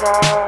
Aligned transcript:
Hey, 0.00 0.47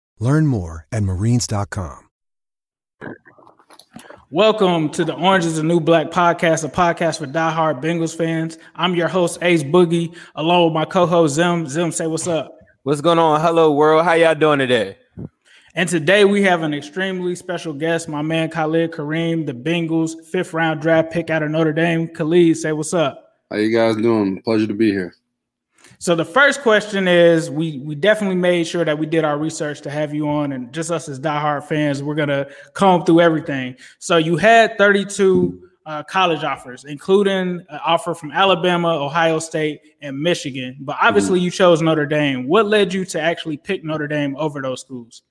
Learn 0.21 0.45
more 0.45 0.85
at 0.91 1.01
marines.com. 1.01 2.07
Welcome 4.29 4.91
to 4.91 5.03
the 5.03 5.15
Orange 5.15 5.45
is 5.45 5.57
the 5.57 5.63
New 5.63 5.79
Black 5.79 6.11
podcast, 6.11 6.63
a 6.63 6.69
podcast 6.69 7.17
for 7.17 7.25
diehard 7.25 7.81
Bengals 7.83 8.15
fans. 8.15 8.59
I'm 8.75 8.93
your 8.93 9.07
host, 9.07 9.39
Ace 9.41 9.63
Boogie, 9.63 10.15
along 10.35 10.65
with 10.65 10.73
my 10.73 10.85
co-host 10.85 11.35
Zim. 11.35 11.67
Zim, 11.67 11.91
say 11.91 12.05
what's 12.05 12.27
up. 12.27 12.55
What's 12.83 13.01
going 13.01 13.17
on? 13.17 13.41
Hello, 13.41 13.73
world. 13.73 14.05
How 14.05 14.13
y'all 14.13 14.35
doing 14.35 14.59
today? 14.59 14.97
And 15.73 15.89
today 15.89 16.23
we 16.23 16.43
have 16.43 16.61
an 16.61 16.73
extremely 16.73 17.35
special 17.35 17.73
guest, 17.73 18.07
my 18.07 18.21
man 18.21 18.49
Khalid 18.51 18.91
Kareem, 18.91 19.47
the 19.47 19.53
Bengals 19.53 20.23
fifth 20.27 20.53
round 20.53 20.81
draft 20.81 21.11
pick 21.11 21.31
out 21.31 21.41
of 21.41 21.49
Notre 21.49 21.73
Dame. 21.73 22.07
Khalid, 22.07 22.57
say 22.57 22.71
what's 22.73 22.93
up. 22.93 23.39
How 23.49 23.57
you 23.57 23.75
guys 23.75 23.95
doing? 23.95 24.39
Pleasure 24.43 24.67
to 24.67 24.73
be 24.75 24.91
here. 24.91 25.15
So 26.01 26.15
the 26.15 26.25
first 26.25 26.63
question 26.63 27.07
is 27.07 27.51
we 27.51 27.77
we 27.77 27.93
definitely 27.93 28.35
made 28.35 28.65
sure 28.65 28.83
that 28.83 28.97
we 28.97 29.05
did 29.05 29.23
our 29.23 29.37
research 29.37 29.81
to 29.81 29.91
have 29.91 30.15
you 30.15 30.27
on, 30.27 30.51
and 30.53 30.73
just 30.73 30.89
us 30.89 31.07
as 31.07 31.19
diehard 31.19 31.65
fans, 31.65 32.01
we're 32.01 32.15
gonna 32.15 32.47
comb 32.73 33.05
through 33.05 33.21
everything. 33.21 33.75
So 33.99 34.17
you 34.17 34.35
had 34.35 34.79
32 34.79 35.61
uh, 35.85 36.01
college 36.01 36.43
offers, 36.43 36.85
including 36.85 37.63
an 37.69 37.79
offer 37.85 38.15
from 38.15 38.31
Alabama, 38.31 38.87
Ohio 38.87 39.37
State, 39.37 39.81
and 40.01 40.19
Michigan. 40.19 40.75
But 40.79 40.97
obviously, 40.99 41.39
you 41.39 41.51
chose 41.51 41.83
Notre 41.83 42.07
Dame. 42.07 42.47
What 42.47 42.65
led 42.65 42.91
you 42.91 43.05
to 43.05 43.21
actually 43.21 43.57
pick 43.57 43.83
Notre 43.83 44.07
Dame 44.07 44.35
over 44.37 44.59
those 44.59 44.81
schools? 44.81 45.21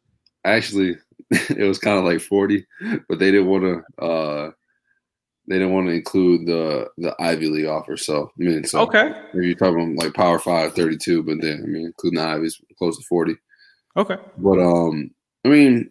Actually, 0.44 0.94
it 1.30 1.66
was 1.66 1.80
kind 1.80 1.98
of 1.98 2.04
like 2.04 2.20
40, 2.20 2.64
but 3.09 3.19
they 3.19 3.32
didn't 3.32 3.48
want 3.48 3.64
to. 3.64 4.04
Uh, 4.04 4.50
they 5.48 5.58
didn't 5.58 5.72
want 5.72 5.86
to 5.88 5.92
include 5.94 6.46
the 6.46 6.88
the 6.98 7.14
Ivy 7.20 7.48
League 7.48 7.66
offer. 7.66 7.96
So 7.96 8.30
I 8.38 8.42
mean, 8.42 8.64
so 8.64 8.80
Okay. 8.82 9.12
maybe 9.34 9.46
you're 9.48 9.56
talking 9.56 9.96
like 9.96 10.14
Power 10.14 10.38
Five, 10.38 10.74
32, 10.74 11.22
but 11.22 11.40
then 11.40 11.62
I 11.64 11.66
mean, 11.66 11.86
including 11.86 12.18
the 12.20 12.26
Ivy's 12.26 12.60
close 12.78 12.96
to 12.98 13.04
40. 13.04 13.34
Okay. 13.96 14.16
But 14.38 14.58
um, 14.60 15.10
I 15.44 15.48
mean, 15.48 15.90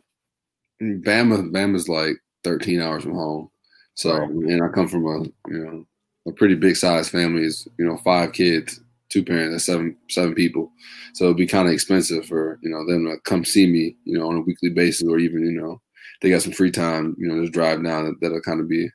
Bama, 0.82 1.52
Bama's 1.52 1.90
like 1.90 2.18
13 2.44 2.82
hours 2.82 3.04
from 3.04 3.14
home. 3.16 3.50
So 3.96 4.16
and 4.24 4.64
I 4.64 4.70
come 4.70 4.88
from 4.88 5.06
a 5.06 5.24
you 5.52 5.64
know 5.66 5.86
a 6.28 6.32
pretty 6.32 6.56
big 6.56 6.78
size 6.78 7.10
family. 7.10 7.44
Is 7.44 7.68
you 7.78 7.86
know 7.86 7.98
five 7.98 8.32
kids, 8.32 8.80
two 9.10 9.26
parents, 9.26 9.52
and 9.52 9.62
seven 9.62 9.98
seven 10.10 10.34
people. 10.36 10.72
So 11.16 11.26
it'd 11.26 11.38
be 11.38 11.46
kind 11.46 11.68
of 11.68 11.74
expensive 11.74 12.26
for 12.26 12.60
you 12.62 12.70
know 12.70 12.86
them 12.86 13.06
to 13.08 13.18
come 13.26 13.44
see 13.44 13.68
me 13.68 13.98
you 14.06 14.18
know 14.18 14.30
on 14.30 14.38
a 14.38 14.42
weekly 14.42 14.70
basis, 14.70 15.06
or 15.08 15.20
even 15.20 15.44
you 15.44 15.60
know 15.60 15.82
they 16.22 16.30
got 16.30 16.42
some 16.44 16.54
free 16.54 16.72
time. 16.72 17.14
You 17.20 17.28
know, 17.28 17.42
just 17.42 17.52
drive 17.52 17.84
down. 17.84 18.06
That, 18.06 18.16
that'll 18.22 18.40
kind 18.42 18.62
of 18.62 18.70
be 18.70 18.90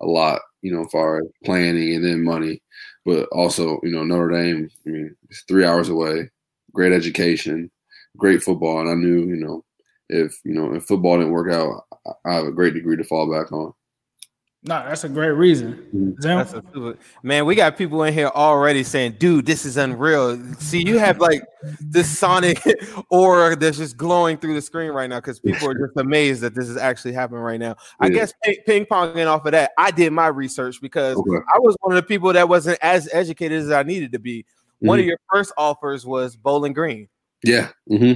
a 0.00 0.06
lot. 0.06 0.40
You 0.62 0.72
know, 0.72 0.86
far 0.86 1.20
as 1.20 1.26
planning 1.44 1.94
and 1.94 2.04
then 2.04 2.24
money, 2.24 2.60
but 3.04 3.28
also 3.30 3.80
you 3.82 3.90
know 3.90 4.04
Notre 4.04 4.30
Dame. 4.30 4.68
I 4.86 4.90
mean, 4.90 5.16
it's 5.30 5.42
three 5.42 5.64
hours 5.64 5.88
away. 5.88 6.30
Great 6.72 6.92
education, 6.92 7.70
great 8.16 8.42
football, 8.42 8.80
and 8.80 8.90
I 8.90 8.94
knew 8.94 9.26
you 9.26 9.36
know 9.36 9.64
if 10.08 10.38
you 10.44 10.54
know 10.54 10.74
if 10.74 10.84
football 10.84 11.18
didn't 11.18 11.32
work 11.32 11.52
out, 11.52 11.84
I 12.24 12.34
have 12.34 12.46
a 12.46 12.52
great 12.52 12.74
degree 12.74 12.96
to 12.96 13.04
fall 13.04 13.30
back 13.30 13.52
on. 13.52 13.72
No, 14.66 14.84
that's 14.84 15.04
a 15.04 15.08
great 15.08 15.30
reason. 15.30 16.16
Zim? 16.20 16.38
That's 16.38 16.52
a 16.52 16.62
super- 16.74 16.98
man, 17.22 17.46
we 17.46 17.54
got 17.54 17.76
people 17.76 18.02
in 18.02 18.12
here 18.12 18.26
already 18.34 18.82
saying, 18.82 19.14
dude, 19.18 19.46
this 19.46 19.64
is 19.64 19.76
unreal. 19.76 20.36
See, 20.58 20.84
you 20.84 20.98
have 20.98 21.20
like 21.20 21.42
this 21.80 22.08
sonic 22.18 22.60
aura 23.10 23.54
that's 23.54 23.76
just 23.78 23.96
glowing 23.96 24.36
through 24.36 24.54
the 24.54 24.60
screen 24.62 24.90
right 24.90 25.08
now 25.08 25.18
because 25.20 25.38
people 25.38 25.68
are 25.70 25.74
just 25.74 25.96
amazed 25.96 26.40
that 26.42 26.56
this 26.56 26.68
is 26.68 26.76
actually 26.76 27.12
happening 27.12 27.42
right 27.42 27.60
now. 27.60 27.76
I 28.00 28.08
guess 28.08 28.32
ping, 28.42 28.56
ping 28.66 28.86
ponging 28.86 29.28
off 29.28 29.46
of 29.46 29.52
that, 29.52 29.70
I 29.78 29.92
did 29.92 30.12
my 30.12 30.26
research 30.26 30.80
because 30.80 31.16
Okay. 31.16 31.44
I 31.54 31.58
was 31.60 31.76
one 31.82 31.96
of 31.96 32.02
the 32.02 32.06
people 32.06 32.32
that 32.32 32.48
wasn't 32.48 32.78
as 32.82 33.08
educated 33.12 33.60
as 33.62 33.70
I 33.70 33.84
needed 33.84 34.10
to 34.12 34.18
be. 34.18 34.44
One 34.80 34.98
of 34.98 35.04
Mhm. 35.04 35.08
your 35.08 35.18
first 35.32 35.52
offers 35.56 36.04
was 36.04 36.34
Bowling 36.34 36.72
Green. 36.72 37.08
Yeah. 37.44 37.68
hmm 37.86 38.14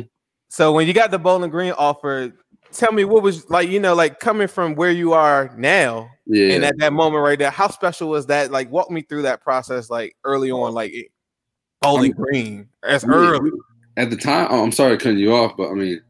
So 0.48 0.72
when 0.72 0.88
you 0.88 0.94
got 0.94 1.12
the 1.12 1.18
Bowling 1.18 1.50
Green 1.50 1.72
offer, 1.78 2.32
tell 2.72 2.92
me 2.92 3.04
what 3.04 3.22
was 3.22 3.48
like, 3.50 3.68
you 3.68 3.80
know, 3.80 3.94
like 3.94 4.20
coming 4.20 4.48
from 4.48 4.74
where 4.74 4.90
you 4.90 5.12
are 5.12 5.52
now 5.56 6.10
Yeah. 6.26 6.54
and 6.54 6.64
at 6.64 6.78
that 6.78 6.92
moment 6.92 7.22
right 7.22 7.38
there, 7.38 7.50
how 7.50 7.68
special 7.68 8.08
was 8.08 8.26
that? 8.26 8.50
Like, 8.50 8.70
walk 8.70 8.90
me 8.90 9.02
through 9.02 9.22
that 9.22 9.42
process, 9.42 9.90
like 9.90 10.16
early 10.24 10.50
on, 10.50 10.72
like 10.74 10.92
Bowling 11.82 12.12
Green. 12.12 12.68
as 12.82 13.04
I 13.04 13.08
mean, 13.08 13.16
early. 13.16 13.50
At 13.96 14.10
the 14.10 14.16
time, 14.16 14.48
oh, 14.50 14.62
I'm 14.62 14.72
sorry 14.72 14.96
cutting 14.98 15.18
you 15.18 15.34
off, 15.34 15.56
but 15.56 15.70
I 15.70 15.74
mean, 15.74 16.00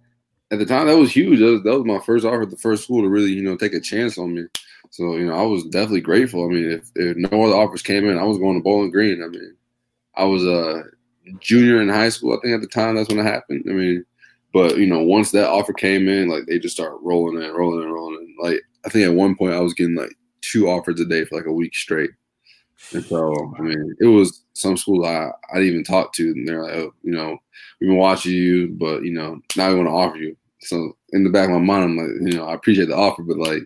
at 0.51 0.59
the 0.59 0.67
time 0.67 0.87
that 0.89 0.97
was 0.99 1.13
huge. 1.13 1.39
That 1.39 1.47
was, 1.47 1.63
that 1.63 1.79
was 1.79 1.87
my 1.87 1.99
first 2.01 2.25
offer 2.25 2.43
at 2.43 2.51
the 2.51 2.57
first 2.57 2.85
school 2.85 3.03
to 3.03 3.09
really, 3.09 3.33
you 3.33 3.43
know, 3.43 3.57
take 3.57 3.73
a 3.73 3.81
chance 3.81 4.19
on 4.19 4.35
me. 4.35 4.45
So 4.91 5.17
you 5.17 5.27
know, 5.27 5.35
I 5.35 5.43
was 5.43 5.65
definitely 5.65 6.01
grateful. 6.01 6.45
I 6.45 6.49
mean, 6.49 6.71
if, 6.73 6.91
if 6.97 7.17
no 7.17 7.45
other 7.45 7.55
offers 7.55 7.83
came 7.83 8.09
in, 8.09 8.19
I 8.19 8.25
was 8.25 8.39
going 8.39 8.57
to 8.59 8.63
Bowling 8.63 8.91
Green. 8.91 9.23
I 9.23 9.29
mean, 9.29 9.55
I 10.17 10.25
was 10.25 10.45
a 10.45 10.83
junior 11.39 11.81
in 11.81 11.89
high 11.89 12.09
school. 12.09 12.37
I 12.37 12.41
think 12.43 12.55
at 12.55 12.61
the 12.61 12.67
time 12.67 12.97
that's 12.97 13.09
when 13.09 13.21
it 13.21 13.31
happened. 13.31 13.65
I 13.69 13.73
mean, 13.73 14.05
but 14.53 14.77
you 14.79 14.87
know, 14.87 15.03
once 15.03 15.31
that 15.31 15.49
offer 15.49 15.73
came 15.73 16.09
in, 16.09 16.29
like 16.29 16.47
they 16.47 16.59
just 16.59 16.75
started 16.75 16.99
rolling 17.03 17.43
and 17.43 17.55
rolling 17.55 17.85
and 17.85 17.93
rolling. 17.93 18.19
And, 18.19 18.37
like 18.53 18.61
I 18.85 18.89
think 18.89 19.07
at 19.07 19.15
one 19.15 19.37
point 19.37 19.55
I 19.55 19.61
was 19.61 19.75
getting 19.75 19.95
like 19.95 20.15
two 20.41 20.69
offers 20.69 21.01
a 21.01 21.05
day 21.05 21.25
for 21.25 21.37
like 21.37 21.47
a 21.47 21.53
week 21.53 21.75
straight. 21.75 22.11
And 22.93 23.05
so, 23.05 23.55
I 23.59 23.63
mean, 23.63 23.95
it 24.01 24.07
was 24.07 24.43
some 24.55 24.77
schools 24.77 25.07
I, 25.07 25.29
I 25.53 25.59
didn't 25.59 25.69
even 25.69 25.85
talk 25.85 26.13
to, 26.15 26.29
and 26.29 26.49
they're 26.49 26.63
like, 26.63 26.75
oh, 26.75 26.95
you 27.03 27.13
know, 27.13 27.39
we've 27.81 27.91
been 27.91 27.99
watching 27.99 28.33
you, 28.33 28.69
but 28.69 29.03
you 29.03 29.13
know, 29.13 29.39
now 29.57 29.69
we 29.69 29.75
want 29.77 29.89
to 29.89 29.93
offer 29.93 30.17
you. 30.17 30.37
So 30.63 30.97
in 31.11 31.25
the 31.25 31.31
back 31.31 31.49
of 31.49 31.53
my 31.53 31.59
mind, 31.59 31.85
I'm 31.85 31.97
like, 31.97 32.33
you 32.33 32.39
know, 32.39 32.47
I 32.47 32.55
appreciate 32.55 32.89
the 32.89 32.97
offer, 32.97 33.23
but 33.23 33.37
like, 33.37 33.63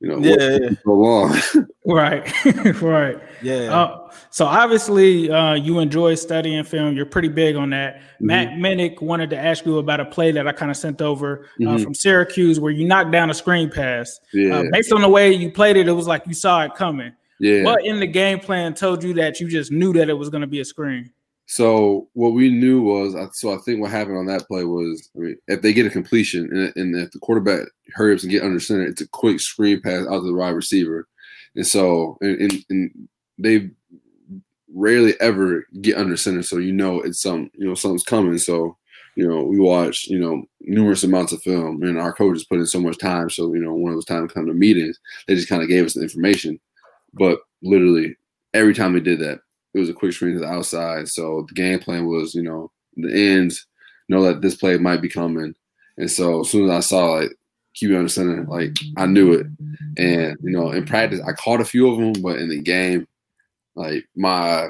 you 0.00 0.08
know, 0.08 0.18
Yeah, 0.18 0.36
took 0.58 0.70
you 0.70 0.76
so 0.84 0.92
long. 0.92 1.40
Right, 1.86 2.44
right. 2.82 3.16
yeah. 3.42 3.54
Uh, 3.74 4.10
so 4.30 4.44
obviously, 4.46 5.30
uh, 5.30 5.54
you 5.54 5.78
enjoy 5.78 6.14
studying 6.16 6.64
film. 6.64 6.96
You're 6.96 7.06
pretty 7.06 7.28
big 7.28 7.56
on 7.56 7.70
that. 7.70 7.96
Mm-hmm. 7.96 8.26
Matt 8.26 8.48
Minnick 8.54 9.00
wanted 9.00 9.30
to 9.30 9.36
ask 9.38 9.64
you 9.64 9.78
about 9.78 10.00
a 10.00 10.04
play 10.04 10.32
that 10.32 10.46
I 10.48 10.52
kind 10.52 10.70
of 10.70 10.76
sent 10.76 11.00
over 11.00 11.46
uh, 11.62 11.64
Mhm. 11.64 11.82
from 11.82 11.94
Syracuse, 11.94 12.58
where 12.60 12.72
you 12.72 12.86
knocked 12.86 13.12
down 13.12 13.30
a 13.30 13.34
screen 13.34 13.70
pass. 13.70 14.18
yeah, 14.32 14.56
Uh, 14.58 14.64
based 14.72 14.92
on 14.92 15.00
the 15.00 15.08
way 15.08 15.32
you 15.32 15.50
played 15.50 15.76
it, 15.76 15.88
it 15.88 15.92
was 15.92 16.06
like 16.06 16.26
you 16.26 16.34
saw 16.34 16.62
it 16.64 16.74
coming. 16.74 17.12
yeah. 17.40 17.62
What 17.64 17.84
in 17.84 18.00
the 18.00 18.06
game 18.06 18.40
plan 18.40 18.74
told 18.74 19.04
you 19.04 19.14
that 19.14 19.40
you 19.40 19.48
just 19.48 19.70
knew 19.70 19.92
that 19.94 20.08
it 20.08 20.14
was 20.14 20.28
going 20.28 20.40
to 20.42 20.46
be 20.46 20.60
a 20.60 20.64
screen? 20.64 21.10
So 21.46 22.08
what 22.14 22.32
we 22.32 22.50
knew 22.50 22.82
was, 22.82 23.14
so 23.38 23.54
I 23.54 23.58
think 23.58 23.80
what 23.80 23.92
happened 23.92 24.18
on 24.18 24.26
that 24.26 24.48
play 24.48 24.64
was, 24.64 25.08
I 25.16 25.18
mean, 25.20 25.36
if 25.46 25.62
they 25.62 25.72
get 25.72 25.86
a 25.86 25.90
completion 25.90 26.72
and, 26.76 26.96
if 26.96 27.12
the 27.12 27.20
quarterback 27.20 27.68
hurries 27.94 28.24
and 28.24 28.32
get 28.32 28.42
under 28.42 28.58
center, 28.58 28.84
it's 28.84 29.00
a 29.00 29.08
quick 29.08 29.38
screen 29.38 29.80
pass 29.80 30.06
out 30.06 30.20
to 30.20 30.26
the 30.26 30.34
wide 30.34 30.50
receiver, 30.50 31.06
and 31.54 31.66
so 31.66 32.18
and, 32.20 32.40
and, 32.40 32.64
and 32.70 33.08
they 33.38 33.70
rarely 34.74 35.14
ever 35.20 35.64
get 35.80 35.96
under 35.96 36.16
center, 36.16 36.42
so 36.42 36.58
you 36.58 36.72
know 36.72 37.00
it's 37.00 37.22
some, 37.22 37.50
you 37.54 37.66
know, 37.66 37.74
something's 37.74 38.02
coming. 38.02 38.38
So 38.38 38.76
you 39.14 39.26
know, 39.26 39.42
we 39.42 39.58
watched, 39.58 40.08
you 40.08 40.18
know, 40.18 40.44
numerous 40.60 41.04
amounts 41.04 41.32
of 41.32 41.42
film, 41.42 41.82
and 41.82 41.98
our 41.98 42.12
coaches 42.12 42.44
put 42.44 42.58
in 42.58 42.66
so 42.66 42.80
much 42.80 42.98
time. 42.98 43.30
So 43.30 43.54
you 43.54 43.60
know, 43.60 43.72
when 43.72 43.92
it 43.92 43.96
was 43.96 44.04
time 44.04 44.26
to 44.26 44.34
come 44.34 44.46
to 44.46 44.52
meetings, 44.52 44.98
they 45.26 45.36
just 45.36 45.48
kind 45.48 45.62
of 45.62 45.68
gave 45.68 45.86
us 45.86 45.94
the 45.94 46.02
information. 46.02 46.58
But 47.14 47.38
literally 47.62 48.16
every 48.52 48.74
time 48.74 48.92
they 48.92 49.00
did 49.00 49.20
that, 49.20 49.38
it 49.76 49.80
was 49.80 49.88
a 49.90 49.94
quick 49.94 50.12
screen 50.12 50.34
to 50.34 50.40
the 50.40 50.46
outside. 50.46 51.08
So 51.08 51.44
the 51.48 51.54
game 51.54 51.78
plan 51.78 52.06
was, 52.06 52.34
you 52.34 52.42
know, 52.42 52.72
the 52.96 53.12
ends 53.12 53.66
know 54.08 54.22
that 54.22 54.40
this 54.40 54.54
play 54.54 54.78
might 54.78 55.02
be 55.02 55.08
coming. 55.08 55.54
And 55.96 56.10
so 56.10 56.40
as 56.40 56.50
soon 56.50 56.64
as 56.64 56.70
I 56.70 56.80
saw 56.80 57.06
like 57.14 57.36
QB 57.76 57.96
under 57.96 58.08
center, 58.08 58.44
like 58.44 58.76
I 58.96 59.06
knew 59.06 59.32
it. 59.34 59.46
And 59.98 60.36
you 60.42 60.50
know, 60.50 60.70
in 60.70 60.86
practice, 60.86 61.20
I 61.26 61.32
caught 61.32 61.60
a 61.60 61.64
few 61.64 61.90
of 61.90 61.98
them, 61.98 62.22
but 62.22 62.38
in 62.38 62.48
the 62.48 62.60
game, 62.60 63.06
like 63.74 64.06
my, 64.14 64.68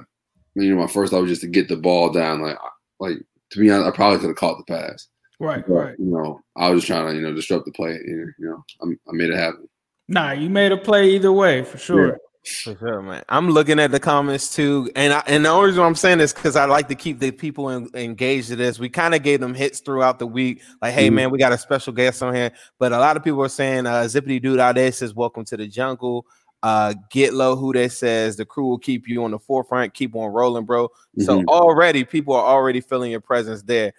you 0.54 0.74
know, 0.74 0.80
my 0.80 0.88
first 0.88 1.12
thought 1.12 1.22
was 1.22 1.30
just 1.30 1.42
to 1.42 1.48
get 1.48 1.68
the 1.68 1.76
ball 1.76 2.10
down. 2.10 2.42
Like, 2.42 2.58
like 2.98 3.18
to 3.50 3.60
be 3.60 3.70
honest, 3.70 3.88
I 3.88 3.94
probably 3.94 4.18
could 4.18 4.28
have 4.28 4.36
caught 4.36 4.58
the 4.58 4.72
pass. 4.72 5.08
Right, 5.38 5.62
But, 5.66 5.74
right. 5.74 5.98
You 5.98 6.06
know, 6.06 6.40
I 6.56 6.70
was 6.70 6.80
just 6.80 6.86
trying 6.86 7.06
to, 7.08 7.14
you 7.14 7.20
know, 7.20 7.34
disrupt 7.34 7.66
the 7.66 7.72
play. 7.72 7.90
And, 7.90 8.32
you 8.38 8.46
know, 8.46 8.64
I, 8.82 8.86
I 8.86 9.12
made 9.12 9.28
it 9.28 9.36
happen. 9.36 9.68
Nah, 10.08 10.32
you 10.32 10.48
made 10.48 10.72
a 10.72 10.78
play 10.78 11.10
either 11.10 11.32
way 11.32 11.62
for 11.62 11.78
sure. 11.78 12.18
For 12.46 12.76
sure, 12.76 13.02
man. 13.02 13.24
I'm 13.28 13.50
looking 13.50 13.80
at 13.80 13.90
the 13.90 13.98
comments 13.98 14.54
too, 14.54 14.88
and 14.94 15.12
I, 15.12 15.22
and 15.26 15.44
the 15.44 15.48
only 15.48 15.66
reason 15.68 15.82
I'm 15.82 15.96
saying 15.96 16.18
this 16.18 16.32
because 16.32 16.54
I 16.54 16.64
like 16.66 16.86
to 16.88 16.94
keep 16.94 17.18
the 17.18 17.32
people 17.32 17.70
en- 17.70 17.88
engaged 17.94 18.48
to 18.48 18.56
this. 18.56 18.78
We 18.78 18.88
kind 18.88 19.14
of 19.16 19.24
gave 19.24 19.40
them 19.40 19.52
hits 19.52 19.80
throughout 19.80 20.20
the 20.20 20.28
week, 20.28 20.62
like, 20.80 20.94
"Hey, 20.94 21.08
Mhm. 21.10 21.14
man, 21.14 21.30
we 21.30 21.38
got 21.38 21.52
a 21.52 21.58
special 21.58 21.92
guest 21.92 22.22
on 22.22 22.34
here." 22.34 22.52
But 22.78 22.92
a 22.92 22.98
lot 22.98 23.16
of 23.16 23.24
people 23.24 23.42
are 23.42 23.48
saying, 23.48 23.86
uh, 23.86 24.02
"Zippity 24.04 24.40
dude 24.40 24.60
out 24.60 24.76
there 24.76 24.92
says, 24.92 25.12
welcome 25.14 25.44
to 25.46 25.56
the 25.56 25.66
jungle." 25.66 26.24
Uh, 26.62 26.94
get 27.10 27.34
low, 27.34 27.56
Who 27.56 27.72
Dey 27.72 27.88
says 27.88 28.36
the 28.36 28.44
crew 28.44 28.66
will 28.66 28.78
keep 28.78 29.08
you 29.08 29.24
on 29.24 29.32
the 29.32 29.38
forefront, 29.38 29.92
keep 29.94 30.14
on 30.16 30.32
rolling, 30.32 30.64
bro. 30.64 30.88
So 31.18 31.40
Mhm. 31.40 31.46
already 31.48 32.04
people 32.04 32.34
are 32.34 32.44
already 32.46 32.80
feeling 32.80 33.10
your 33.10 33.20
presence 33.20 33.62
there. 33.62 33.92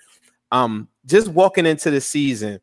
Um, 0.52 0.88
just 1.06 1.28
walking 1.28 1.66
into 1.66 1.92
the 1.92 2.02
season, 2.02 2.60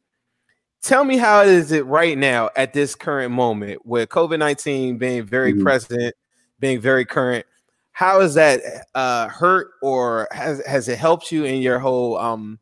tell 0.85 1.05
me 1.05 1.17
how 1.17 1.41
is 1.43 1.73
it 1.73 1.87
right 1.87 2.17
now 2.19 2.51
at 2.57 2.73
this 2.75 2.95
current 2.95 3.33
moment 3.33 3.85
with 3.87 4.09
COVID 4.11 4.39
19 4.39 4.99
being 4.99 5.25
very 5.25 5.55
Mhm. 5.55 5.63
present, 5.63 6.15
being 6.61 6.81
very 6.81 7.05
current. 7.07 7.47
How 7.93 8.21
has 8.21 8.35
that 8.35 8.61
uh 8.95 9.29
hurt 9.29 9.71
or 9.83 10.29
has 10.33 10.65
has 10.67 10.89
it 10.89 10.99
helped 10.99 11.33
you 11.33 11.45
in 11.45 11.63
your 11.63 11.79
whole 11.79 12.19
um 12.19 12.59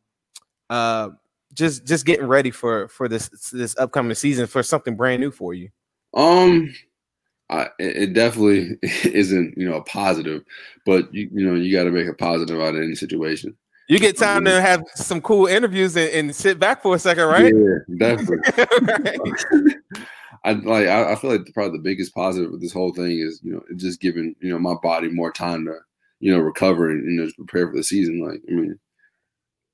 uh 0.71 1.11
just 1.55 1.87
just 1.87 2.07
getting 2.07 2.27
ready 2.27 2.51
for 2.51 2.89
for 2.89 3.09
this 3.09 3.29
this 3.51 3.77
upcoming 3.79 4.15
season 4.15 4.47
for 4.47 4.63
something 4.63 4.97
brand 4.97 5.21
new 5.21 5.31
for 5.31 5.55
you? 5.55 5.71
Um, 6.15 6.73
I, 7.51 7.65
it 7.79 7.97
it 7.97 8.13
definitely 8.15 8.79
isn't, 9.05 9.57
you 9.59 9.69
know, 9.69 9.77
a 9.77 9.85
positive, 9.85 10.43
but 10.87 11.13
you, 11.15 11.29
you 11.33 11.47
know, 11.47 11.55
you 11.55 11.73
got 11.77 11.85
to 11.85 11.91
make 11.91 12.09
a 12.09 12.15
positive 12.15 12.61
out 12.61 12.75
of 12.77 12.83
any 12.83 12.95
situation. 12.95 13.57
You 13.93 13.99
get 13.99 14.17
time 14.17 14.47
to 14.47 14.59
have 14.59 14.85
some 14.95 15.21
cool 15.21 15.47
interviews 15.47 15.97
and, 15.97 16.09
and 16.11 16.35
sit 16.35 16.59
back 16.59 16.81
for 16.81 16.95
a 16.95 16.99
second, 16.99 17.25
right? 17.25 17.53
Yeah, 17.55 17.99
definitely. 17.99 18.39
Right. 19.45 19.75
I 20.45 20.53
like. 20.53 20.89
I, 20.89 21.13
I 21.13 21.15
feel 21.15 21.31
like 21.31 21.43
probably 21.53 21.77
the 21.77 21.85
biggest 21.85 22.15
positive 22.15 22.51
with 22.51 22.63
this 22.63 22.73
whole 22.73 22.95
thing 22.95 23.21
is, 23.21 23.41
you 23.45 23.53
know, 23.53 23.63
just 23.77 24.01
giving 24.01 24.35
you 24.41 24.51
know 24.51 24.59
my 24.59 24.75
body 24.83 25.09
more 25.09 25.31
time 25.31 25.67
to, 25.67 25.77
you 26.21 26.33
know, 26.33 26.41
recover 26.41 26.91
and 26.91 27.05
you 27.05 27.19
know 27.19 27.27
just 27.27 27.37
prepare 27.37 27.69
for 27.69 27.77
the 27.77 27.85
season. 27.85 28.27
Like, 28.27 28.41
I 28.49 28.53
mean, 28.53 28.79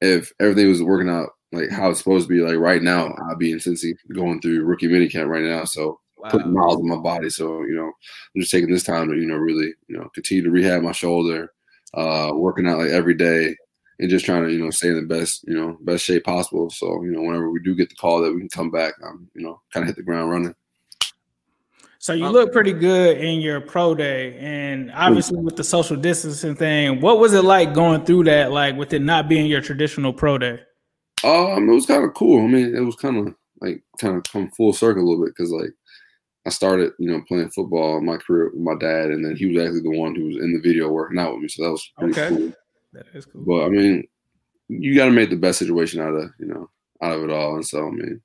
if 0.00 0.32
everything 0.40 0.68
was 0.68 0.82
working 0.82 1.08
out 1.08 1.30
like 1.52 1.70
how 1.70 1.88
it's 1.88 2.00
supposed 2.00 2.28
to 2.28 2.34
be, 2.34 2.42
like 2.42 2.58
right 2.58 2.82
now, 2.82 3.14
I'd 3.30 3.38
be 3.38 3.52
in 3.52 3.58
Cincy 3.58 3.94
going 4.14 4.40
through 4.40 4.64
rookie 4.64 4.88
minicamp 4.88 5.28
right 5.28 5.44
now. 5.44 5.64
So 5.64 6.00
putting 6.28 6.52
miles 6.52 6.80
in 6.80 6.88
my 6.88 6.96
body. 6.96 7.30
So, 7.30 7.62
you 7.62 7.76
know, 7.76 7.86
I'm 7.86 8.40
just 8.40 8.50
taking 8.50 8.70
this 8.70 8.82
time 8.82 9.08
to, 9.08 9.16
you 9.16 9.26
know, 9.26 9.36
really, 9.36 9.72
you 9.86 9.96
know, 9.96 10.10
continue 10.12 10.42
to 10.42 10.50
rehab 10.50 10.82
my 10.82 10.92
shoulder, 10.92 11.52
uh, 11.94 12.32
working 12.34 12.66
out 12.66 12.78
like 12.78 12.90
every 12.90 13.14
day 13.14 13.56
and 13.98 14.10
just 14.10 14.24
trying 14.24 14.44
to, 14.44 14.52
you 14.52 14.62
know, 14.62 14.70
stay 14.70 14.88
in 14.88 14.96
the 14.96 15.02
best, 15.02 15.44
you 15.46 15.54
know, 15.54 15.76
best 15.80 16.04
shape 16.04 16.24
possible. 16.24 16.70
So, 16.70 17.02
you 17.02 17.10
know, 17.10 17.22
whenever 17.22 17.50
we 17.50 17.60
do 17.60 17.74
get 17.74 17.88
the 17.88 17.96
call 17.96 18.20
that 18.22 18.32
we 18.32 18.40
can 18.40 18.48
come 18.48 18.70
back, 18.70 18.94
um, 19.04 19.28
you 19.34 19.42
know, 19.42 19.60
kind 19.72 19.82
of 19.84 19.88
hit 19.88 19.96
the 19.96 20.02
ground 20.02 20.30
running. 20.30 20.54
So 22.00 22.12
you 22.12 22.26
Um, 22.26 22.32
look 22.32 22.52
pretty 22.52 22.72
good 22.72 23.18
in 23.18 23.40
your 23.40 23.60
pro 23.60 23.92
day, 23.94 24.38
and 24.38 24.92
obviously 24.92 25.40
with 25.40 25.56
the 25.56 25.64
social 25.64 25.96
distancing 25.96 26.54
thing, 26.54 27.00
what 27.00 27.18
was 27.18 27.34
it 27.34 27.42
like 27.42 27.74
going 27.74 28.04
through 28.04 28.24
that? 28.24 28.52
Like 28.52 28.76
with 28.76 28.92
it 28.92 29.02
not 29.02 29.28
being 29.28 29.46
your 29.46 29.60
traditional 29.60 30.12
pro 30.12 30.38
day. 30.38 30.60
Um, 31.24 31.68
it 31.68 31.74
was 31.74 31.86
kind 31.86 32.04
of 32.04 32.14
cool. 32.14 32.44
I 32.44 32.46
mean, 32.46 32.76
it 32.76 32.80
was 32.80 32.94
kind 32.94 33.16
of 33.16 33.34
like 33.60 33.82
kind 34.00 34.16
of 34.16 34.22
come 34.22 34.48
full 34.56 34.72
circle 34.72 35.02
a 35.02 35.04
little 35.04 35.24
bit 35.24 35.34
because 35.36 35.50
like 35.50 35.72
I 36.46 36.50
started, 36.50 36.92
you 37.00 37.10
know, 37.10 37.20
playing 37.26 37.50
football 37.50 37.98
in 37.98 38.06
my 38.06 38.16
career 38.16 38.52
with 38.54 38.62
my 38.62 38.76
dad, 38.78 39.10
and 39.10 39.24
then 39.24 39.34
he 39.34 39.46
was 39.46 39.58
actually 39.60 39.82
the 39.82 39.98
one 39.98 40.14
who 40.14 40.26
was 40.26 40.36
in 40.36 40.52
the 40.52 40.60
video 40.60 40.88
working 40.88 41.18
out 41.18 41.32
with 41.32 41.42
me. 41.42 41.48
So 41.48 41.64
that 41.64 41.72
was 41.72 41.92
pretty 41.98 42.12
Okay. 42.12 42.28
cool. 42.28 42.52
That 42.92 43.06
is 43.14 43.26
cool. 43.26 43.44
But 43.44 43.64
I 43.64 43.68
mean, 43.68 44.04
you 44.68 44.94
got 44.94 45.06
to 45.06 45.10
make 45.10 45.30
the 45.30 45.36
best 45.36 45.58
situation 45.58 46.00
out 46.00 46.14
of 46.14 46.30
you 46.38 46.46
know 46.46 46.70
out 47.02 47.16
of 47.16 47.24
it 47.24 47.30
all. 47.30 47.54
And 47.54 47.66
so 47.66 47.86
I 47.86 47.90
mean, 47.90 48.20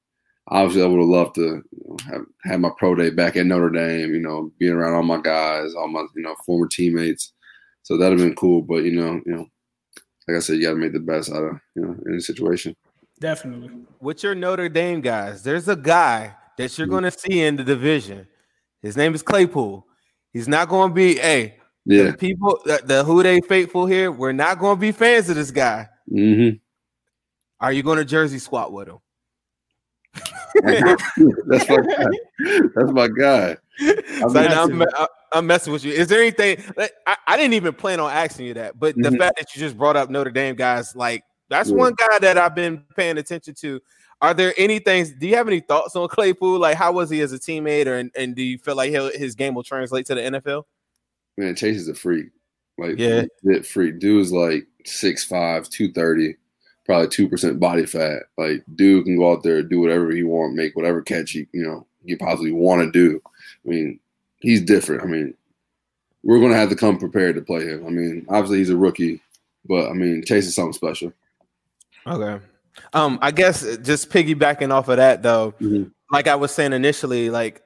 obviously, 0.48 0.84
I 0.84 0.88
would 0.88 1.00
have 1.00 1.10
loved 1.10 1.36
to 1.36 1.42
you 1.42 1.64
know, 1.86 1.98
have 2.06 2.26
have 2.44 2.60
my 2.60 2.72
pro 2.78 2.96
day 2.96 3.10
back 3.10 3.36
at 3.36 3.46
Notre 3.46 3.70
Dame. 3.70 4.14
You 4.14 4.22
know, 4.22 4.52
being 4.60 4.74
around 4.74 4.96
all 4.96 5.04
my 5.04 5.22
guys, 5.22 5.74
all 5.76 5.88
my 5.88 6.06
you 6.16 6.24
know 6.24 6.36
former 6.46 6.68
teammates. 6.68 7.34
So 7.84 7.98
that'd 7.98 8.18
have 8.18 8.28
been 8.28 8.36
cool. 8.36 8.62
But 8.62 8.84
you 8.84 8.92
know, 8.92 9.22
you 9.26 9.34
know, 9.34 9.48
like 10.28 10.38
I 10.38 10.40
said, 10.40 10.58
you 10.58 10.64
got 10.64 10.72
to 10.72 10.76
make 10.78 10.94
the 10.94 11.00
best 11.00 11.32
out 11.32 11.44
of 11.44 11.60
you 11.76 11.82
know 11.84 11.98
any 12.08 12.20
situation. 12.20 12.76
Definitely. 13.20 13.70
with 14.02 14.22
your 14.22 14.36
Notre 14.36 14.68
Dame 14.68 15.00
guys, 15.00 15.44
there's 15.44 15.70
a 15.70 15.78
guy 15.78 16.36
that 16.58 16.78
you're 16.78 16.88
mm-hmm. 16.88 16.92
going 16.92 17.04
to 17.04 17.12
see 17.12 17.42
in 17.42 17.56
the 17.56 17.64
division. 17.64 18.28
His 18.82 18.98
name 18.98 19.16
is 19.16 19.22
Claypool. 19.22 19.88
He's 20.34 20.48
not 20.48 20.68
going 20.68 20.90
to 20.90 20.94
be, 20.94 21.16
hey, 21.16 21.58
Yeah. 21.86 22.12
the 22.12 22.18
people, 22.18 22.60
the, 22.66 22.82
the 22.84 23.04
Who 23.04 23.22
Dey 23.24 23.42
faithful 23.42 23.86
here, 23.86 24.12
we're 24.12 24.32
not 24.32 24.60
going 24.60 24.78
to 24.78 24.80
be 24.80 24.92
fans 24.92 25.30
of 25.30 25.36
this 25.36 25.52
guy. 25.52 25.88
hmm 26.10 26.50
Are 27.60 27.72
you 27.74 27.84
going 27.84 27.98
to 27.98 28.06
jersey 28.06 28.40
squat 28.40 28.72
with 28.72 28.88
him? 28.88 28.98
That's 30.64 31.70
my 31.70 31.78
guy. 31.78 32.06
That's 32.76 32.92
my 32.92 33.08
guy. 33.08 33.58
So 34.20 34.40
I'm, 34.40 34.78
with 34.80 34.90
I- 34.96 35.08
I'm 35.34 35.48
messing 35.48 35.74
with 35.74 35.84
you. 35.84 35.92
Is 35.94 36.08
there 36.08 36.22
anything? 36.22 36.64
like, 36.78 36.94
I, 37.08 37.18
I 37.28 37.38
didn't 37.38 37.54
even 37.54 37.74
plan 37.74 38.00
on 38.00 38.12
asking 38.12 38.46
you 38.46 38.54
that, 38.54 38.80
but 38.80 38.96
the 38.96 39.10
Mhm. 39.10 39.18
fact 39.18 39.40
that 39.40 39.56
you 39.56 39.60
just 39.60 39.78
brought 39.78 39.96
up 39.98 40.10
Notre 40.12 40.30
Dame 40.32 40.56
guys, 40.56 40.96
like 40.96 41.24
that's 41.50 41.70
Yeah. 41.70 41.78
one 41.78 41.94
guy 41.98 42.20
that 42.20 42.38
I've 42.38 42.54
been 42.56 42.84
paying 42.96 43.18
attention 43.18 43.56
to. 43.56 43.82
Are 44.22 44.34
there 44.34 44.54
any 44.58 44.80
things? 44.80 45.12
Do 45.12 45.28
you 45.28 45.36
have 45.36 45.48
any 45.48 45.60
thoughts 45.60 45.96
on 45.96 46.08
Claypool? 46.08 46.60
Like, 46.60 46.78
how 46.78 46.92
was 46.94 47.10
he 47.10 47.20
as 47.22 47.34
a 47.34 47.40
teammate, 47.40 47.88
or 47.88 47.96
and, 47.98 48.12
and 48.16 48.36
do 48.36 48.44
you 48.44 48.58
feel 48.58 48.76
like 48.76 48.92
he'll, 48.92 49.12
his 49.12 49.36
game 49.36 49.54
will 49.56 49.64
translate 49.64 50.06
to 50.06 50.16
the 50.16 50.22
NFL? 50.22 50.64
Man, 51.38 51.56
Chase 51.56 51.78
is 51.78 51.88
a 51.90 51.96
freak. 51.96 52.28
Like, 52.78 52.98
Yeah. 52.98 53.24
legit 53.44 53.66
freak. 53.66 54.00
Dude's 54.00 54.32
like 54.32 54.66
6'5, 54.86 55.70
230, 55.70 56.36
probably 56.86 57.08
2% 57.08 57.60
body 57.60 57.86
fat. 57.86 58.24
Like, 58.38 58.64
dude 58.76 59.06
can 59.06 59.18
go 59.18 59.32
out 59.32 59.44
there, 59.44 59.62
do 59.64 59.80
whatever 59.80 60.12
he 60.12 60.24
want, 60.24 60.56
make 60.56 60.76
whatever 60.76 61.02
catch 61.02 61.32
he, 61.32 61.48
you 61.54 61.64
know, 61.64 61.86
he 62.06 62.16
possibly 62.16 62.52
want 62.52 62.82
to 62.82 62.92
do. 62.92 63.22
I 63.66 63.70
mean, 63.70 64.00
he's 64.40 64.62
different. 64.62 65.04
I 65.04 65.06
mean, 65.06 65.34
we're 66.24 66.40
going 66.40 66.52
to 66.52 66.58
have 66.58 66.70
to 66.70 66.76
come 66.76 66.98
prepared 66.98 67.36
to 67.36 67.42
play 67.42 67.66
him. 67.66 67.86
I 67.86 67.90
mean, 67.90 68.26
obviously 68.30 68.58
he's 68.60 68.70
a 68.70 68.78
rookie, 68.78 69.22
but 69.66 69.90
I 69.90 69.94
mean, 69.94 70.24
Chase 70.26 70.46
is 70.48 70.56
something 70.56 70.74
special. 70.74 71.14
Okay. 72.08 72.44
Um, 72.94 73.20
I 73.22 73.32
guess 73.32 73.64
uh, 73.64 73.78
just 73.82 74.10
piggybacking 74.10 74.72
off 74.72 74.90
of 74.90 74.98
that 74.98 75.22
though, 75.24 75.54
Mhm. 75.62 75.92
like 76.12 76.28
I 76.28 76.36
was 76.36 76.52
saying 76.52 76.74
initially, 76.74 77.30
like 77.30 77.62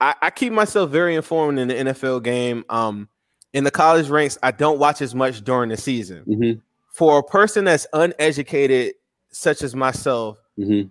I, 0.00 0.14
I 0.20 0.30
keep 0.30 0.52
myself 0.52 0.90
very 0.90 1.14
informed 1.14 1.58
in 1.58 1.68
the 1.68 1.74
NFL 1.74 2.22
game. 2.22 2.64
Um, 2.68 3.08
in 3.52 3.64
the 3.64 3.70
college 3.70 4.08
ranks, 4.08 4.38
I 4.42 4.50
don't 4.50 4.78
watch 4.78 5.00
as 5.02 5.14
much 5.14 5.42
during 5.42 5.70
the 5.70 5.76
season. 5.76 6.22
hmm 6.24 6.52
For 6.90 7.18
a 7.18 7.22
person 7.22 7.64
that's 7.64 7.86
uneducated, 7.92 8.94
such 9.30 9.62
as 9.62 9.74
myself, 9.74 10.38
hmm 10.56 10.82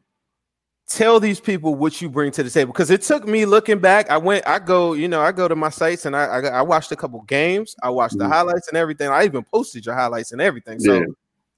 tell 0.90 1.20
these 1.20 1.42
people 1.42 1.76
what 1.76 2.02
you 2.02 2.10
bring 2.10 2.32
to 2.32 2.42
the 2.42 2.50
table. 2.50 2.72
Because 2.72 2.90
it 2.90 3.02
took 3.02 3.28
me 3.28 3.46
looking 3.46 3.78
back. 3.78 4.10
I 4.10 4.16
went, 4.16 4.48
I 4.48 4.58
go, 4.58 4.94
you 4.94 5.10
know, 5.10 5.20
I 5.20 5.34
go 5.34 5.50
to 5.50 5.56
my 5.56 5.68
sites 5.68 6.06
and 6.06 6.16
I 6.16 6.24
I, 6.24 6.40
I 6.48 6.62
watched 6.62 6.94
a 6.94 6.96
couple 6.96 7.22
games. 7.24 7.76
I 7.84 7.90
watched 7.90 8.18
the 8.18 8.24
Mhm. 8.24 8.30
highlights 8.32 8.70
and 8.70 8.78
everything. 8.78 9.10
I 9.10 9.26
even 9.26 9.44
posted 9.44 9.86
your 9.86 9.96
highlights 9.96 10.32
and 10.32 10.40
everything. 10.40 10.80
So 10.80 10.94
Yeah. 10.94 11.06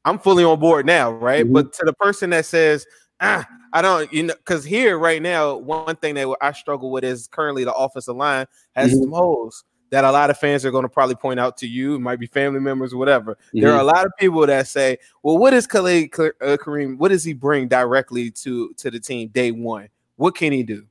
I'm 0.04 0.18
fully 0.18 0.44
on 0.44 0.60
board 0.60 0.88
now, 0.88 1.12
right? 1.12 1.46
Mhm. 1.46 1.54
But 1.54 1.74
to 1.74 1.86
the 1.86 1.94
person 1.94 2.32
that 2.32 2.48
says, 2.48 2.88
ah, 3.22 3.48
I 3.72 3.84
don't, 3.84 4.12
you 4.12 4.24
know, 4.24 4.34
because 4.34 4.64
here 4.64 4.98
right 4.98 5.22
now, 5.22 5.58
one 5.58 5.96
thing 5.98 6.16
that 6.16 6.28
I 6.42 6.52
struggle 6.54 6.90
with 6.90 7.04
is 7.04 7.28
currently 7.28 7.64
the 7.66 7.74
offensive 7.74 8.16
line 8.16 8.48
has 8.76 8.94
Mhm. 8.96 9.02
some 9.04 9.12
holes 9.12 9.64
that 9.90 10.04
a 10.04 10.12
lot 10.12 10.30
of 10.30 10.38
fans 10.38 10.66
are 10.66 10.72
going 10.72 10.84
to 10.84 10.90
probably 10.90 11.16
point 11.16 11.40
out 11.40 11.58
to 11.58 11.68
you. 11.68 11.96
It 11.96 12.00
might 12.00 12.20
be 12.20 12.28
family 12.28 12.60
members 12.60 12.94
or 12.94 12.98
whatever. 12.98 13.38
There 13.54 13.74
are 13.74 13.80
a 13.80 13.84
lot 13.84 14.06
of 14.06 14.12
people 14.20 14.46
that 14.46 14.68
say, 14.68 14.98
well, 15.24 15.38
what 15.38 15.54
is 15.54 15.68
Khalid 15.68 16.14
uh, 16.14 16.58
Kareem? 16.58 16.98
What 16.98 17.10
does 17.10 17.24
he 17.24 17.34
bring 17.34 17.68
directly 17.68 18.32
to 18.32 18.74
to 18.74 18.92
the 18.92 19.00
team 19.00 19.30
day 19.30 19.52
one? 19.52 19.90
What 20.16 20.36
can 20.36 20.52
he 20.52 20.64
do? 20.64 20.86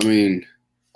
I 0.00 0.04
mean, 0.04 0.44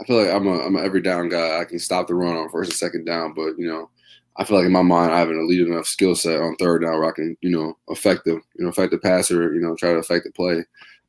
I 0.01 0.05
feel 0.05 0.23
like 0.23 0.35
I'm 0.35 0.47
a 0.47 0.61
I'm 0.61 0.77
an 0.77 0.85
every 0.85 1.03
down 1.03 1.29
guy. 1.29 1.61
I 1.61 1.65
can 1.65 1.79
stop 1.79 2.07
the 2.07 2.15
run 2.15 2.37
on 2.37 2.49
first 2.51 2.71
and 2.71 2.79
second 2.79 3.05
down, 3.05 3.35
but 3.35 3.59
you 3.59 3.69
know, 3.69 3.91
I 4.39 4.45
feel 4.45 4.57
like 4.57 4.67
in 4.67 4.73
my 4.73 4.83
mind 4.83 5.13
I 5.13 5.19
have 5.19 5.31
an 5.31 5.39
elite 5.39 5.67
enough 5.67 5.87
skill 5.87 6.15
set 6.15 6.41
on 6.41 6.55
third 6.57 6.83
down 6.83 7.01
where 7.01 7.09
I 7.09 7.13
can, 7.13 7.37
you 7.41 7.51
know, 7.51 7.77
affect 7.91 8.25
the, 8.25 8.33
you 8.33 8.65
know, 8.65 8.69
affect 8.69 8.93
the 8.93 8.99
passer, 8.99 9.53
you 9.53 9.61
know, 9.61 9.75
try 9.75 9.93
to 9.93 9.99
affect 9.99 10.25
the 10.25 10.33
play. 10.33 10.65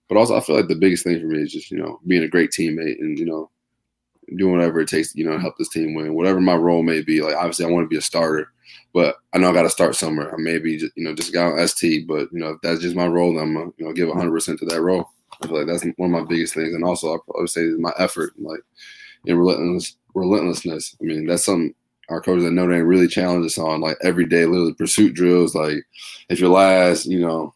But 0.07 0.17
also 0.17 0.35
I 0.35 0.41
feel 0.41 0.55
like 0.55 0.67
the 0.67 0.75
biggest 0.75 1.03
thing 1.03 1.19
for 1.19 1.27
me 1.27 1.43
is 1.43 1.53
just, 1.53 1.69
you 1.69 1.77
know, 1.77 1.99
being 2.07 2.23
a 2.23 2.27
great 2.27 2.49
teammate 2.49 2.99
and, 2.99 3.19
you 3.19 3.25
know, 3.25 3.51
doing 4.35 4.53
whatever 4.53 4.79
it 4.79 4.87
takes, 4.87 5.15
you 5.15 5.25
know, 5.25 5.33
to 5.33 5.39
help 5.39 5.57
this 5.57 5.69
team 5.69 5.93
win. 5.93 6.13
Whatever 6.13 6.39
my 6.41 6.55
role 6.55 6.83
may 6.83 7.01
be. 7.01 7.21
Like 7.21 7.35
obviously 7.35 7.65
I 7.65 7.69
want 7.69 7.85
to 7.85 7.89
be 7.89 7.97
a 7.97 8.01
starter, 8.01 8.51
but 8.93 9.17
I 9.33 9.37
know 9.37 9.49
I 9.49 9.53
gotta 9.53 9.69
start 9.69 9.95
somewhere. 9.95 10.33
I 10.33 10.37
maybe 10.37 10.77
just, 10.77 10.93
you 10.95 11.03
know, 11.03 11.13
just 11.13 11.33
got 11.33 11.53
on 11.53 11.67
ST, 11.67 12.07
but 12.07 12.31
you 12.31 12.39
know, 12.39 12.51
if 12.51 12.61
that's 12.61 12.81
just 12.81 12.95
my 12.95 13.07
role, 13.07 13.33
then 13.33 13.43
I'm 13.43 13.53
gonna, 13.53 13.71
you 13.77 13.85
know, 13.85 13.93
give 13.93 14.09
hundred 14.09 14.31
percent 14.31 14.59
to 14.59 14.65
that 14.65 14.81
role. 14.81 15.09
I 15.41 15.47
feel 15.47 15.57
like 15.57 15.67
that's 15.67 15.85
one 15.97 16.13
of 16.13 16.21
my 16.21 16.27
biggest 16.27 16.53
things. 16.53 16.73
And 16.73 16.83
also 16.83 17.13
I 17.13 17.19
would 17.27 17.49
say 17.49 17.65
my 17.79 17.93
effort, 17.97 18.33
like 18.37 18.61
in 19.25 19.37
relentless 19.37 19.95
relentlessness. 20.13 20.95
I 21.01 21.05
mean, 21.05 21.25
that's 21.25 21.45
something 21.45 21.73
our 22.09 22.21
coaches 22.21 22.45
at 22.45 22.53
Notre 22.53 22.73
Dame 22.73 22.87
really 22.87 23.07
challenge 23.07 23.45
us 23.45 23.57
on 23.57 23.81
like 23.81 23.97
everyday 24.03 24.45
little 24.45 24.73
pursuit 24.73 25.13
drills. 25.13 25.55
Like 25.55 25.77
if 26.29 26.39
you're 26.39 26.49
last, 26.49 27.05
you 27.05 27.19
know, 27.19 27.53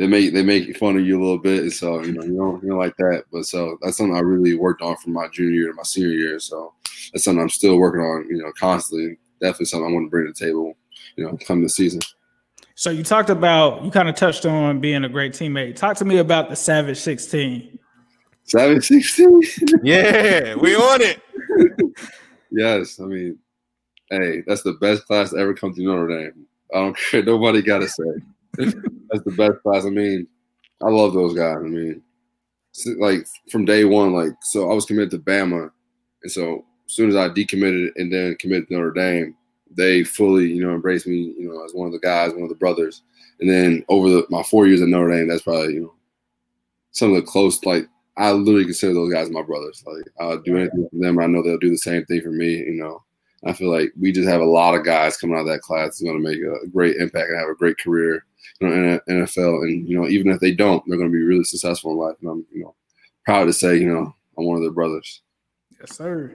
they 0.00 0.06
make 0.06 0.32
they 0.32 0.42
make 0.42 0.78
fun 0.78 0.96
of 0.96 1.04
you 1.06 1.18
a 1.18 1.22
little 1.22 1.38
bit, 1.38 1.60
and 1.60 1.72
so 1.72 2.02
you 2.02 2.12
know 2.12 2.22
you 2.22 2.34
don't 2.34 2.62
you 2.62 2.70
don't 2.70 2.78
like 2.78 2.96
that. 2.96 3.24
But 3.30 3.44
so 3.44 3.76
that's 3.82 3.98
something 3.98 4.16
I 4.16 4.20
really 4.20 4.54
worked 4.54 4.80
on 4.80 4.96
from 4.96 5.12
my 5.12 5.28
junior 5.28 5.50
year 5.50 5.66
to 5.68 5.74
my 5.74 5.82
senior 5.82 6.08
year. 6.08 6.40
So 6.40 6.72
that's 7.12 7.24
something 7.24 7.42
I'm 7.42 7.50
still 7.50 7.76
working 7.76 8.00
on, 8.00 8.26
you 8.30 8.38
know, 8.38 8.50
constantly. 8.58 9.18
Definitely 9.42 9.66
something 9.66 9.90
I 9.90 9.92
want 9.92 10.06
to 10.06 10.10
bring 10.10 10.26
to 10.26 10.32
the 10.32 10.46
table, 10.46 10.74
you 11.16 11.24
know, 11.24 11.36
come 11.46 11.62
the 11.62 11.68
season. 11.68 12.00
So 12.76 12.88
you 12.88 13.04
talked 13.04 13.28
about 13.28 13.84
you 13.84 13.90
kind 13.90 14.08
of 14.08 14.14
touched 14.14 14.46
on 14.46 14.80
being 14.80 15.04
a 15.04 15.08
great 15.10 15.34
teammate. 15.34 15.76
Talk 15.76 15.98
to 15.98 16.06
me 16.06 16.16
about 16.16 16.48
the 16.48 16.56
Savage 16.56 16.98
16. 16.98 17.78
Savage 18.44 18.86
16? 18.86 19.42
yeah, 19.82 20.54
we 20.54 20.76
on 20.76 21.02
it. 21.02 21.20
yes, 22.50 22.98
I 23.00 23.04
mean, 23.04 23.38
hey, 24.08 24.44
that's 24.46 24.62
the 24.62 24.72
best 24.80 25.04
class 25.04 25.30
to 25.30 25.36
ever 25.36 25.52
come 25.52 25.74
to 25.74 25.82
Notre 25.82 26.08
Dame. 26.08 26.46
I 26.74 26.78
don't 26.78 26.96
care. 27.10 27.22
Nobody 27.22 27.60
got 27.60 27.80
to 27.80 27.88
say. 27.88 28.22
That's 28.58 29.24
the 29.24 29.34
best 29.36 29.62
class. 29.62 29.84
I 29.84 29.90
mean, 29.90 30.26
I 30.82 30.88
love 30.88 31.14
those 31.14 31.34
guys. 31.34 31.56
I 31.56 31.68
mean, 31.68 32.02
like 32.98 33.26
from 33.50 33.64
day 33.64 33.84
one, 33.84 34.12
like 34.12 34.32
so 34.42 34.70
I 34.70 34.74
was 34.74 34.86
committed 34.86 35.10
to 35.12 35.18
Bama, 35.18 35.70
and 36.22 36.32
so 36.32 36.64
as 36.86 36.94
soon 36.94 37.10
as 37.10 37.16
I 37.16 37.28
decommitted 37.28 37.90
and 37.96 38.12
then 38.12 38.36
committed 38.36 38.68
to 38.68 38.74
Notre 38.74 38.92
Dame, 38.92 39.36
they 39.70 40.02
fully, 40.02 40.52
you 40.52 40.64
know, 40.64 40.74
embraced 40.74 41.06
me, 41.06 41.34
you 41.38 41.48
know, 41.48 41.64
as 41.64 41.72
one 41.72 41.86
of 41.86 41.92
the 41.92 42.00
guys, 42.00 42.32
one 42.32 42.42
of 42.42 42.48
the 42.48 42.54
brothers. 42.54 43.02
And 43.40 43.48
then 43.48 43.84
over 43.88 44.08
the, 44.08 44.26
my 44.28 44.42
four 44.42 44.66
years 44.66 44.82
at 44.82 44.88
Notre 44.88 45.10
Dame, 45.10 45.28
that's 45.28 45.42
probably, 45.42 45.74
you 45.74 45.80
know, 45.82 45.94
some 46.92 47.10
of 47.10 47.16
the 47.16 47.22
close, 47.22 47.64
like 47.64 47.88
I 48.16 48.32
literally 48.32 48.64
consider 48.64 48.92
those 48.92 49.12
guys 49.12 49.30
my 49.30 49.42
brothers. 49.42 49.82
Like 49.86 50.04
I'll 50.20 50.40
do 50.40 50.56
anything 50.56 50.88
for 50.90 50.98
them. 50.98 51.18
I 51.18 51.26
know 51.26 51.42
they'll 51.42 51.58
do 51.58 51.70
the 51.70 51.78
same 51.78 52.04
thing 52.06 52.20
for 52.20 52.32
me. 52.32 52.56
You 52.56 52.74
know, 52.74 53.02
I 53.46 53.52
feel 53.52 53.70
like 53.70 53.92
we 53.98 54.12
just 54.12 54.28
have 54.28 54.40
a 54.40 54.44
lot 54.44 54.74
of 54.74 54.84
guys 54.84 55.16
coming 55.16 55.36
out 55.36 55.42
of 55.42 55.46
that 55.46 55.62
class 55.62 55.86
that's 55.86 56.02
going 56.02 56.22
to 56.22 56.28
make 56.28 56.38
a 56.38 56.66
great 56.68 56.96
impact 56.96 57.30
and 57.30 57.38
have 57.38 57.48
a 57.48 57.54
great 57.54 57.78
career, 57.78 58.26
you 58.60 58.68
know, 58.68 59.00
in 59.06 59.16
NFL. 59.22 59.62
And 59.62 59.88
you 59.88 60.00
know, 60.00 60.08
even 60.08 60.30
if 60.30 60.40
they 60.40 60.52
don't, 60.52 60.82
they're 60.86 60.98
going 60.98 61.10
to 61.10 61.16
be 61.16 61.22
really 61.22 61.44
successful 61.44 61.92
in 61.92 61.98
life. 61.98 62.16
And 62.20 62.30
I'm, 62.30 62.46
you 62.52 62.64
know, 62.64 62.74
proud 63.24 63.44
to 63.44 63.52
say, 63.52 63.76
you 63.76 63.92
know, 63.92 64.14
I'm 64.38 64.44
one 64.44 64.56
of 64.56 64.62
their 64.62 64.72
brothers. 64.72 65.22
Yes, 65.78 65.96
sir. 65.96 66.34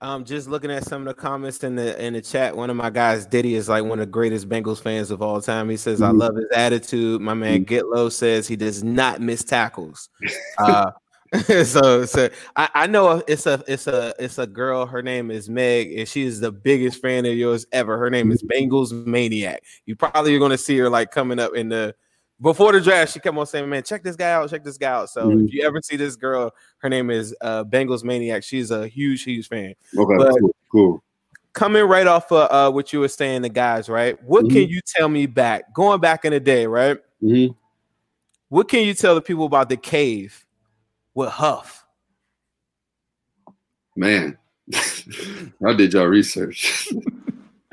Um, 0.00 0.24
just 0.24 0.48
looking 0.48 0.70
at 0.70 0.84
some 0.84 1.02
of 1.02 1.08
the 1.08 1.14
comments 1.14 1.64
in 1.64 1.76
the 1.76 2.02
in 2.04 2.12
the 2.12 2.20
chat, 2.20 2.54
one 2.54 2.68
of 2.68 2.76
my 2.76 2.90
guys, 2.90 3.24
Diddy, 3.24 3.54
is 3.54 3.70
like 3.70 3.84
one 3.84 3.98
of 4.00 4.06
the 4.06 4.12
greatest 4.12 4.48
Bengals 4.48 4.82
fans 4.82 5.10
of 5.10 5.22
all 5.22 5.40
time. 5.40 5.70
He 5.70 5.78
says, 5.78 6.00
mm-hmm. 6.00 6.20
"I 6.20 6.26
love 6.26 6.36
his 6.36 6.50
attitude." 6.54 7.22
My 7.22 7.32
man 7.32 7.64
mm-hmm. 7.64 7.74
Gitlow 7.74 8.12
says 8.12 8.46
he 8.46 8.56
does 8.56 8.84
not 8.84 9.20
miss 9.20 9.44
tackles. 9.44 10.08
Uh, 10.58 10.90
so, 11.64 12.04
so 12.04 12.28
I, 12.54 12.68
I, 12.74 12.86
know 12.86 13.22
it's 13.26 13.46
a 13.46 13.62
it's 13.66 13.86
a 13.86 14.14
it's 14.18 14.38
a 14.38 14.46
girl. 14.46 14.86
Her 14.86 15.02
name 15.02 15.30
is 15.30 15.48
Meg, 15.48 15.92
and 15.98 16.08
she 16.08 16.22
is 16.22 16.38
the 16.38 16.52
biggest 16.52 17.00
fan 17.00 17.26
of 17.26 17.34
yours 17.34 17.66
ever. 17.72 17.98
Her 17.98 18.10
name 18.10 18.30
is 18.30 18.42
Bengals 18.42 18.92
Maniac. 19.06 19.64
You 19.86 19.96
probably 19.96 20.34
are 20.36 20.38
going 20.38 20.52
to 20.52 20.58
see 20.58 20.78
her 20.78 20.88
like 20.88 21.10
coming 21.10 21.38
up 21.38 21.54
in 21.54 21.70
the 21.70 21.94
before 22.40 22.72
the 22.72 22.80
draft. 22.80 23.12
She 23.12 23.20
kept 23.20 23.36
on 23.36 23.46
saying, 23.46 23.68
"Man, 23.68 23.82
check 23.82 24.04
this 24.04 24.16
guy 24.16 24.32
out, 24.32 24.48
check 24.50 24.62
this 24.62 24.78
guy 24.78 24.92
out." 24.92 25.10
So 25.10 25.26
mm-hmm. 25.26 25.46
if 25.46 25.52
you 25.52 25.66
ever 25.66 25.80
see 25.82 25.96
this 25.96 26.14
girl, 26.14 26.52
her 26.78 26.88
name 26.88 27.10
is 27.10 27.34
uh, 27.40 27.64
Bengals 27.64 28.04
Maniac. 28.04 28.44
She's 28.44 28.70
a 28.70 28.86
huge 28.86 29.24
huge 29.24 29.48
fan. 29.48 29.74
Okay, 29.96 30.16
but 30.16 30.38
cool. 30.38 30.56
cool. 30.70 31.04
Coming 31.52 31.84
right 31.84 32.06
off 32.06 32.30
of 32.30 32.50
uh, 32.50 32.72
what 32.72 32.92
you 32.92 33.00
were 33.00 33.08
saying, 33.08 33.42
the 33.42 33.48
guys, 33.48 33.88
right? 33.88 34.22
What 34.22 34.44
mm-hmm. 34.44 34.54
can 34.54 34.68
you 34.68 34.80
tell 34.86 35.08
me 35.08 35.26
back, 35.26 35.72
going 35.74 36.00
back 36.00 36.24
in 36.24 36.32
the 36.32 36.40
day, 36.40 36.66
right? 36.66 36.98
Mm-hmm. 37.22 37.52
What 38.50 38.68
can 38.68 38.84
you 38.84 38.94
tell 38.94 39.14
the 39.14 39.20
people 39.20 39.46
about 39.46 39.68
the 39.68 39.76
cave? 39.76 40.43
With 41.14 41.30
Huff? 41.30 41.84
Man, 43.96 44.36
I 45.64 45.72
did 45.74 45.92
y'all 45.92 46.06
research. 46.06 46.88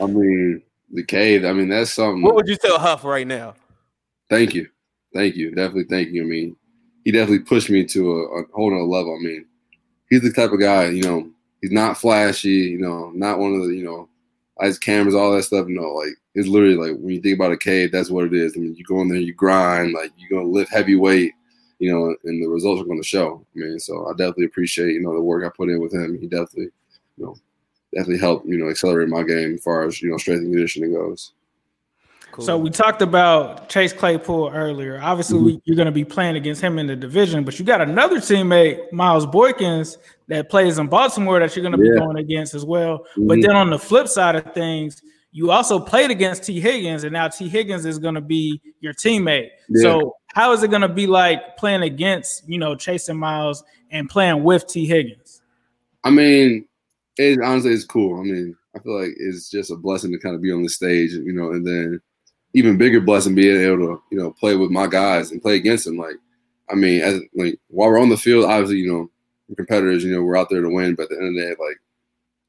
I 0.00 0.06
mean, 0.06 0.62
the 0.92 1.04
cave. 1.04 1.44
I 1.44 1.52
mean, 1.52 1.68
that's 1.68 1.92
something. 1.92 2.22
What 2.22 2.34
would 2.34 2.48
you 2.48 2.56
tell 2.56 2.78
Huff 2.78 3.04
right 3.04 3.26
now? 3.26 3.54
Thank 4.28 4.54
you, 4.54 4.68
thank 5.14 5.36
you, 5.36 5.50
definitely 5.50 5.84
thank 5.84 6.10
you. 6.10 6.22
I 6.22 6.26
mean, 6.26 6.56
he 7.04 7.12
definitely 7.12 7.40
pushed 7.40 7.70
me 7.70 7.84
to 7.84 8.12
a, 8.12 8.40
a 8.40 8.44
whole 8.52 8.70
nother 8.70 8.84
level. 8.84 9.16
I 9.18 9.24
mean, 9.24 9.46
he's 10.10 10.22
the 10.22 10.32
type 10.32 10.50
of 10.50 10.60
guy. 10.60 10.88
You 10.88 11.02
know, 11.02 11.30
he's 11.60 11.72
not 11.72 11.98
flashy. 11.98 12.48
You 12.48 12.80
know, 12.80 13.12
not 13.14 13.38
one 13.38 13.54
of 13.54 13.66
the 13.66 13.74
you 13.74 13.84
know, 13.84 14.08
eyes 14.60 14.78
cameras, 14.78 15.14
all 15.14 15.32
that 15.36 15.44
stuff. 15.44 15.68
You 15.68 15.76
know, 15.76 15.92
like 15.92 16.14
it's 16.34 16.48
literally 16.48 16.76
like 16.76 16.98
when 16.98 17.14
you 17.14 17.20
think 17.20 17.36
about 17.36 17.52
a 17.52 17.56
cave, 17.56 17.92
that's 17.92 18.10
what 18.10 18.24
it 18.24 18.34
is. 18.34 18.54
I 18.56 18.60
mean, 18.60 18.74
you 18.74 18.84
go 18.84 19.00
in 19.02 19.08
there, 19.08 19.18
you 19.18 19.34
grind, 19.34 19.92
like 19.92 20.10
you're 20.16 20.40
gonna 20.40 20.50
lift 20.50 20.72
heavy 20.72 20.96
weight 20.96 21.32
you 21.78 21.92
know, 21.92 22.14
and 22.24 22.42
the 22.42 22.46
results 22.46 22.80
are 22.80 22.86
going 22.86 23.00
to 23.00 23.06
show. 23.06 23.44
I 23.54 23.58
mean, 23.58 23.78
so 23.78 24.06
I 24.06 24.12
definitely 24.12 24.46
appreciate, 24.46 24.92
you 24.92 25.02
know, 25.02 25.14
the 25.14 25.20
work 25.20 25.44
I 25.44 25.50
put 25.54 25.68
in 25.68 25.80
with 25.80 25.92
him. 25.92 26.18
He 26.18 26.26
definitely, 26.26 26.70
you 27.16 27.24
know, 27.24 27.36
definitely 27.94 28.18
helped, 28.18 28.46
you 28.46 28.56
know, 28.56 28.70
accelerate 28.70 29.08
my 29.08 29.22
game 29.22 29.54
as 29.54 29.62
far 29.62 29.86
as, 29.86 30.00
you 30.00 30.10
know, 30.10 30.16
strength 30.16 30.42
and 30.42 30.52
conditioning 30.52 30.92
goes. 30.92 31.32
Cool. 32.32 32.44
So 32.44 32.58
we 32.58 32.68
talked 32.68 33.00
about 33.00 33.68
Chase 33.68 33.92
Claypool 33.92 34.50
earlier. 34.52 35.00
Obviously, 35.00 35.38
mm-hmm. 35.38 35.58
you're 35.64 35.76
going 35.76 35.86
to 35.86 35.92
be 35.92 36.04
playing 36.04 36.34
against 36.34 36.60
him 36.60 36.80
in 36.80 36.88
the 36.88 36.96
division, 36.96 37.44
but 37.44 37.58
you 37.60 37.64
got 37.64 37.80
another 37.80 38.16
teammate, 38.16 38.90
Miles 38.90 39.24
Boykins, 39.24 39.98
that 40.26 40.50
plays 40.50 40.78
in 40.78 40.88
Baltimore 40.88 41.38
that 41.38 41.54
you're 41.54 41.62
going 41.62 41.78
to 41.78 41.84
yeah. 41.84 41.92
be 41.92 41.98
going 41.98 42.16
against 42.16 42.54
as 42.54 42.64
well. 42.64 42.98
Mm-hmm. 42.98 43.28
But 43.28 43.40
then 43.40 43.54
on 43.54 43.70
the 43.70 43.78
flip 43.78 44.08
side 44.08 44.34
of 44.34 44.52
things, 44.52 45.00
you 45.30 45.52
also 45.52 45.78
played 45.78 46.10
against 46.10 46.44
Tee 46.44 46.60
Higgins, 46.60 47.04
and 47.04 47.12
now 47.12 47.28
Tee 47.28 47.48
Higgins 47.48 47.84
is 47.84 48.00
going 48.00 48.14
to 48.14 48.20
be 48.20 48.60
your 48.80 48.94
teammate. 48.94 49.50
Yeah. 49.68 49.82
So 49.82 50.16
how 50.34 50.52
is 50.52 50.62
it 50.62 50.68
going 50.68 50.82
to 50.82 50.88
be 50.88 51.06
like 51.06 51.56
playing 51.56 51.82
against 51.82 52.46
you 52.48 52.58
know 52.58 52.74
Chasing 52.74 53.16
Miles 53.16 53.64
and 53.90 54.10
playing 54.10 54.42
with 54.42 54.66
Tee 54.66 54.86
Higgins? 54.86 55.40
I 56.02 56.10
mean, 56.10 56.66
it 57.16 57.40
honestly 57.42 57.72
it's 57.72 57.84
cool. 57.84 58.20
I 58.20 58.24
mean, 58.24 58.56
I 58.74 58.80
feel 58.80 59.00
like 59.00 59.12
it's 59.16 59.48
just 59.48 59.70
a 59.70 59.76
blessing 59.76 60.12
to 60.12 60.18
kind 60.18 60.34
of 60.34 60.42
be 60.42 60.52
on 60.52 60.62
the 60.62 60.68
stage, 60.68 61.12
you 61.12 61.32
know, 61.32 61.52
and 61.52 61.66
then 61.66 62.00
even 62.52 62.76
bigger 62.76 63.00
blessing 63.00 63.34
being 63.34 63.60
able 63.60 63.78
to 63.78 64.02
you 64.10 64.18
know 64.18 64.32
play 64.32 64.56
with 64.56 64.70
my 64.70 64.86
guys 64.86 65.30
and 65.30 65.40
play 65.40 65.54
against 65.54 65.84
them. 65.84 65.96
Like, 65.96 66.16
I 66.70 66.74
mean, 66.74 67.00
as 67.00 67.20
like 67.34 67.58
while 67.68 67.88
we're 67.88 68.00
on 68.00 68.08
the 68.08 68.16
field, 68.16 68.44
obviously, 68.44 68.78
you 68.78 68.92
know, 68.92 69.10
competitors, 69.56 70.04
you 70.04 70.12
know, 70.12 70.22
we're 70.22 70.36
out 70.36 70.50
there 70.50 70.62
to 70.62 70.68
win, 70.68 70.96
but 70.96 71.04
at 71.04 71.08
the 71.10 71.16
end 71.16 71.28
of 71.28 71.34
the 71.34 71.40
day, 71.40 71.64
like 71.64 71.78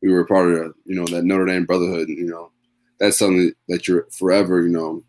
we 0.01 0.11
were 0.11 0.25
part 0.25 0.51
of 0.51 0.73
you 0.85 0.95
know 0.95 1.05
that 1.05 1.23
Notre 1.23 1.45
Dame 1.45 1.65
brotherhood, 1.65 2.07
and 2.07 2.17
you 2.17 2.25
know 2.25 2.51
that's 2.99 3.17
something 3.17 3.53
that 3.67 3.87
you're 3.87 4.07
forever, 4.11 4.63
you 4.63 4.69
know, 4.69 5.03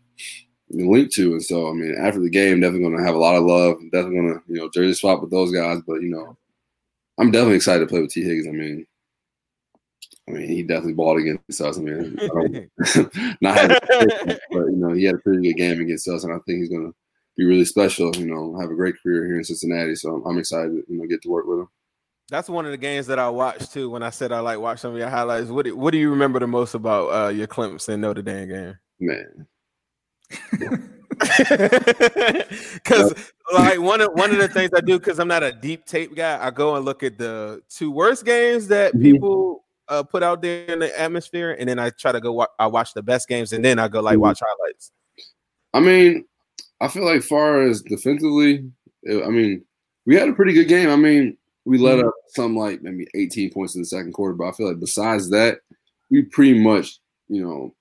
linked 0.69 1.13
to. 1.13 1.33
And 1.33 1.43
so, 1.43 1.69
I 1.69 1.73
mean, 1.73 1.95
after 1.99 2.19
the 2.19 2.29
game, 2.29 2.59
definitely 2.59 2.87
going 2.87 2.97
to 2.97 3.05
have 3.05 3.15
a 3.15 3.19
lot 3.19 3.35
of 3.35 3.43
love. 3.43 3.77
Definitely 3.91 4.15
going 4.15 4.33
to, 4.33 4.41
you 4.47 4.55
know, 4.59 4.69
jersey 4.69 4.93
swap 4.93 5.21
with 5.21 5.31
those 5.31 5.51
guys. 5.51 5.81
But 5.85 6.01
you 6.01 6.09
know, 6.09 6.37
I'm 7.17 7.31
definitely 7.31 7.57
excited 7.57 7.81
to 7.81 7.87
play 7.87 8.01
with 8.01 8.11
Tee 8.11 8.23
Higgins. 8.23 8.47
I 8.47 8.51
mean, 8.51 8.85
I 10.27 10.33
mean, 10.33 10.49
he 10.49 10.63
definitely 10.63 10.93
balled 10.93 11.19
against 11.19 11.61
us. 11.61 11.77
I 11.77 11.81
mean, 11.81 12.17
I 12.19 12.67
not 13.41 13.57
having, 13.57 13.77
but 14.51 14.65
you 14.65 14.75
know, 14.75 14.93
he 14.93 15.05
had 15.05 15.15
a 15.15 15.19
pretty 15.19 15.41
good 15.41 15.57
game 15.57 15.81
against 15.81 16.07
us, 16.07 16.23
and 16.23 16.33
I 16.33 16.37
think 16.45 16.59
he's 16.59 16.69
going 16.69 16.87
to 16.87 16.95
be 17.37 17.45
really 17.45 17.65
special. 17.65 18.15
You 18.15 18.25
know, 18.25 18.59
have 18.59 18.69
a 18.69 18.75
great 18.75 18.95
career 19.01 19.25
here 19.25 19.37
in 19.37 19.43
Cincinnati. 19.43 19.95
So 19.95 20.21
I'm 20.25 20.37
excited, 20.37 20.69
to, 20.69 20.83
you 20.89 20.99
know, 20.99 21.07
get 21.07 21.21
to 21.23 21.29
work 21.29 21.45
with 21.47 21.59
him. 21.59 21.69
That's 22.29 22.49
one 22.49 22.65
of 22.65 22.71
the 22.71 22.77
games 22.77 23.07
that 23.07 23.19
I 23.19 23.29
watched 23.29 23.71
too. 23.71 23.89
When 23.89 24.03
I 24.03 24.09
said 24.09 24.33
I 24.33 24.41
like 24.41 24.59
watch 24.59 24.79
some 24.79 24.91
of 24.91 24.97
your 24.97 25.09
highlights, 25.09 25.49
what 25.49 25.63
do, 25.63 25.77
what 25.77 25.91
do 25.91 25.97
you 25.97 26.09
remember 26.09 26.39
the 26.39 26.47
most 26.47 26.73
about 26.73 27.07
uh, 27.07 27.29
your 27.29 27.47
Clemson 27.47 27.99
Notre 27.99 28.21
Dame 28.21 28.49
game? 28.49 28.77
Man, 28.99 29.47
because 32.73 33.13
like 33.53 33.79
one 33.79 34.01
of 34.01 34.11
one 34.13 34.31
of 34.31 34.37
the 34.37 34.47
things 34.47 34.71
I 34.75 34.81
do 34.81 34.99
because 34.99 35.19
I'm 35.19 35.27
not 35.27 35.43
a 35.43 35.51
deep 35.51 35.85
tape 35.85 36.15
guy, 36.15 36.43
I 36.45 36.51
go 36.51 36.75
and 36.75 36.85
look 36.85 37.03
at 37.03 37.17
the 37.17 37.61
two 37.69 37.91
worst 37.91 38.25
games 38.25 38.67
that 38.67 38.99
people 38.99 39.63
uh, 39.87 40.03
put 40.03 40.23
out 40.23 40.41
there 40.41 40.65
in 40.65 40.79
the 40.79 40.99
atmosphere, 40.99 41.55
and 41.57 41.67
then 41.69 41.79
I 41.79 41.89
try 41.91 42.11
to 42.11 42.19
go. 42.19 42.33
Wa- 42.33 42.47
I 42.59 42.67
watch 42.67 42.93
the 42.93 43.03
best 43.03 43.27
games, 43.27 43.53
and 43.53 43.63
then 43.63 43.79
I 43.79 43.87
go 43.87 44.01
like 44.01 44.13
mm-hmm. 44.13 44.21
watch 44.21 44.39
highlights. 44.41 44.91
I 45.73 45.79
mean, 45.79 46.25
I 46.81 46.87
feel 46.87 47.05
like 47.05 47.23
far 47.23 47.63
as 47.63 47.81
defensively, 47.81 48.69
I 49.09 49.29
mean, 49.29 49.63
we 50.05 50.15
had 50.15 50.29
a 50.29 50.33
pretty 50.33 50.53
good 50.53 50.67
game. 50.67 50.89
I 50.89 50.95
mean, 50.95 51.37
we 51.65 51.77
let 51.77 51.97
mm-hmm. 51.99 52.07
up 52.07 52.13
some 52.29 52.55
like 52.55 52.81
maybe 52.81 53.07
18 53.15 53.51
points 53.51 53.75
in 53.75 53.81
the 53.81 53.87
second 53.87 54.13
quarter, 54.13 54.33
but 54.33 54.47
I 54.47 54.51
feel 54.51 54.67
like 54.67 54.79
besides 54.79 55.29
that, 55.31 55.59
we 56.09 56.23
pretty 56.23 56.59
much, 56.59 56.99
you 57.27 57.43
know, 57.43 57.73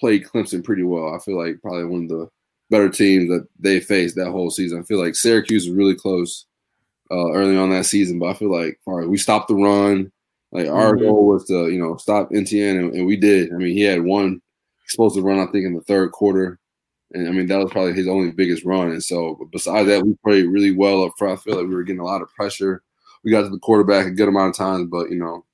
played 0.00 0.24
Clemson 0.24 0.64
pretty 0.64 0.82
well. 0.82 1.14
I 1.14 1.18
feel 1.18 1.36
like 1.36 1.60
probably 1.62 1.84
one 1.84 2.04
of 2.04 2.08
the 2.08 2.28
better 2.70 2.88
teams 2.88 3.28
that 3.28 3.46
they 3.58 3.80
faced 3.80 4.16
that 4.16 4.30
whole 4.30 4.50
season. 4.50 4.80
I 4.80 4.82
feel 4.82 5.02
like 5.02 5.14
Syracuse 5.14 5.66
was 5.66 5.76
really 5.76 5.94
close 5.94 6.46
uh, 7.10 7.32
early 7.32 7.56
on 7.56 7.70
that 7.70 7.86
season, 7.86 8.18
but 8.18 8.26
I 8.26 8.34
feel 8.34 8.50
like 8.50 8.78
right, 8.86 9.08
we 9.08 9.18
stopped 9.18 9.48
the 9.48 9.54
run. 9.54 10.10
Like 10.52 10.68
our 10.68 10.94
mm-hmm. 10.94 11.04
goal 11.04 11.26
was 11.26 11.44
to, 11.46 11.68
you 11.68 11.80
know, 11.80 11.96
stop 11.96 12.30
Etienne, 12.34 12.76
and, 12.76 12.94
and, 12.94 13.06
we 13.06 13.16
did. 13.16 13.52
I 13.52 13.56
mean, 13.56 13.76
he 13.76 13.82
had 13.82 14.02
one 14.02 14.42
explosive 14.84 15.22
run, 15.22 15.38
I 15.38 15.46
think, 15.52 15.64
in 15.64 15.74
the 15.74 15.80
third 15.82 16.10
quarter, 16.10 16.58
and 17.12 17.28
I 17.28 17.30
mean 17.30 17.46
that 17.46 17.58
was 17.58 17.70
probably 17.70 17.92
his 17.92 18.08
only 18.08 18.32
biggest 18.32 18.64
run. 18.64 18.90
And 18.90 19.02
so, 19.02 19.48
besides 19.52 19.86
that, 19.88 20.04
we 20.04 20.16
played 20.24 20.46
really 20.46 20.72
well 20.72 21.04
up 21.04 21.12
front. 21.18 21.38
I 21.38 21.42
feel 21.42 21.56
like 21.56 21.68
we 21.68 21.74
were 21.74 21.84
getting 21.84 22.00
a 22.00 22.04
lot 22.04 22.22
of 22.22 22.34
pressure 22.34 22.82
we 23.24 23.30
got 23.30 23.42
to 23.42 23.48
the 23.48 23.58
quarterback 23.58 24.06
a 24.06 24.10
good 24.10 24.28
amount 24.28 24.50
of 24.50 24.56
times, 24.56 24.88
but 24.90 25.10
you 25.10 25.18
know, 25.18 25.44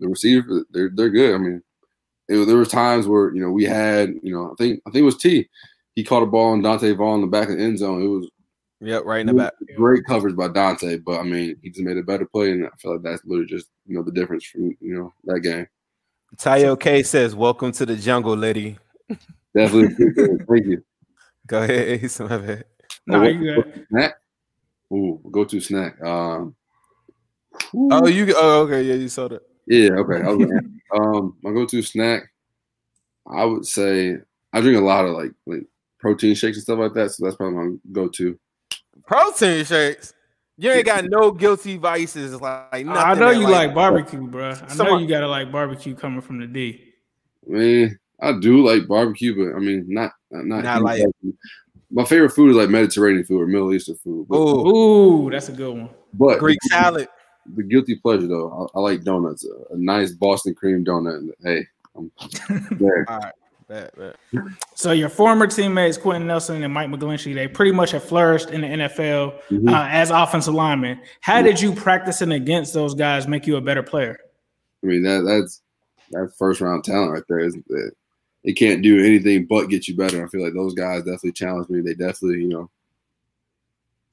the 0.00 0.08
receiver 0.08 0.64
they're 0.70 0.90
they're 0.94 1.10
good. 1.10 1.34
I 1.34 1.38
mean, 1.38 1.62
it, 2.28 2.44
there 2.46 2.56
were 2.56 2.64
times 2.64 3.06
where 3.06 3.34
you 3.34 3.40
know 3.40 3.50
we 3.50 3.64
had 3.64 4.14
you 4.22 4.34
know 4.34 4.52
I 4.52 4.54
think 4.56 4.80
I 4.86 4.90
think 4.90 5.02
it 5.02 5.06
was 5.06 5.18
Tee 5.18 5.48
He 5.94 6.04
caught 6.04 6.22
a 6.22 6.26
ball 6.26 6.52
on 6.52 6.62
Donte 6.62 6.96
Vaughn 6.96 7.16
in 7.16 7.20
the 7.22 7.26
back 7.26 7.48
of 7.48 7.56
the 7.56 7.62
end 7.62 7.78
zone. 7.78 8.02
It 8.02 8.08
was 8.08 8.30
yeah, 8.80 9.00
right 9.04 9.20
in 9.20 9.28
the 9.28 9.34
back. 9.34 9.54
Great 9.76 10.04
coverage 10.04 10.36
by 10.36 10.48
Donte, 10.48 11.02
but 11.04 11.18
I 11.18 11.22
mean, 11.22 11.56
he 11.62 11.70
just 11.70 11.82
made 11.82 11.96
a 11.96 12.02
better 12.02 12.26
play, 12.26 12.50
and 12.50 12.66
I 12.66 12.70
feel 12.78 12.92
like 12.92 13.02
that's 13.02 13.24
literally 13.24 13.48
just 13.48 13.68
you 13.86 13.96
know 13.96 14.02
the 14.02 14.12
difference 14.12 14.44
from 14.44 14.76
you 14.80 14.94
know 14.94 15.12
that 15.24 15.40
game. 15.40 15.66
Tayo 16.36 16.78
K 16.78 17.02
says, 17.02 17.34
"Welcome 17.34 17.72
to 17.72 17.86
the 17.86 17.96
jungle, 17.96 18.36
lady." 18.36 18.76
Definitely. 19.56 19.94
Thank 20.48 20.66
you. 20.66 20.84
Go 21.46 21.62
ahead, 21.62 22.02
Ace. 22.02 22.20
My 22.20 22.36
bad. 22.38 22.64
No, 23.06 23.20
Oh, 23.20 23.22
you 23.24 23.62
good. 23.62 23.86
Snack. 23.88 24.14
Ooh, 24.92 25.20
go 25.30 25.44
to 25.44 25.60
snack. 25.60 26.02
Um. 26.02 26.54
Oh, 27.74 28.06
you. 28.06 28.34
Oh, 28.36 28.62
okay. 28.62 28.82
Yeah, 28.82 28.94
you 28.94 29.08
saw 29.08 29.28
that. 29.28 29.42
Yeah, 29.66 29.90
okay. 29.92 30.22
I 30.22 30.32
was, 30.32 30.50
um, 30.94 31.36
my 31.42 31.52
go-to 31.52 31.82
snack, 31.82 32.24
I 33.26 33.44
would 33.44 33.66
say 33.66 34.16
I 34.52 34.60
drink 34.60 34.78
a 34.78 34.84
lot 34.84 35.04
of 35.06 35.12
like 35.12 35.32
like 35.46 35.66
protein 35.98 36.34
shakes 36.34 36.58
and 36.58 36.62
stuff 36.62 36.78
like 36.78 36.94
that. 36.94 37.10
So 37.10 37.24
that's 37.24 37.36
probably 37.36 37.56
my 37.56 37.76
go-to. 37.92 38.38
Protein 39.06 39.64
shakes. 39.64 40.12
You 40.56 40.70
ain't 40.70 40.86
got 40.86 41.04
no 41.06 41.32
guilty 41.32 41.78
vices 41.78 42.40
like 42.40 42.86
nothing. 42.86 43.02
I 43.02 43.14
know 43.14 43.30
you 43.30 43.48
like, 43.48 43.74
barbecue, 43.74 44.24
bro. 44.26 44.50
I 44.68 44.74
know 44.76 44.98
you 44.98 45.08
gotta 45.08 45.26
like 45.26 45.50
barbecue 45.50 45.94
coming 45.96 46.20
from 46.20 46.38
the 46.38 46.46
D. 46.46 46.92
Man, 47.46 47.98
I 48.20 48.38
do 48.38 48.64
like 48.64 48.86
barbecue, 48.86 49.34
but 49.34 49.56
I 49.56 49.60
mean, 49.60 49.84
not 49.88 50.12
not, 50.30 50.62
Not 50.62 50.82
like- 50.82 51.02
barbecue. 51.02 51.32
My 51.90 52.04
favorite 52.04 52.30
food 52.30 52.50
is 52.50 52.56
like 52.56 52.70
Mediterranean 52.70 53.24
food 53.24 53.42
or 53.42 53.46
Middle 53.46 53.72
Eastern 53.72 53.94
food. 53.96 54.26
But, 54.28 54.36
Ooh, 54.36 54.66
Ooh, 55.26 55.30
that's 55.30 55.48
a 55.48 55.52
good 55.52 55.76
one. 55.76 55.90
but 56.12 56.40
Greek 56.40 56.58
salad. 56.64 57.06
The 57.54 57.62
guilty 57.62 57.96
pleasure 57.96 58.26
though, 58.26 58.70
I, 58.74 58.78
I 58.78 58.80
like 58.80 59.02
donuts. 59.02 59.44
A, 59.44 59.74
a 59.74 59.76
nice 59.76 60.12
Boston 60.12 60.54
cream 60.54 60.84
donut. 60.84 61.30
Hey, 61.42 61.66
I'm 61.96 62.10
there. 62.78 63.04
All 63.08 63.18
right. 63.18 63.32
Bet, 63.66 63.96
bet. 63.96 64.16
So 64.74 64.92
your 64.92 65.08
former 65.08 65.46
teammates 65.46 65.96
Quenton 65.96 66.26
Nelson 66.26 66.62
and 66.62 66.72
Mike 66.72 66.90
McGlinchey, 66.90 67.34
they 67.34 67.48
pretty 67.48 67.72
much 67.72 67.92
have 67.92 68.04
flourished 68.04 68.50
in 68.50 68.60
the 68.60 68.66
NFL 68.66 69.40
Mhm. 69.50 69.70
uh, 69.72 69.88
as 69.90 70.10
offensive 70.10 70.52
linemen. 70.52 71.00
How 71.20 71.40
did 71.40 71.58
you 71.60 71.72
practicing 71.72 72.32
against 72.32 72.74
those 72.74 72.94
guys 72.94 73.26
make 73.26 73.46
you 73.46 73.56
a 73.56 73.62
better 73.62 73.82
player? 73.82 74.18
I 74.82 74.86
mean 74.86 75.02
that 75.04 75.22
that's 75.26 75.62
that's 76.10 76.36
first 76.36 76.60
round 76.60 76.84
talent 76.84 77.12
right 77.12 77.22
there. 77.28 77.38
It? 77.38 77.54
It 78.44 78.52
can't 78.54 78.82
do 78.82 79.02
anything 79.02 79.46
but 79.46 79.70
get 79.70 79.88
you 79.88 79.96
better. 79.96 80.24
I 80.24 80.28
feel 80.28 80.42
like 80.42 80.52
those 80.52 80.74
guys 80.74 81.00
definitely 81.00 81.32
challenged 81.32 81.70
me. 81.70 81.80
They 81.80 81.94
definitely, 81.94 82.42
you 82.42 82.48
know, 82.48 82.70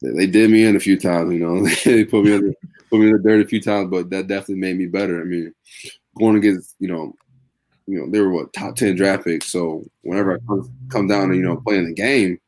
they, 0.02 0.26
did 0.26 0.50
me 0.50 0.64
in 0.64 0.78
a 0.78 0.80
few 0.80 0.98
times. 0.98 1.34
You 1.34 1.40
know, 1.40 1.66
they 1.86 2.06
put 2.06 2.24
me 2.24 2.32
the, 2.38 2.56
put 2.92 3.00
me 3.00 3.08
in 3.08 3.14
the 3.14 3.20
dirt 3.20 3.44
a 3.44 3.48
few 3.48 3.62
times, 3.62 3.90
but 3.90 4.10
that 4.12 4.28
definitely 4.28 4.56
made 4.56 4.78
me 4.78 4.86
better. 4.86 5.22
I 5.22 5.24
mean, 5.24 5.54
going 6.18 6.36
against, 6.36 6.76
you 6.80 6.88
know, 6.90 7.14
you 7.88 8.00
know, 8.00 8.10
they 8.10 8.20
were 8.20 8.30
what 8.30 8.54
top 8.54 8.76
ten 8.76 8.96
draft 8.96 9.24
picks. 9.24 9.48
So 9.48 9.84
whenever 10.04 10.36
I 10.36 10.38
come, 10.48 10.72
come 10.90 11.08
down 11.08 11.30
to 11.30 11.36
you 11.36 11.42
know 11.42 11.58
playing 11.58 11.86
the 11.86 11.94
game, 11.94 12.40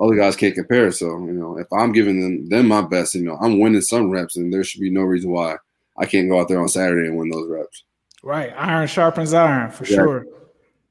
other 0.00 0.14
guys 0.14 0.36
can't 0.36 0.54
compare. 0.54 0.92
So 0.92 1.06
you 1.26 1.32
know, 1.32 1.58
if 1.58 1.66
I'm 1.72 1.92
giving 1.92 2.20
them 2.20 2.48
them 2.48 2.68
my 2.68 2.82
best, 2.82 3.14
you 3.14 3.22
know, 3.22 3.36
I'm 3.40 3.58
winning 3.58 3.80
some 3.80 4.10
reps, 4.10 4.36
and 4.36 4.52
there 4.52 4.62
should 4.62 4.80
be 4.80 4.90
no 4.90 5.02
reason 5.02 5.30
why 5.30 5.56
I 5.98 6.06
can't 6.06 6.28
go 6.28 6.40
out 6.40 6.48
there 6.48 6.60
on 6.60 6.68
Saturday 6.68 7.08
and 7.08 7.16
win 7.16 7.30
those 7.30 7.48
reps. 7.48 7.84
Right, 8.22 8.52
iron 8.56 8.86
sharpens 8.86 9.34
iron 9.34 9.70
for 9.70 9.84
Yeah. 9.84 9.96
sure. 9.96 10.26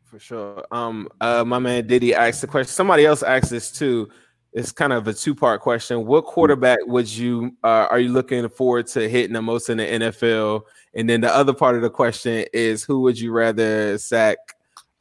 For 0.03 0.19
sure. 0.19 0.65
Um, 0.71 1.09
uh, 1.19 1.43
my 1.43 1.59
man 1.59 1.87
Diddy 1.87 2.13
asked 2.13 2.41
the 2.41 2.47
question. 2.47 2.71
Somebody 2.71 3.05
else 3.05 3.23
asked 3.23 3.49
this 3.49 3.71
too. 3.71 4.09
It's 4.55 4.71
kind 4.71 4.93
of 4.93 5.05
a 5.09 5.13
two-part 5.13 5.59
question. 5.59 6.05
What 6.05 6.23
quarterback 6.23 6.79
would 6.85 7.09
you 7.09 7.57
uh, 7.61 7.87
are 7.91 7.99
you 7.99 8.07
looking 8.07 8.47
forward 8.47 8.87
to 8.87 9.09
hitting 9.09 9.33
the 9.33 9.41
most 9.41 9.69
in 9.69 9.79
the 9.79 9.83
NFL? 9.83 10.61
And 10.93 11.09
then 11.09 11.19
the 11.19 11.35
other 11.35 11.53
part 11.53 11.75
of 11.75 11.81
the 11.81 11.89
question 11.89 12.45
is 12.53 12.81
who 12.81 13.01
would 13.01 13.19
you 13.19 13.33
rather 13.33 13.97
sack, 13.97 14.37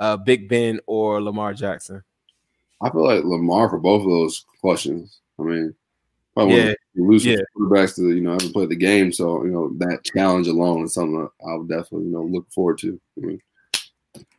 uh, 0.00 0.16
Big 0.16 0.48
Ben 0.48 0.80
or 0.88 1.22
Lamar 1.22 1.54
Jackson? 1.54 2.02
I 2.82 2.90
feel 2.90 3.04
like 3.04 3.22
Lamar 3.22 3.68
for 3.68 3.78
both 3.78 4.02
of 4.02 4.08
those 4.08 4.44
questions. 4.60 5.20
I 5.38 5.44
mean, 5.44 5.72
probably 6.34 6.56
Yeah, 6.56 6.74
elusive 6.96 7.38
yeah. 7.38 7.44
quarterbacks 7.56 7.94
to 7.94 8.12
you 8.12 8.22
know 8.22 8.34
ever 8.34 8.48
play 8.50 8.66
the 8.66 8.74
game. 8.74 9.12
So 9.12 9.44
you 9.44 9.52
know 9.52 9.72
that 9.78 10.02
challenge 10.02 10.48
alone 10.48 10.82
is 10.82 10.94
something 10.94 11.28
I 11.48 11.54
would 11.54 11.68
definitely 11.68 12.06
you 12.06 12.12
know 12.12 12.24
look 12.24 12.50
forward 12.52 12.78
to. 12.78 13.00
I 13.18 13.20
mean, 13.24 13.40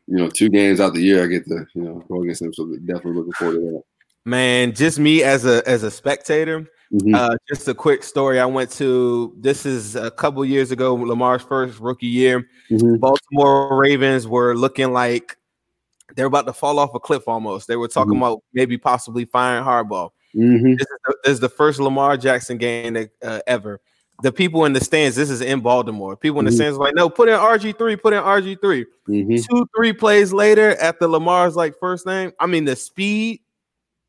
you 0.07 0.17
know, 0.17 0.29
two 0.29 0.49
games 0.49 0.81
out 0.81 0.93
the 0.93 1.01
year 1.01 1.23
I 1.23 1.27
get 1.27 1.45
to 1.45 1.65
you 1.73 1.83
know 1.83 2.03
go 2.09 2.21
against 2.21 2.41
him, 2.41 2.53
so 2.53 2.65
definitely 2.85 3.13
looking 3.13 3.31
forward 3.31 3.53
to 3.53 3.61
that. 3.61 3.83
Man, 4.25 4.73
just 4.73 4.97
me 4.97 5.21
as 5.23 5.45
a 5.45 5.67
as 5.69 5.83
a 5.83 5.91
spectator. 5.91 6.67
Mhm. 6.91 7.15
Uh, 7.15 7.37
just 7.47 7.67
a 7.67 7.73
quick 7.75 8.03
story. 8.03 8.39
I 8.39 8.45
went 8.45 8.71
to 8.71 9.33
this 9.37 9.65
is 9.67 9.95
a 9.95 10.09
couple 10.09 10.43
years 10.45 10.71
ago, 10.71 10.95
Lamar's 10.95 11.43
first 11.43 11.79
rookie 11.79 12.07
year. 12.07 12.47
Mhm. 12.71 12.99
Baltimore 12.99 13.77
Ravens 13.79 14.27
were 14.27 14.55
looking 14.55 14.93
like 14.93 15.37
they're 16.15 16.25
about 16.27 16.47
to 16.47 16.53
fall 16.53 16.79
off 16.79 16.93
a 16.95 16.99
cliff 16.99 17.27
almost. 17.27 17.67
They 17.67 17.75
were 17.75 17.87
talking 17.87 18.13
Mhm. 18.13 18.17
about 18.17 18.43
maybe 18.53 18.77
possibly 18.77 19.25
firing 19.25 19.63
Harbaugh. 19.63 20.09
Mhm. 20.35 20.77
This 20.77 20.87
is 20.87 20.97
the, 21.05 21.15
this 21.23 21.33
is 21.33 21.39
the 21.39 21.49
first 21.49 21.79
Lamar 21.79 22.17
Jackson 22.17 22.57
game 22.57 22.93
that, 22.93 23.09
uh, 23.23 23.39
ever. 23.47 23.79
The 24.23 24.31
people 24.31 24.65
in 24.65 24.73
the 24.73 24.79
stands, 24.79 25.15
this 25.17 25.29
is 25.29 25.41
in 25.41 25.59
Baltimore. 25.61 26.15
People 26.15 26.39
in 26.39 26.45
the 26.45 26.51
Mhm. 26.51 26.55
stands 26.55 26.77
like, 26.77 26.95
no, 26.95 27.09
put 27.09 27.27
in 27.29 27.35
RG3, 27.35 27.95
put 27.97 28.13
in 28.13 28.19
RG3. 28.23 28.85
Mhm. 29.09 29.43
Two, 29.49 29.67
three 29.75 29.91
plays 29.93 30.31
later, 30.33 30.75
after 30.79 31.07
Lamar's 31.07 31.55
like 31.55 31.75
first 31.79 32.05
name, 32.05 32.31
I 32.39 32.45
mean 32.47 32.65
the 32.65 32.75
speed 32.75 33.41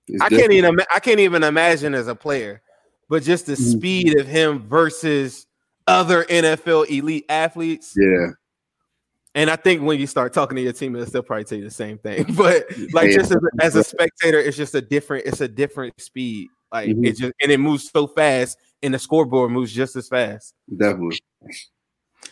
It's 0.09 0.23
I 0.23 0.29
can't 0.29 0.53
even 0.53 0.77
I 0.91 1.01
can't 1.01 1.21
even 1.21 1.43
imagine 1.43 1.95
as 1.95 2.09
a 2.09 2.15
player, 2.15 2.63
but 3.09 3.23
just 3.23 3.47
the 3.47 3.55
Mhm. 3.55 3.77
speed 3.79 4.19
of 4.19 4.27
him 4.27 4.61
versus 4.69 5.47
other 5.87 6.25
NFL 6.25 6.85
elite 6.89 7.25
athletes. 7.29 7.95
Yeah, 7.97 8.29
And 9.35 9.51
I 9.51 9.57
think 9.57 9.83
when 9.83 9.99
you 10.01 10.07
start 10.07 10.33
talking 10.33 10.57
to 10.57 10.63
your 10.63 10.73
teammates, 10.73 11.11
they'll 11.11 11.23
probably 11.23 11.45
tell 11.45 11.59
you 11.59 11.65
the 11.65 11.71
same 11.71 11.99
thing. 11.99 12.25
But 12.37 12.67
like 12.93 13.11
Yeah. 13.11 13.17
just 13.19 13.31
as 13.33 13.37
a, 13.37 13.65
as 13.65 13.77
a 13.77 13.85
spectator, 13.85 14.39
it's 14.41 14.57
just 14.57 14.75
a 14.75 14.81
different, 14.81 15.27
it's 15.27 15.41
a 15.41 15.49
different 15.49 16.01
speed. 16.01 16.49
Like 16.73 16.89
Mhm. 16.91 17.07
it 17.07 17.17
just 17.17 17.33
and 17.43 17.53
it 17.53 17.59
moves 17.59 17.91
so 17.91 18.07
fast, 18.07 18.59
and 18.83 18.95
the 18.95 18.99
scoreboard 18.99 19.51
moves 19.53 19.73
just 19.73 19.95
as 19.97 20.09
fast. 20.09 20.55
definitely. 20.77 21.19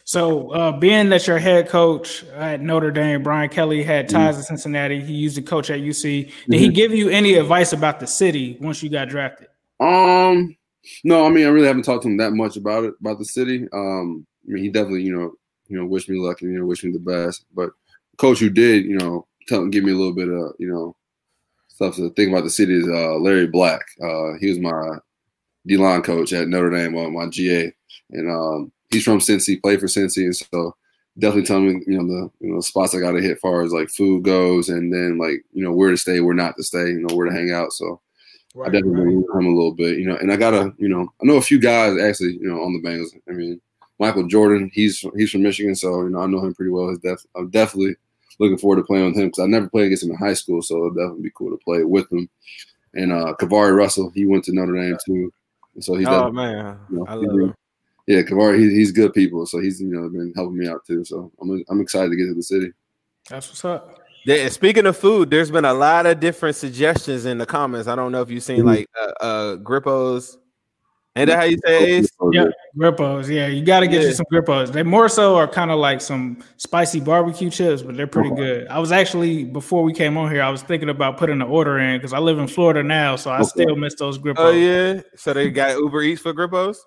So, 0.04 0.50
uh, 0.50 0.72
being 0.72 1.08
that 1.10 1.26
your 1.26 1.38
head 1.38 1.68
coach 1.68 2.24
at 2.34 2.60
Notre 2.60 2.90
Dame, 2.90 3.22
Brian 3.22 3.48
Kelly, 3.48 3.82
had 3.82 4.06
Mm-hmm. 4.08 4.16
ties 4.16 4.36
to 4.36 4.42
Cincinnati, 4.42 5.00
he 5.00 5.14
used 5.14 5.36
to 5.36 5.42
coach 5.42 5.70
at 5.70 5.80
UC. 5.80 6.30
Did 6.48 6.60
he 6.60 6.68
give 6.68 6.92
you 6.92 7.08
any 7.08 7.34
advice 7.34 7.72
about 7.72 8.00
the 8.00 8.06
city 8.06 8.56
once 8.60 8.82
you 8.82 8.90
got 8.90 9.08
drafted? 9.08 9.48
Um, 9.80 10.56
no, 11.04 11.24
I 11.26 11.30
mean 11.30 11.46
I 11.46 11.48
really 11.50 11.66
haven't 11.66 11.84
talked 11.84 12.02
to 12.02 12.08
him 12.08 12.16
that 12.18 12.32
much 12.32 12.56
about 12.56 12.84
it 12.84 12.94
about 13.00 13.18
the 13.18 13.24
city. 13.24 13.66
Um, 13.72 14.26
I 14.46 14.52
mean 14.52 14.64
he 14.64 14.70
definitely 14.70 15.02
you 15.02 15.16
know 15.16 15.34
you 15.68 15.78
know 15.78 15.86
wish 15.86 16.08
me 16.08 16.18
luck 16.18 16.42
and 16.42 16.52
you 16.52 16.58
know 16.58 16.66
wish 16.66 16.84
me 16.84 16.92
the 16.92 16.98
best. 16.98 17.44
But 17.54 17.70
coach 18.18 18.38
who 18.38 18.50
did 18.50 18.84
you 18.84 18.98
know 18.98 19.26
tell 19.48 19.66
give 19.66 19.84
me 19.84 19.92
a 19.92 19.96
little 19.96 20.14
bit 20.14 20.28
of 20.28 20.54
you 20.58 20.68
know 20.70 20.94
stuff 21.68 21.96
to 21.96 22.10
think 22.10 22.30
about 22.30 22.44
the 22.44 22.50
city 22.50 22.74
is 22.78 22.86
uh, 22.88 23.14
Larry 23.16 23.46
Black. 23.46 23.80
Uh, 24.02 24.34
he 24.40 24.48
was 24.48 24.58
my 24.60 24.98
D 25.66 25.76
line 25.76 26.02
coach 26.02 26.32
at 26.32 26.48
Notre 26.48 26.70
Dame, 26.70 26.96
uh, 26.96 27.10
my 27.10 27.26
GA, 27.28 27.72
and 28.10 28.30
um, 28.30 28.72
he's 28.94 29.04
from 29.04 29.18
Cincy, 29.18 29.60
played 29.60 29.80
for 29.80 29.86
Cincy, 29.86 30.24
and 30.24 30.36
so 30.36 30.74
definitely 31.18 31.46
tell 31.46 31.60
me 31.60 31.82
you 31.86 31.98
know 31.98 32.06
the 32.06 32.30
you 32.40 32.52
know 32.52 32.60
spots 32.60 32.94
I 32.94 33.00
got 33.00 33.12
to 33.12 33.20
hit, 33.20 33.40
far 33.40 33.62
as 33.62 33.72
like 33.72 33.88
food 33.90 34.24
goes, 34.24 34.68
and 34.68 34.92
then 34.92 35.18
like 35.18 35.44
you 35.52 35.64
know 35.64 35.72
where 35.72 35.90
to 35.90 35.96
stay, 35.96 36.20
where 36.20 36.34
not 36.34 36.56
to 36.56 36.62
stay, 36.62 36.86
you 36.86 37.04
know 37.06 37.14
where 37.14 37.26
to 37.28 37.34
hang 37.34 37.52
out. 37.52 37.72
So. 37.72 38.00
I 38.64 38.66
definitely 38.66 39.16
know 39.16 39.36
him 39.36 39.46
a 39.46 39.56
little 39.56 39.74
bit, 39.74 39.98
you 39.98 40.06
know, 40.06 40.16
and 40.16 40.32
I 40.32 40.36
gotta, 40.36 40.72
you 40.78 40.88
know, 40.88 41.12
I 41.20 41.26
know 41.26 41.38
a 41.38 41.42
few 41.42 41.58
guys 41.58 42.00
actually, 42.00 42.34
you 42.34 42.48
know, 42.48 42.62
on 42.62 42.72
the 42.72 42.88
Bengals. 42.88 43.08
I 43.28 43.32
mean, 43.32 43.60
Michael 43.98 44.26
Jordan, 44.26 44.70
he's 44.72 45.04
he's 45.16 45.30
from 45.30 45.42
Michigan, 45.42 45.74
so 45.74 46.02
you 46.02 46.10
know 46.10 46.20
I 46.20 46.26
know 46.26 46.44
him 46.44 46.54
pretty 46.54 46.70
well. 46.70 46.88
He's 46.88 46.98
def- 46.98 47.26
I'm 47.36 47.50
definitely 47.50 47.96
looking 48.38 48.58
forward 48.58 48.76
to 48.76 48.82
playing 48.82 49.06
with 49.06 49.16
him 49.16 49.28
because 49.28 49.44
I 49.44 49.46
never 49.46 49.68
played 49.68 49.86
against 49.86 50.04
him 50.04 50.10
in 50.10 50.16
high 50.16 50.34
school, 50.34 50.62
so 50.62 50.76
it'll 50.76 50.90
definitely 50.90 51.22
be 51.22 51.32
cool 51.36 51.50
to 51.50 51.64
play 51.64 51.84
with 51.84 52.10
him. 52.12 52.28
And 52.94 53.12
uh 53.12 53.34
KeiVarae 53.40 53.76
Russell, 53.76 54.10
he 54.10 54.26
went 54.26 54.44
to 54.44 54.52
Notre 54.52 54.74
Dame 54.74 54.96
too, 55.04 55.32
and 55.74 55.84
so 55.84 55.94
he's 55.94 56.08
Oh 56.08 56.30
man, 56.32 56.78
you 56.90 56.98
know, 56.98 57.06
I 57.06 57.14
love 57.14 57.40
him. 57.40 57.54
Yeah, 58.06 58.20
KeiVarae, 58.22 58.58
he, 58.58 58.74
he's 58.74 58.92
good 58.92 59.14
people, 59.14 59.46
so 59.46 59.60
he's 59.60 59.80
you 59.80 59.88
know 59.88 60.08
been 60.08 60.32
helping 60.36 60.58
me 60.58 60.68
out 60.68 60.84
too. 60.86 61.04
So 61.04 61.32
I'm 61.40 61.64
I'm 61.70 61.80
excited 61.80 62.10
to 62.10 62.16
get 62.16 62.26
to 62.26 62.34
the 62.34 62.42
city. 62.42 62.72
That's 63.30 63.48
what's 63.48 63.64
up. 63.64 64.00
Yeah, 64.26 64.48
speaking 64.48 64.86
of 64.86 64.96
food, 64.96 65.30
there's 65.30 65.50
been 65.50 65.64
a 65.66 65.74
lot 65.74 66.06
of 66.06 66.18
different 66.20 66.56
suggestions 66.56 67.26
in 67.26 67.38
the 67.38 67.46
comments. 67.46 67.88
I 67.88 67.94
don't 67.94 68.12
know 68.12 68.22
if 68.22 68.30
you've 68.30 68.42
seen 68.42 68.64
like 68.64 68.88
uh, 68.98 69.24
uh 69.24 69.56
Grippos. 69.56 70.36
Ain't 71.16 71.28
that 71.28 71.36
how 71.36 71.44
you 71.44 71.58
say 71.64 71.98
it? 71.98 72.10
Yeah, 72.32 72.46
grippos. 72.76 73.28
Yeah, 73.28 73.46
you 73.46 73.64
got 73.64 73.80
to 73.80 73.86
get 73.86 74.02
Yeah. 74.02 74.08
you 74.08 74.14
some 74.14 74.26
grippos. 74.32 74.72
They 74.72 74.82
more 74.82 75.08
so 75.08 75.36
are 75.36 75.46
kind 75.46 75.70
of 75.70 75.78
like 75.78 76.00
some 76.00 76.42
spicy 76.56 76.98
barbecue 76.98 77.50
chips, 77.50 77.82
but 77.82 77.96
they're 77.96 78.08
pretty 78.08 78.30
good. 78.30 78.66
I 78.66 78.80
was 78.80 78.90
actually 78.90 79.44
before 79.44 79.84
we 79.84 79.92
came 79.92 80.16
on 80.16 80.28
here, 80.28 80.42
I 80.42 80.50
was 80.50 80.62
thinking 80.62 80.88
about 80.88 81.16
putting 81.16 81.40
an 81.40 81.46
order 81.46 81.78
in 81.78 81.98
because 81.98 82.12
I 82.12 82.18
live 82.18 82.40
in 82.40 82.48
Florida 82.48 82.82
now, 82.82 83.14
so 83.14 83.30
I 83.30 83.42
Okay. 83.42 83.62
still 83.62 83.76
miss 83.76 83.94
those 83.94 84.18
grippos. 84.18 84.34
Oh 84.38 84.50
yeah. 84.50 85.02
So 85.14 85.32
they 85.32 85.50
got 85.50 85.78
Uber 85.78 86.02
Eats 86.02 86.20
for 86.20 86.34
Grippos? 86.34 86.78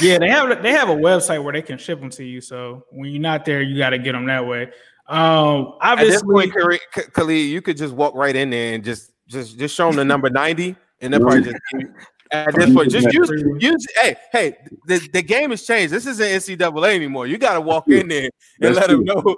Yeah, 0.00 0.18
they 0.18 0.28
have 0.28 0.62
they 0.62 0.70
have 0.72 0.88
a 0.88 0.94
website 0.94 1.42
where 1.42 1.52
they 1.52 1.62
can 1.62 1.76
ship 1.78 2.00
them 2.00 2.10
to 2.10 2.24
you. 2.24 2.40
So 2.40 2.84
when 2.90 3.10
you're 3.10 3.20
not 3.20 3.44
there, 3.44 3.60
you 3.62 3.76
got 3.76 3.90
to 3.90 3.98
get 3.98 4.12
them 4.12 4.26
that 4.26 4.46
way. 4.46 4.70
Um, 5.08 5.74
At 5.82 5.98
this 5.98 6.22
obviously, 6.22 6.50
point, 6.50 6.80
Khalid- 7.12 7.46
you 7.50 7.60
could 7.60 7.76
just 7.76 7.92
walk 7.94 8.14
right 8.14 8.34
in 8.34 8.50
there 8.50 8.74
and 8.74 8.82
just 8.84 9.12
just 9.26 9.58
just 9.58 9.74
show 9.74 9.86
them 9.88 9.96
the 9.96 10.04
number 10.04 10.30
90 10.30 10.76
and 11.00 11.12
they'll 11.12 11.20
probably 11.20 11.42
just 11.42 11.56
give 11.72 11.80
you- 11.82 11.94
at 12.30 12.54
this 12.54 12.72
point 12.72 12.90
just 12.90 13.12
use 13.12 13.30
use 13.58 13.86
hey 14.00 14.16
hey 14.32 14.56
the, 14.86 14.98
the 15.12 15.20
game 15.20 15.50
has 15.50 15.66
changed. 15.66 15.92
This 15.92 16.06
isn't 16.06 16.24
NCAA 16.58 16.94
anymore. 16.94 17.26
You 17.26 17.36
gotta 17.36 17.60
walk 17.60 17.88
in 17.88 18.08
there 18.08 18.30
and 18.60 18.74
That's 18.74 18.76
let 18.76 18.88
them 18.88 19.04
know 19.04 19.36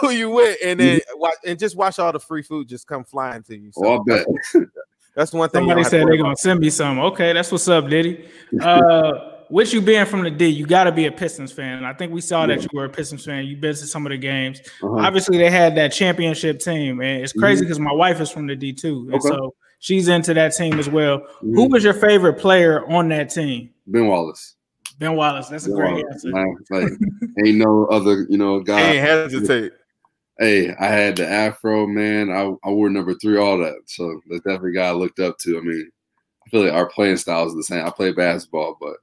who 0.00 0.10
you 0.10 0.28
with 0.30 0.58
and 0.62 0.78
then 0.78 1.00
watch 1.14 1.34
and 1.46 1.58
just 1.58 1.76
watch 1.76 1.98
all 1.98 2.12
the 2.12 2.20
free 2.20 2.42
food 2.42 2.68
just 2.68 2.86
come 2.86 3.04
flying 3.04 3.42
to 3.44 3.56
you. 3.56 3.70
So 3.72 3.86
Oh, 3.86 4.04
that's 5.14 5.32
one 5.32 5.48
thing. 5.48 5.62
you 5.62 5.68
somebody 5.68 5.68
don't 5.68 5.76
have 5.78 5.84
to 5.84 5.90
said 5.90 6.06
they're 6.08 6.16
gonna 6.18 6.36
send 6.36 6.60
me 6.60 6.68
some. 6.68 6.98
Okay, 6.98 7.32
that's 7.32 7.50
what's 7.50 7.68
up, 7.68 7.88
Diddy. 7.88 8.28
Uh, 8.60 9.35
with 9.50 9.72
you 9.72 9.80
being 9.80 10.04
from 10.06 10.22
the 10.22 10.30
D, 10.30 10.46
you 10.46 10.66
got 10.66 10.84
to 10.84 10.92
be 10.92 11.06
a 11.06 11.12
Pistons 11.12 11.52
fan. 11.52 11.84
I 11.84 11.92
think 11.92 12.12
we 12.12 12.20
saw 12.20 12.46
that 12.46 12.62
you 12.62 12.68
were 12.72 12.84
a 12.86 12.88
Pistons 12.90 13.24
fan. 13.24 13.44
You've 13.46 13.60
been 13.60 13.74
to 13.74 13.86
some 13.86 14.06
of 14.06 14.10
the 14.10 14.18
games. 14.18 14.60
Uh-huh. 14.82 14.96
Obviously, 14.98 15.38
they 15.38 15.50
had 15.50 15.74
that 15.76 15.92
championship 15.92 16.58
team, 16.60 17.00
and 17.00 17.22
it's 17.22 17.32
crazy 17.32 17.64
because 17.64 17.78
my 17.80 17.92
wife 17.92 18.20
is 18.20 18.30
from 18.30 18.46
the 18.46 18.56
D 18.56 18.72
too, 18.72 19.08
and 19.12 19.14
Okay. 19.14 19.28
so 19.28 19.54
she's 19.78 20.08
into 20.08 20.34
that 20.34 20.50
team 20.54 20.78
as 20.78 20.88
well. 20.88 21.18
Mhm. 21.42 21.54
Who 21.54 21.68
was 21.68 21.84
your 21.84 21.94
favorite 21.94 22.34
player 22.34 22.84
on 22.90 23.08
that 23.10 23.30
team? 23.30 23.70
Ben 23.86 24.06
Wallace. 24.06 24.54
Ben 24.98 25.14
Wallace. 25.14 25.48
That's 25.48 25.66
a 25.66 25.70
great 25.70 25.92
Wallace. 25.92 26.04
answer. 26.24 26.30
Man, 26.30 26.56
like 26.70 26.88
ain't 27.44 27.58
no 27.58 27.84
other, 27.86 28.26
you 28.28 28.38
know, 28.38 28.60
guy. 28.60 28.80
Ain't 28.80 29.06
hesitate. 29.06 29.72
Hey, 30.38 30.74
I 30.78 30.86
had 30.86 31.16
the 31.16 31.26
afro, 31.26 31.86
man. 31.86 32.30
I, 32.30 32.52
I 32.62 32.70
wore 32.70 32.90
number 32.90 33.14
three, 33.14 33.38
all 33.38 33.56
that. 33.58 33.74
So 33.86 34.20
that's 34.28 34.42
definitely 34.42 34.70
a 34.72 34.74
guy 34.74 34.88
I 34.88 34.92
looked 34.92 35.18
up 35.18 35.38
to. 35.38 35.56
I 35.56 35.60
mean, 35.62 35.90
I 36.46 36.50
feel 36.50 36.62
like 36.64 36.72
our 36.74 36.86
playing 36.86 37.16
styles 37.16 37.52
are 37.54 37.56
the 37.56 37.62
same. 37.62 37.86
I 37.86 37.90
play 37.90 38.12
basketball, 38.12 38.76
but 38.80 38.96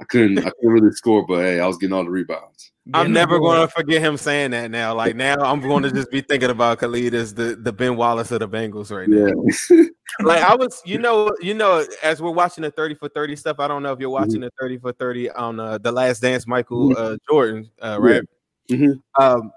I 0.00 0.04
couldn't 0.04 0.38
I 0.38 0.50
couldn't 0.50 0.70
really 0.70 0.92
score, 0.92 1.26
but 1.26 1.40
hey, 1.42 1.60
I 1.60 1.66
was 1.66 1.76
getting 1.76 1.92
all 1.92 2.04
the 2.04 2.10
rebounds. 2.10 2.72
I'm 2.92 3.02
Getting 3.02 3.12
never 3.12 3.38
going 3.38 3.60
to 3.60 3.68
forget 3.68 4.00
him 4.02 4.16
saying 4.16 4.50
that 4.52 4.70
now. 4.70 4.94
Like 4.94 5.14
now, 5.14 5.36
I'm 5.36 5.60
going 5.60 5.82
to 5.84 5.92
just 5.92 6.10
be 6.10 6.22
thinking 6.22 6.50
about 6.50 6.78
Khalid 6.78 7.14
as 7.14 7.34
the, 7.34 7.54
the 7.54 7.72
Ben 7.72 7.94
Wallace 7.96 8.32
of 8.32 8.40
the 8.40 8.48
Bengals 8.48 8.90
right 8.90 9.08
now. 9.08 9.32
Yeah. 9.70 9.84
Like 10.24 10.42
I 10.42 10.56
was, 10.56 10.82
you 10.84 10.98
know, 10.98 11.30
you 11.40 11.54
know, 11.54 11.86
as 12.02 12.20
we're 12.20 12.32
watching 12.32 12.62
the 12.62 12.70
30 12.72 12.96
for 12.96 13.08
30 13.08 13.36
stuff, 13.36 13.60
I 13.60 13.68
don't 13.68 13.82
know 13.84 13.92
if 13.92 14.00
you're 14.00 14.10
Mm-hmm. 14.10 14.22
watching 14.22 14.40
the 14.40 14.50
30 14.60 14.78
for 14.78 14.92
30 14.92 15.30
on 15.30 15.60
uh, 15.60 15.78
the 15.78 15.92
last 15.92 16.20
dance, 16.20 16.48
Michael 16.48 16.96
uh, 16.98 17.16
Jordan, 17.30 17.70
uh, 17.80 17.96
right? 18.00 18.22
Mhm. 18.68 19.00
Um, 19.16 19.52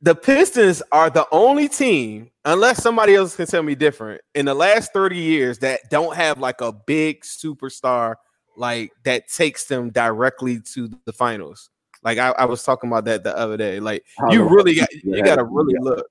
the 0.00 0.16
Pistons 0.16 0.82
are 0.90 1.08
the 1.08 1.24
only 1.30 1.68
team, 1.68 2.30
unless 2.44 2.82
somebody 2.82 3.14
else 3.14 3.36
can 3.36 3.46
tell 3.46 3.62
me 3.62 3.76
different, 3.76 4.20
in 4.34 4.46
the 4.46 4.54
last 4.54 4.92
30 4.92 5.16
years 5.16 5.58
that 5.60 5.88
don't 5.88 6.16
have 6.16 6.38
like 6.40 6.60
a 6.60 6.72
big 6.72 7.22
superstar 7.22 8.16
like 8.56 8.92
that 9.04 9.28
takes 9.28 9.64
them 9.64 9.90
directly 9.90 10.60
to 10.74 10.90
the 11.04 11.12
finals. 11.12 11.70
Like 12.02 12.18
I, 12.18 12.30
I 12.30 12.44
was 12.44 12.62
talking 12.64 12.90
about 12.90 13.04
that 13.06 13.24
the 13.24 13.36
other 13.36 13.56
day. 13.56 13.80
Like 13.80 14.04
you 14.30 14.42
really 14.48 14.74
got 14.74 14.92
you 14.92 15.22
got 15.22 15.36
to 15.36 15.44
really 15.44 15.74
look. 15.78 16.06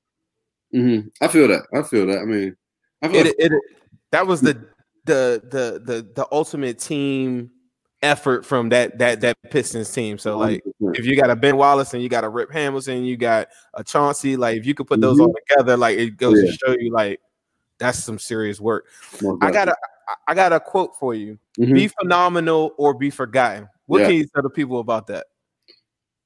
hmm 0.71 0.99
I 1.21 1.27
feel 1.27 1.47
that. 1.49 1.63
I 1.73 1.81
feel 1.83 2.05
that. 2.07 2.19
I 2.19 2.25
mean, 2.25 2.55
I 3.01 3.07
feel 3.09 3.25
It, 3.25 3.35
it 3.37 3.51
that 4.11 4.25
was 4.25 4.41
the 4.41 4.53
the 5.05 5.41
the 5.49 5.81
the 5.83 6.07
the 6.15 6.27
ultimate 6.31 6.79
team 6.79 7.51
effort 8.01 8.45
from 8.45 8.69
that 8.69 8.97
that 8.99 9.21
that 9.21 9.37
Pistons 9.51 9.91
team. 9.91 10.17
So 10.17 10.37
like 10.37 10.63
100%. 10.81 10.97
if 10.97 11.05
you 11.05 11.15
got 11.15 11.29
a 11.29 11.35
Ben 11.35 11.57
Wallace 11.57 11.93
and 11.93 12.01
you 12.01 12.09
got 12.09 12.23
a 12.23 12.29
Rip 12.29 12.51
Hamilton, 12.51 13.03
you 13.03 13.17
got 13.17 13.49
a 13.73 13.83
Chauncey, 13.83 14.35
like 14.37 14.57
if 14.57 14.65
you 14.65 14.73
could 14.73 14.87
put 14.87 15.01
those 15.01 15.19
all 15.19 15.33
together, 15.49 15.77
like 15.77 15.97
it 15.97 16.17
goes 16.17 16.37
Mm-hmm. 16.37 16.45
Yeah. 16.45 16.51
to 16.51 16.57
show 16.57 16.75
you 16.79 16.91
like 16.93 17.19
that's 17.79 18.03
some 18.03 18.17
serious 18.19 18.59
work. 18.61 18.85
I 19.41 19.51
got 19.51 19.67
a 19.67 19.75
I- 20.07 20.31
I 20.31 20.33
got 20.35 20.53
a 20.53 20.59
quote 20.59 20.95
for 20.99 21.13
you. 21.15 21.37
Mhm. 21.59 21.73
Be 21.73 21.87
phenomenal 21.87 22.73
or 22.77 22.93
be 22.93 23.09
forgotten. 23.09 23.67
What 23.85 24.01
Yeah. 24.01 24.07
can 24.07 24.15
you 24.15 24.25
tell 24.33 24.43
the 24.43 24.49
people 24.49 24.79
about 24.79 25.07
that? 25.07 25.27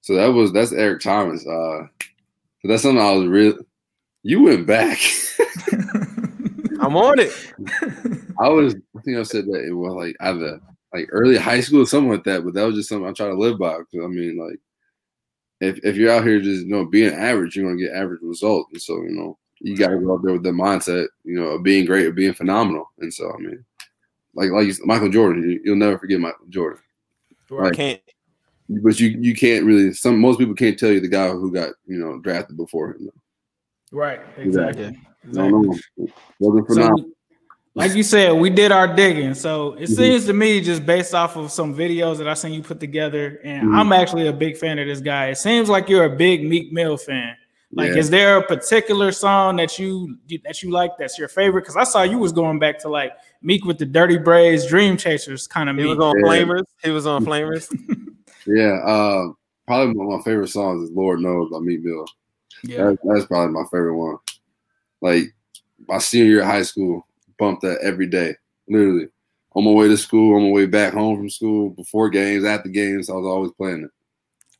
So 0.02 0.14
that 0.16 0.28
was 0.28 0.52
that's 0.54 0.72
Eric 0.72 1.02
Thomas. 1.02 1.46
Uh, 1.46 1.88
so 2.62 2.68
that's 2.68 2.84
something 2.84 3.04
I 3.04 3.12
was 3.12 3.28
real. 3.28 3.58
You 4.24 4.44
went 4.44 4.66
back. 4.68 5.00
I'm 6.80 6.96
on 6.98 7.20
it. 7.20 7.32
I 8.40 8.50
was. 8.50 8.76
I 8.98 9.02
think 9.02 9.18
I 9.18 9.24
said 9.24 9.46
that 9.46 9.66
it 9.66 9.74
was 9.74 9.94
like 9.94 10.16
either 10.20 10.60
like 10.94 11.08
early 11.12 11.38
high 11.38 11.62
school 11.62 11.82
or 11.82 11.86
something 11.86 12.12
like 12.12 12.24
that. 12.26 12.44
But 12.44 12.54
that 12.54 12.66
was 12.66 12.76
just 12.76 12.90
something 12.90 13.08
I 13.08 13.14
try 13.14 13.28
to 13.28 13.34
live 13.38 13.58
by. 13.58 13.78
Because 13.80 14.06
I 14.06 14.08
mean, 14.08 14.38
like 14.38 14.60
if 15.62 15.80
if 15.84 15.96
you're 15.96 16.12
out 16.12 16.26
here 16.26 16.40
just 16.42 16.66
you 16.66 16.72
know 16.72 16.86
being 16.86 17.14
average, 17.14 17.56
you're 17.56 17.66
gonna 17.68 17.80
get 17.82 17.94
average 17.96 18.20
results. 18.22 18.70
And 18.74 18.82
so 18.82 18.96
you 19.04 19.12
know 19.12 19.38
you 19.60 19.78
got 19.78 19.89
to 19.89 19.98
go 19.98 20.13
out 20.13 20.24
there 20.24 20.34
with 20.34 20.44
the 20.44 20.52
mindset, 20.52 21.08
you 21.24 21.39
know, 21.39 21.48
of 21.52 21.63
being 21.63 21.86
great, 21.86 22.08
of 22.08 22.15
being 22.15 22.34
phenomenal. 22.34 22.91
And 23.00 23.13
so 23.13 23.32
I 23.34 23.38
mean, 23.38 23.63
like 24.34 24.52
like 24.52 24.68
Michael 24.84 25.10
Jordan, 25.10 25.50
you, 25.50 25.62
you'll 25.63 25.76
never 25.76 25.98
forget 25.98 26.20
Michael 26.20 26.48
Jordan. 26.50 26.82
Right. 27.50 27.74
Can't 27.74 28.02
But 28.70 29.00
you 29.00 29.10
you 29.10 29.36
can't 29.36 29.65
really. 29.65 29.94
Some 29.94 30.20
most 30.20 30.39
people 30.39 30.56
can't 30.56 30.78
tell 30.78 30.91
you 30.91 31.00
the 31.00 31.08
guy 31.08 31.30
who 31.30 31.52
got 31.52 31.72
you 31.86 31.98
know 31.98 32.20
drafted 32.20 32.58
before 32.58 32.91
him. 32.91 33.10
Right, 33.91 34.20
exactly. 34.38 34.86
Yeah. 34.86 34.91
No, 35.32 35.50
no, 35.50 35.78
wasn't 36.39 36.72
So, 36.72 37.12
like 37.76 37.94
you 37.94 38.04
said, 38.04 38.32
we 38.34 38.50
did 38.50 38.72
our 38.72 38.94
digging. 38.94 39.34
So 39.34 39.74
it 39.74 39.89
Mhm. 39.89 39.96
seems 39.96 40.26
to 40.26 40.34
me, 40.34 40.62
just 40.62 40.86
based 40.86 41.13
off 41.13 41.36
of 41.36 41.52
some 41.52 41.76
videos 41.76 42.18
that 42.18 42.28
I 42.28 42.34
seen 42.34 42.54
you 42.54 42.62
put 42.62 42.80
together, 42.80 43.39
and 43.44 43.70
Mhm. 43.70 43.76
I'm 43.76 43.91
actually 43.91 44.28
a 44.28 44.34
big 44.34 44.58
fan 44.58 44.80
of 44.80 44.88
this 44.88 45.02
guy. 45.02 45.30
It 45.30 45.38
seems 45.38 45.70
like 45.70 45.89
you're 45.89 46.06
a 46.06 46.15
big 46.15 46.48
Meek 46.48 46.72
Mill 46.72 46.98
fan. 46.98 47.36
Like, 47.76 47.92
Yeah. 47.92 47.98
is 47.98 48.10
there 48.10 48.38
a 48.38 48.42
particular 48.42 49.12
song 49.12 49.58
that 49.58 49.78
you 49.78 50.18
that 50.44 50.64
you 50.64 50.72
like 50.72 50.92
that's 50.98 51.20
your 51.20 51.28
favorite? 51.28 51.62
Because 51.64 51.76
I 51.76 51.84
saw 51.84 52.04
you 52.04 52.18
was 52.18 52.32
going 52.32 52.58
back 52.58 52.80
to 52.80 52.90
like 52.90 53.12
Meek 53.42 53.66
with 53.66 53.78
the 53.78 53.86
Dirty 53.86 54.18
Braids, 54.18 54.66
Dream 54.66 54.96
Chasers 54.96 55.46
kind 55.46 55.70
of 55.70 55.76
he 55.76 55.84
was 55.84 56.00
on 56.00 56.16
Yeah. 56.18 56.24
flamers. 56.24 56.64
He 56.84 56.90
was 56.92 57.06
on 57.06 57.24
flamers. 57.26 57.70
Yeah, 58.48 58.76
uh, 58.86 59.30
probably 59.66 59.96
one 59.96 60.14
of 60.14 60.20
my 60.20 60.24
favorite 60.24 60.50
songs 60.50 60.84
is 60.88 60.96
"Lord 60.96 61.20
Knows" 61.20 61.50
by 61.50 61.58
Meek 61.60 61.84
Mill. 61.84 62.06
Yeah, 62.64 62.84
That, 62.92 63.00
that's 63.04 63.26
probably 63.26 63.52
my 63.54 63.64
favorite 63.72 63.98
one. 63.98 64.18
Like 65.02 65.24
my 65.88 65.98
senior 65.98 66.28
year 66.28 66.40
of 66.42 66.46
high 66.46 66.62
school, 66.62 67.08
bumped 67.40 67.64
that 67.64 67.80
every 67.82 68.06
day, 68.06 68.36
literally. 68.70 69.08
On 69.56 69.64
my 69.66 69.72
way 69.72 69.88
to 69.88 69.98
school, 69.98 70.36
on 70.36 70.44
my 70.44 70.50
way 70.52 70.68
back 70.68 70.94
home 70.94 71.18
from 71.18 71.30
school, 71.30 71.72
before 71.72 72.08
games, 72.10 72.46
after 72.46 72.70
games, 72.70 73.10
I 73.10 73.14
was 73.14 73.26
always 73.26 73.52
playing 73.54 73.86
it. 73.86 73.92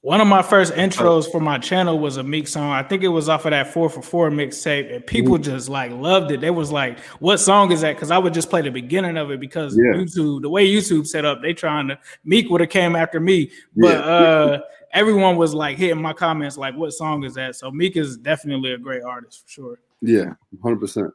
One 0.06 0.22
of 0.22 0.28
my 0.28 0.44
first 0.44 0.72
intros 0.74 1.32
for 1.32 1.40
my 1.40 1.58
channel 1.58 1.98
was 1.98 2.18
a 2.18 2.24
Meek 2.24 2.48
song. 2.48 2.70
I 2.70 2.84
think 2.84 3.02
it 3.02 3.08
was 3.08 3.28
off 3.28 3.46
of 3.46 3.50
that 3.50 3.74
four 3.74 3.90
for 3.90 4.04
four 4.04 4.30
mixtape, 4.30 4.94
and 4.94 5.04
people 5.04 5.40
just 5.40 5.68
like 5.68 5.92
loved 5.94 6.30
it. 6.30 6.42
They 6.42 6.52
was 6.52 6.72
like, 6.72 7.00
"What 7.18 7.38
song 7.38 7.72
is 7.72 7.82
that?" 7.82 7.96
Because 7.96 8.12
I 8.12 8.20
would 8.20 8.32
just 8.32 8.52
play 8.52 8.62
the 8.62 8.70
beginning 8.70 9.18
of 9.18 9.32
it 9.32 9.40
because 9.40 9.76
Yeah. 9.76 9.98
YouTube, 10.00 10.44
the 10.44 10.50
way 10.50 10.64
YouTube 10.70 11.08
set 11.08 11.26
up, 11.26 11.42
they 11.42 11.54
trying 11.54 11.88
to 11.88 11.98
Meek 12.24 12.52
would 12.52 12.62
have 12.62 12.70
came 12.70 12.96
after 12.96 13.20
me, 13.20 13.50
but 13.76 13.98
Yeah. 13.98 14.06
uh, 14.06 14.60
everyone 14.94 15.38
was 15.38 15.56
like 15.56 15.76
hitting 15.80 16.00
my 16.00 16.14
comments 16.14 16.56
like, 16.56 16.76
"What 16.76 16.92
song 16.94 17.24
is 17.24 17.34
that?" 17.34 17.56
So 17.56 17.72
Meek 17.72 17.98
is 17.98 18.16
definitely 18.16 18.74
a 18.74 18.78
great 18.78 19.02
artist 19.02 19.42
for 19.42 19.50
sure. 19.50 19.80
Yeah, 20.02 20.34
hundred 20.62 20.82
percent. 20.82 21.12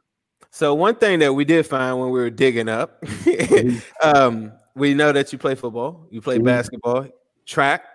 So 0.49 0.73
one 0.73 0.95
thing 0.95 1.19
that 1.19 1.33
we 1.33 1.45
did 1.45 1.65
find 1.65 1.97
when 1.97 2.09
we 2.09 2.19
were 2.19 2.29
digging 2.29 2.67
up, 2.67 3.01
um, 4.03 4.51
we 4.75 4.93
know 4.93 5.13
that 5.13 5.31
you 5.31 5.39
play 5.39 5.55
football, 5.55 6.07
you 6.11 6.19
play 6.19 6.39
Mhm. 6.39 6.43
basketball, 6.43 7.07
track, 7.45 7.85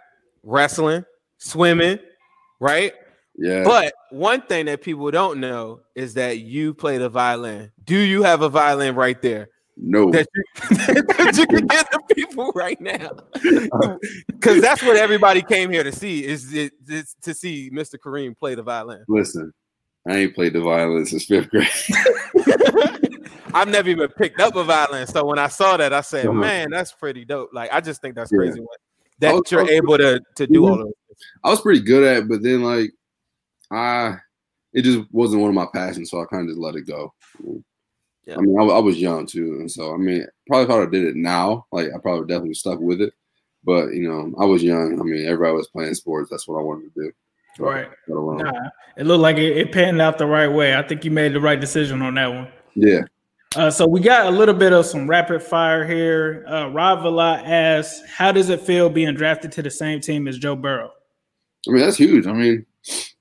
wrestling, 0.47 1.05
swimming, 1.39 1.99
right? 2.61 2.93
Yeah, 3.39 3.65
But 3.65 3.93
one 4.11 4.41
thing 4.41 4.65
that 4.67 4.81
people 4.81 5.11
don't 5.11 5.41
know 5.41 5.81
is 5.95 6.15
that 6.15 6.39
you 6.39 6.73
play 6.73 6.97
the 6.97 7.11
violin. 7.11 7.71
Do 7.85 7.97
you 7.99 8.23
have 8.23 8.41
a 8.41 8.49
violin 8.49 8.95
right 8.95 9.21
there 9.21 9.49
no, 9.77 10.11
that 10.11 10.27
you, 10.35 10.45
that 10.77 11.37
you 11.37 11.47
can 11.47 11.67
get 11.67 11.91
the 11.91 12.01
people 12.15 12.51
right 12.55 12.81
now? 12.81 13.11
Because 14.29 14.63
that's 14.63 14.81
what 14.83 14.97
everybody 14.97 15.43
came 15.43 15.71
here 15.73 15.83
to 15.83 15.91
see 15.91 16.25
is, 16.25 16.55
it, 16.55 16.73
is 16.89 17.17
to 17.23 17.35
see 17.35 17.69
Mr. 17.71 17.97
Kareem 17.99 18.39
play 18.39 18.55
the 18.55 18.63
violin. 18.63 19.05
listen, 19.09 19.53
I 20.09 20.19
ain't 20.19 20.35
played 20.37 20.53
the 20.53 20.61
violin 20.61 21.05
since 21.05 21.25
fifth 21.25 21.51
grade. 21.51 21.67
I've 23.55 23.67
never 23.69 23.89
even 23.89 24.09
picked 24.11 24.41
up 24.41 24.55
a 24.55 24.63
violin. 24.63 25.07
So 25.09 25.25
when 25.25 25.39
I 25.41 25.49
saw 25.49 25.77
that, 25.79 25.93
I 25.93 26.01
said, 26.03 26.27
Uh-huh. 26.27 26.39
man, 26.39 26.71
that's 26.71 26.93
pretty 26.93 27.25
dope. 27.25 27.51
Like, 27.53 27.73
I 27.73 27.81
just 27.81 28.01
think 28.01 28.15
that's 28.15 28.31
Yeah. 28.31 28.39
crazy 28.39 28.61
what- 28.61 28.79
that 29.21 29.31
I 29.31 29.35
was- 29.35 29.51
you're 29.51 29.69
able 29.71 29.99
to, 29.99 30.21
to 30.37 30.47
do 30.47 30.67
all 30.67 30.83
of 30.83 30.89
it. 30.89 30.95
I 31.43 31.51
was 31.51 31.61
pretty 31.61 31.81
good 31.81 32.05
at, 32.05 32.17
it, 32.19 32.29
but 32.29 32.43
then 32.43 32.63
like 32.63 32.93
I, 33.71 34.17
it 34.73 34.83
just 34.83 35.11
wasn't 35.13 35.41
one 35.41 35.49
of 35.49 35.55
my 35.55 35.67
passions, 35.73 36.11
so 36.11 36.21
I 36.21 36.27
kind 36.27 36.43
of 36.43 36.49
just 36.49 36.61
let 36.61 36.77
it 36.77 36.87
go. 36.87 37.13
Yeah. 38.27 38.37
I 38.37 38.41
mean, 38.41 38.59
I, 38.59 38.65
I 38.65 38.79
was 38.81 39.01
young 39.01 39.27
too, 39.27 39.57
and 39.61 39.71
so 39.71 39.95
I 39.95 39.97
mean, 39.97 40.27
probably 40.47 40.65
if 40.65 40.89
I 40.89 40.91
did 40.91 41.05
it 41.05 41.17
now, 41.17 41.67
like 41.73 41.89
I 41.95 41.99
probably 41.99 42.27
definitely 42.27 42.55
stuck 42.55 42.81
with 42.81 43.01
it. 43.01 43.15
But 43.65 43.95
you 43.95 44.09
know, 44.09 44.33
I 44.39 44.45
was 44.45 44.63
young. 44.63 45.01
I 45.01 45.05
mean, 45.05 45.27
everybody 45.27 45.55
was 45.55 45.69
playing 45.69 45.95
sports. 45.95 46.31
That's 46.31 46.47
what 46.47 46.59
I 46.59 46.63
wanted 46.63 46.93
to 46.95 47.03
do. 47.05 47.13
So 47.57 47.65
Right. 47.65 47.89
Nah, 48.09 48.69
it 48.97 49.07
looked 49.07 49.23
like 49.23 49.39
it, 49.39 49.57
it 49.57 49.73
panned 49.73 50.01
out 50.03 50.19
the 50.19 50.27
right 50.27 50.49
way. 50.49 50.77
I 50.77 50.83
think 50.87 51.05
you 51.05 51.11
made 51.11 51.33
the 51.33 51.41
right 51.41 51.59
decision 51.61 52.03
on 52.03 52.15
that 52.15 52.27
one. 52.27 52.49
Yeah. 52.75 53.03
Uh, 53.57 53.71
so 53.71 53.87
we 53.87 54.01
got 54.01 54.27
a 54.27 54.31
little 54.31 54.55
bit 54.55 54.75
of 54.75 54.85
some 54.85 55.09
rapid 55.09 55.43
fire 55.43 55.87
here. 55.87 56.45
Uh, 56.47 56.69
Rob 56.69 57.03
Villa 57.03 57.41
asks, 57.43 58.03
"How 58.07 58.31
does 58.31 58.51
it 58.51 58.61
feel 58.61 58.91
being 58.91 59.15
drafted 59.15 59.51
to 59.53 59.63
the 59.63 59.71
same 59.71 60.01
team 60.01 60.29
as 60.29 60.39
Joe 60.39 60.55
Burrow?" 60.55 60.93
I 61.67 61.73
mean, 61.73 61.81
that's 61.81 61.97
huge. 61.97 62.27
I 62.27 62.35
mean, 62.35 62.67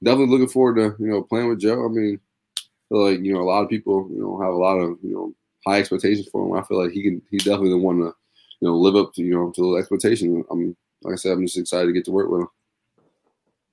definitely 0.03 0.27
looking 0.27 0.49
forward 0.49 0.75
to 0.75 1.01
you 1.01 1.09
know 1.09 1.23
playing 1.23 1.47
with 1.47 1.61
Joe. 1.61 1.85
I 1.85 1.87
mean, 1.87 2.19
I 2.57 2.61
feel 2.89 3.11
like 3.11 3.19
you 3.21 3.33
know 3.33 3.39
a 3.39 3.49
lot 3.49 3.63
of 3.63 3.69
people 3.69 4.09
you 4.11 4.19
know 4.19 4.37
have 4.41 4.53
a 4.53 4.57
lot 4.57 4.75
of 4.75 4.97
you 5.01 5.13
know 5.13 5.33
high 5.65 5.79
expectations 5.79 6.27
for 6.29 6.45
him. 6.45 6.61
I 6.61 6.67
feel 6.67 6.83
like 6.83 6.91
he 6.91 7.01
can. 7.01 7.21
He's 7.31 7.45
definitely 7.45 7.69
the 7.69 7.77
one 7.77 7.99
to 7.99 8.13
you 8.59 8.67
know 8.67 8.75
live 8.75 8.97
up 8.97 9.13
to 9.13 9.21
you 9.21 9.35
know 9.35 9.51
to 9.51 9.61
those 9.61 9.79
expectations. 9.79 10.45
I'm 10.51 10.75
like 11.03 11.13
I 11.13 11.15
said, 11.15 11.31
I'm 11.31 11.45
just 11.45 11.57
excited 11.57 11.87
to 11.87 11.93
get 11.93 12.03
to 12.05 12.11
work 12.11 12.29
with 12.29 12.41
him. 12.41 12.47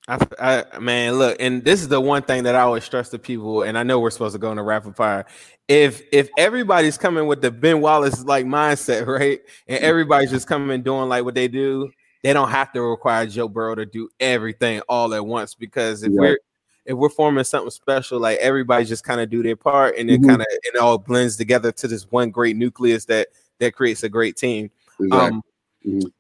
I, 0.09 0.65
I 0.73 0.79
man, 0.81 1.15
look, 1.15 1.37
and 1.39 1.65
this 1.65 1.81
is 1.81 1.89
the 1.89 2.01
one 2.01 2.23
thing 2.23 2.43
that 2.43 2.55
I 2.57 2.63
always 2.63 2.85
stress 2.85 3.09
to 3.11 3.19
people, 3.19 3.63
and 3.63 3.79
I 3.79 3.83
know 3.85 4.01
we're 4.01 4.11
supposed 4.11 4.35
to 4.35 4.39
go 4.39 4.51
into 4.51 4.63
rapid 4.63 4.97
fire. 4.97 5.27
If 5.69 6.03
if 6.13 6.29
everybody's 6.37 6.99
coming 6.99 7.27
with 7.27 7.41
the 7.41 7.51
Ben 7.53 7.81
Wallace 7.81 8.25
like 8.25 8.45
mindset, 8.45 9.07
right, 9.07 9.41
and 9.69 9.79
everybody's 9.79 10.31
just 10.31 10.49
coming 10.49 10.71
and 10.75 10.83
doing 10.85 11.09
like 11.09 11.25
what 11.25 11.35
they 11.35 11.47
do, 11.47 11.91
they 12.23 12.33
don't 12.33 12.51
have 12.51 12.73
to 12.73 12.83
require 12.83 13.27
Joe 13.27 13.49
Burrow 13.49 13.77
to 13.77 13.87
do 13.87 14.09
everything 14.19 14.81
all 14.89 15.15
at 15.15 15.25
once. 15.25 15.55
Because 15.55 16.03
if 16.03 16.11
Yeah. 16.13 16.21
we're 16.21 16.39
if 16.85 16.97
we're 16.97 17.09
forming 17.09 17.45
something 17.45 17.71
special, 17.71 18.19
like 18.19 18.39
everybody 18.39 18.85
just 18.85 19.05
kind 19.05 19.21
of 19.21 19.31
do 19.31 19.41
their 19.41 19.55
part, 19.55 19.97
and 19.97 20.11
it 20.11 20.21
Mhm. 20.21 20.27
kind 20.29 20.41
of 20.41 20.47
it 20.51 20.77
all 20.79 20.99
blends 20.99 21.37
together 21.37 21.71
to 21.71 21.87
this 21.87 22.11
one 22.11 22.31
great 22.31 22.57
nucleus 22.57 23.05
that 23.05 23.29
that 23.61 23.73
creates 23.77 24.03
a 24.03 24.09
great 24.09 24.37
team. 24.37 24.69
Exactly. 24.99 25.29
Um, 25.29 25.43
Mhm. 25.87 26.13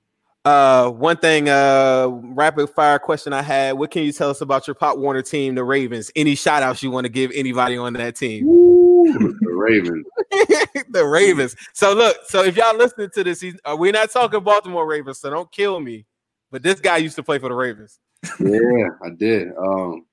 Uh, 0.44 0.90
one 0.90 1.16
thing, 1.16 1.48
uh, 1.48 2.08
rapid 2.10 2.68
fire 2.70 2.98
question 2.98 3.32
I 3.32 3.42
had. 3.42 3.74
What 3.74 3.92
can 3.92 4.02
you 4.02 4.12
tell 4.12 4.28
us 4.28 4.40
about 4.40 4.66
your 4.66 4.74
Pop 4.74 4.98
Warner 4.98 5.22
team, 5.22 5.54
the 5.54 5.62
Ravens? 5.62 6.10
Any 6.16 6.34
shout 6.34 6.64
outs 6.64 6.82
you 6.82 6.90
want 6.90 7.04
to 7.04 7.12
give 7.12 7.30
anybody 7.32 7.76
on 7.76 7.92
that 7.92 8.16
team? 8.16 8.48
Ooh, 8.48 9.36
the 9.40 9.52
Ravens. 9.52 10.04
the 10.90 11.04
Ravens. 11.06 11.54
So 11.74 11.94
look, 11.94 12.16
so 12.26 12.42
if 12.42 12.56
y'all 12.56 12.76
listening 12.76 13.10
to 13.14 13.22
this, 13.22 13.40
he's, 13.40 13.54
uh, 13.64 13.76
we're 13.78 13.92
not 13.92 14.10
talking 14.10 14.42
Baltimore 14.42 14.86
Ravens, 14.86 15.20
so 15.20 15.30
don't 15.30 15.50
kill 15.52 15.78
me. 15.78 16.06
But 16.50 16.64
this 16.64 16.80
guy 16.80 16.96
used 16.96 17.16
to 17.16 17.22
play 17.22 17.38
for 17.38 17.48
the 17.48 17.54
Ravens. 17.54 18.00
Yeah, 18.40 18.88
I 19.04 19.10
did. 19.16 19.48
Um, 19.56 20.06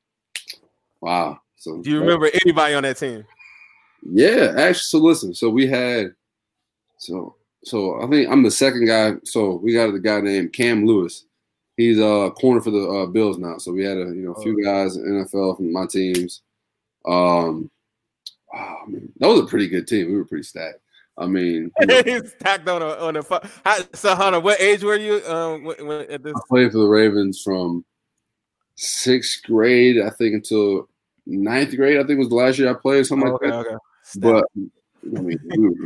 wow. 1.02 1.40
So 1.58 1.82
Do 1.82 1.90
you 1.90 2.00
remember 2.00 2.30
anybody 2.46 2.76
on 2.76 2.84
that 2.84 2.98
team? 2.98 3.26
Yeah, 4.04 4.54
actually. 4.58 4.76
So 4.76 4.98
listen. 5.00 5.34
So 5.34 5.50
we 5.50 5.66
had. 5.68 6.12
So 6.98 7.36
so 7.64 8.02
I 8.02 8.08
think 8.08 8.30
I'm 8.30 8.44
the 8.44 8.52
second 8.52 8.86
guy. 8.86 9.14
So 9.24 9.56
we 9.56 9.74
got 9.74 9.94
a 9.94 10.00
guy 10.00 10.22
named 10.22 10.54
Cam 10.54 10.86
Lewis. 10.86 11.26
He's 11.78 12.00
a 12.00 12.08
uh, 12.08 12.30
corner 12.32 12.62
for 12.62 12.72
the 12.72 12.88
uh, 12.88 13.06
Bills 13.06 13.38
now. 13.38 13.58
So 13.58 13.72
we 13.72 13.84
had 13.84 13.98
a 13.98 14.02
you 14.02 14.26
know 14.26 14.34
a 14.34 14.42
few 14.42 14.64
guys 14.64 14.96
in 14.96 15.04
NFL 15.04 15.58
from 15.58 15.72
my 15.72 15.86
teams. 15.86 16.42
Um, 17.06 17.70
wow, 18.54 18.84
man, 18.88 19.12
that 19.20 19.28
was 19.28 19.42
a 19.42 19.46
pretty 19.46 19.68
good 19.68 19.88
team. 19.88 20.08
We 20.08 20.18
were 20.18 20.26
pretty 20.26 20.44
stacked. 20.44 20.80
I 21.18 21.26
mean, 21.26 21.72
He's 22.06 22.32
stacked 22.32 22.68
on 22.68 22.82
a 22.82 22.90
on 22.96 23.18
a. 23.18 23.24
How, 23.66 23.80
so 23.94 24.16
Hunter, 24.16 24.40
what 24.40 24.60
age 24.62 24.84
were 24.84 24.96
you? 24.96 25.22
Um, 25.26 25.66
when, 25.66 25.86
when, 25.86 26.12
at 26.12 26.24
this? 26.24 26.34
I 26.36 26.40
played 26.48 26.72
for 26.72 26.78
the 26.80 26.88
Ravens 26.88 27.42
from 27.42 27.84
sixth 28.76 29.44
grade, 29.44 30.02
I 30.02 30.10
think, 30.12 30.36
until 30.36 30.88
ninth 31.26 31.76
grade. 31.76 32.00
I 32.00 32.04
think 32.06 32.20
was 32.20 32.30
the 32.30 32.36
last 32.36 32.58
year 32.58 32.70
I 32.70 32.74
played, 32.74 33.06
something 33.06 33.28
Oh, 33.28 33.36
okay, 33.36 33.52
like 33.52 33.66
that. 33.66 33.70
okay. 33.70 33.78
But 34.16 34.46
I 35.18 35.22
mean, 35.22 35.40
we 35.46 35.70
were, 35.70 35.86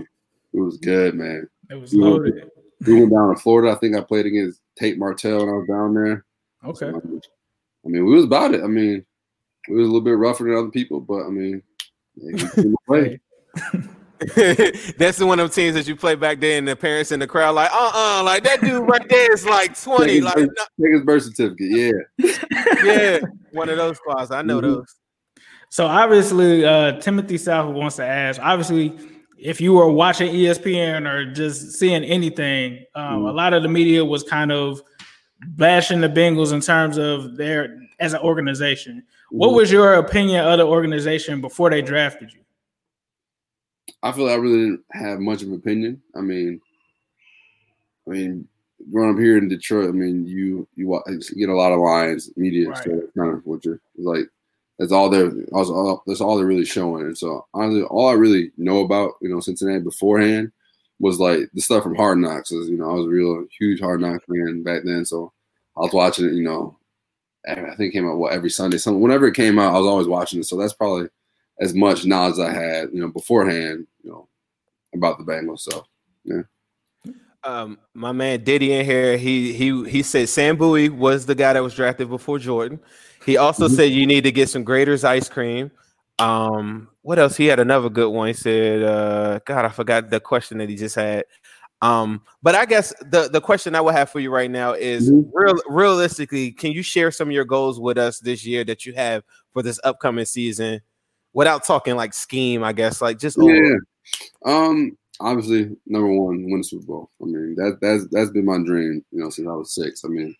it 0.53 0.59
was 0.59 0.77
good, 0.77 1.15
man. 1.15 1.49
It 1.69 1.75
was 1.75 1.93
We 1.93 1.99
went- 2.01 2.43
We 2.85 2.93
went 2.99 3.11
down 3.11 3.33
to 3.33 3.41
Florida. 3.41 3.71
I 3.71 3.75
think 3.79 3.95
I 3.95 4.01
played 4.01 4.25
against 4.25 4.59
Tate 4.77 4.97
Martell 4.97 5.39
when 5.39 5.49
I 5.49 5.51
was 5.53 5.67
down 5.67 5.93
there. 5.93 6.25
Okay. 6.65 6.87
I 6.87 7.89
mean, 7.89 8.05
we 8.05 8.13
was 8.15 8.23
about 8.25 8.53
it. 8.53 8.63
I 8.63 8.67
mean, 8.67 9.05
we 9.69 9.75
was 9.75 9.83
a 9.87 9.91
little 9.91 10.01
bit 10.01 10.11
rougher 10.17 10.43
than 10.45 10.55
other 10.55 10.69
people, 10.69 10.99
but 10.99 11.25
I 11.25 11.29
mean, 11.29 11.61
yeah, 12.15 12.47
play. 12.87 13.19
That's 14.97 15.17
the 15.17 15.25
one 15.25 15.39
of 15.39 15.49
them 15.49 15.53
teams 15.53 15.75
that 15.75 15.87
you 15.87 15.95
play 15.95 16.15
back 16.15 16.39
there, 16.39 16.57
and 16.57 16.67
the 16.67 16.75
parents 16.75 17.11
in 17.11 17.19
the 17.19 17.27
crowd 17.27 17.55
like, 17.55 17.69
uh, 17.73 17.91
uh 17.93 18.23
like 18.23 18.43
that 18.43 18.61
dude 18.61 18.87
right 18.87 19.07
there 19.09 19.33
is 19.33 19.45
like 19.45 19.79
twenty, 19.81 20.05
Take 20.05 20.13
his, 20.15 20.23
like 20.23 20.35
birth, 20.35 20.49
no- 20.57 20.85
take 20.85 20.93
his 20.93 21.03
birth 21.03 21.23
certificate. 21.23 21.95
Yeah. 22.17 22.37
yeah, 22.83 23.19
one 23.51 23.69
of 23.69 23.77
those 23.77 23.97
spots. 23.97 24.31
I 24.31 24.41
know 24.41 24.59
Mhm. 24.59 24.61
those. 24.61 24.95
So 25.69 25.85
obviously, 25.87 26.63
uh, 26.63 26.99
Timothy 27.01 27.37
South 27.37 27.73
wants 27.73 27.95
to 27.97 28.05
ask. 28.05 28.39
Obviously, 28.41 28.97
if 29.43 29.59
you 29.59 29.73
were 29.73 29.91
watching 29.91 30.33
ESPN 30.33 31.05
or 31.05 31.31
just 31.31 31.73
seeing 31.73 32.03
anything, 32.03 32.85
um, 32.95 33.25
a 33.25 33.31
Mhm. 33.31 33.35
lot 33.35 33.53
of 33.53 33.61
the 33.61 33.67
media 33.69 34.03
was 34.03 34.23
kind 34.23 34.51
of 34.51 34.81
bashing 35.57 35.99
the 35.99 36.07
Bengals 36.07 36.53
in 36.53 36.61
terms 36.61 36.97
of 36.97 37.35
their 37.35 37.77
as 37.99 38.13
an 38.13 38.21
organization. 38.21 39.03
What 39.31 39.49
Mhm. 39.49 39.55
was 39.55 39.71
your 39.71 39.95
opinion 39.95 40.45
of 40.45 40.57
the 40.59 40.65
organization 40.65 41.41
before 41.41 41.69
they 41.69 41.81
drafted 41.81 42.33
you? 42.33 42.39
I 44.01 44.11
feel 44.13 44.25
like 44.25 44.33
I 44.33 44.37
really 44.37 44.59
didn't 44.59 44.85
have 44.93 45.19
much 45.19 45.41
of 45.41 45.49
an 45.49 45.55
opinion. 45.55 46.01
I 46.15 46.21
mean, 46.21 46.61
I 48.07 48.11
mean, 48.11 48.47
growing 48.91 49.13
up 49.13 49.19
here 49.19 49.37
in 49.37 49.47
Detroit, 49.47 49.89
I 49.89 49.91
mean, 49.91 50.25
you 50.25 50.67
you 50.75 50.87
wa- 50.87 51.03
you 51.07 51.19
get 51.35 51.49
a 51.49 51.55
lot 51.55 51.71
of 51.73 51.79
lines, 51.79 52.31
media, 52.37 52.69
Right. 52.69 52.83
kind 53.17 53.33
of 53.33 53.45
what 53.45 53.63
you're 53.65 53.79
like. 53.97 54.27
That's 54.83 54.91
all 54.91 55.09
they're 55.09 55.31
also 55.53 55.73
all, 55.73 56.03
that's 56.05 56.19
all 56.19 56.35
they're 56.35 56.45
really 56.45 56.65
showing. 56.65 57.05
And 57.05 57.17
so 57.17 57.47
honestly, 57.53 57.83
all 57.83 58.09
I 58.09 58.13
really 58.13 58.51
know 58.57 58.81
about 58.81 59.13
you 59.21 59.29
know 59.29 59.39
Cincinnati 59.39 59.79
beforehand 59.79 60.51
was 60.99 61.21
like 61.21 61.49
the 61.53 61.61
stuff 61.61 61.83
from 61.83 61.95
Hard 61.95 62.17
Knocks. 62.17 62.51
you 62.51 62.75
know, 62.75 62.89
I 62.89 62.93
was 62.93 63.05
a 63.05 63.09
real 63.09 63.45
huge 63.57 63.79
Hard 63.79 64.01
Knocks 64.01 64.25
fan 64.25 64.61
back 64.61 64.81
then, 64.83 65.05
so 65.05 65.31
I 65.77 65.79
was 65.79 65.93
watching 65.93 66.25
it. 66.25 66.33
You 66.33 66.43
know, 66.43 66.77
I 67.47 67.55
think 67.75 67.79
it 67.79 67.91
came 67.91 68.09
out 68.09 68.17
what 68.17 68.33
every 68.33 68.49
Sunday. 68.49 68.77
So 68.77 68.91
whenever 68.91 69.25
it 69.25 69.35
came 69.35 69.57
out, 69.57 69.73
I 69.73 69.77
was 69.77 69.87
always 69.87 70.07
watching 70.07 70.41
it. 70.41 70.47
So 70.47 70.57
that's 70.57 70.73
probably 70.73 71.07
as 71.61 71.73
much 71.73 72.05
knowledge 72.05 72.39
I 72.39 72.51
had, 72.51 72.89
you 72.91 72.99
know, 72.99 73.07
beforehand, 73.07 73.87
you 74.03 74.11
know, 74.11 74.27
about 74.93 75.17
the 75.17 75.23
Bengals. 75.23 75.59
So 75.61 75.85
yeah. 76.25 76.41
Um, 77.45 77.79
my 77.93 78.11
man 78.11 78.43
Diddy 78.43 78.73
in 78.73 78.85
here, 78.85 79.17
he 79.17 79.53
he 79.53 79.89
he 79.89 80.03
said 80.03 80.27
Sam 80.27 80.57
Bowie 80.57 80.89
was 80.89 81.25
the 81.25 81.35
guy 81.35 81.53
that 81.53 81.63
was 81.63 81.73
drafted 81.73 82.09
before 82.09 82.37
Jordan. 82.37 82.81
He 83.25 83.37
also 83.37 83.67
Mhm. 83.67 83.75
said 83.75 83.91
you 83.91 84.05
need 84.05 84.23
to 84.25 84.31
get 84.31 84.49
some 84.49 84.65
Graeter's 84.65 85.03
ice 85.03 85.29
cream. 85.29 85.71
Um, 86.19 86.89
what 87.01 87.19
else? 87.19 87.35
He 87.35 87.45
had 87.47 87.59
another 87.59 87.89
good 87.89 88.09
one. 88.09 88.27
He 88.27 88.33
said, 88.33 88.83
uh, 88.83 89.39
God, 89.45 89.65
I 89.65 89.69
forgot 89.69 90.09
the 90.09 90.19
question 90.19 90.57
that 90.59 90.69
he 90.69 90.75
just 90.75 90.95
had. 90.95 91.25
Um, 91.81 92.21
but 92.41 92.55
I 92.55 92.65
guess 92.65 92.93
the 93.11 93.27
the 93.27 93.41
question 93.41 93.75
I 93.75 93.81
would 93.81 93.93
have 93.93 94.09
for 94.09 94.21
you 94.21 94.31
right 94.31 94.49
now 94.49 94.71
is 94.71 95.11
Mhm. 95.11 95.29
real 95.33 95.55
realistically, 95.67 96.51
can 96.51 96.71
you 96.71 96.81
share 96.81 97.11
some 97.11 97.27
of 97.27 97.33
your 97.33 97.43
goals 97.43 97.77
with 97.79 97.97
us 97.97 98.19
this 98.19 98.45
year 98.45 98.63
that 98.65 98.85
you 98.85 98.93
have 98.93 99.23
for 99.51 99.61
this 99.61 99.81
upcoming 99.83 100.23
season 100.23 100.79
without 101.33 101.65
talking 101.65 101.95
like 101.97 102.13
scheme, 102.13 102.63
I 102.63 102.71
guess, 102.71 103.01
like 103.01 103.19
just 103.19 103.37
yeah, 103.37 103.75
um, 104.45 104.97
obviously 105.19 105.75
number 105.85 106.07
one, 106.07 106.45
win 106.45 106.59
the 106.59 106.63
Super 106.63 106.85
Bowl. 106.85 107.09
I 107.21 107.25
mean 107.25 107.55
that 107.55 107.79
that's 107.81 108.07
that's 108.11 108.31
been 108.31 108.45
my 108.45 108.59
dream, 108.63 109.03
you 109.11 109.19
know, 109.19 109.29
since 109.29 109.47
I 109.47 109.51
was 109.53 109.75
six. 109.75 110.05
I 110.05 110.07
mean, 110.07 110.33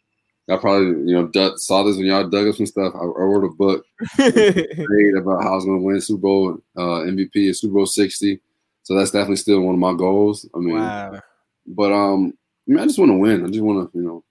I 0.49 0.58
probably 0.58 0.88
you 1.10 1.15
know 1.15 1.27
dug, 1.27 1.58
saw 1.58 1.84
this 1.84 1.95
when 1.95 2.06
y'all 2.06 2.27
dug 2.27 2.47
up 2.47 2.56
some 2.56 2.65
stuff. 2.65 2.93
I, 2.95 2.99
I 2.99 3.03
wrote 3.03 3.45
a 3.45 3.49
book 3.49 3.86
about 4.17 5.43
how 5.43 5.53
I 5.53 5.56
was 5.56 5.65
going 5.65 5.79
to 5.79 5.84
win 5.86 6.01
Super 6.01 6.21
Bowl 6.21 6.58
uh, 6.75 7.06
MVP 7.08 7.49
at 7.49 7.56
Super 7.56 7.75
Bowl 7.75 7.86
sixty. 7.86 8.39
So 8.84 8.95
that's 8.95 9.12
definitely 9.12 9.38
still 9.38 9.62
one 9.62 9.75
of 9.75 9.79
my 9.79 9.93
goals. 9.93 10.47
I 10.53 10.60
mean, 10.60 10.75
wow. 10.75 11.21
But 11.65 11.93
um, 11.93 12.34
I 12.67 12.71
mean, 12.71 12.79
I 12.79 12.86
just 12.86 12.99
want 12.99 13.10
to 13.10 13.17
win. 13.17 13.45
I 13.45 13.47
just 13.47 13.63
want 13.63 13.91
to, 13.91 13.97
you 13.97 14.03
know, 14.06 14.23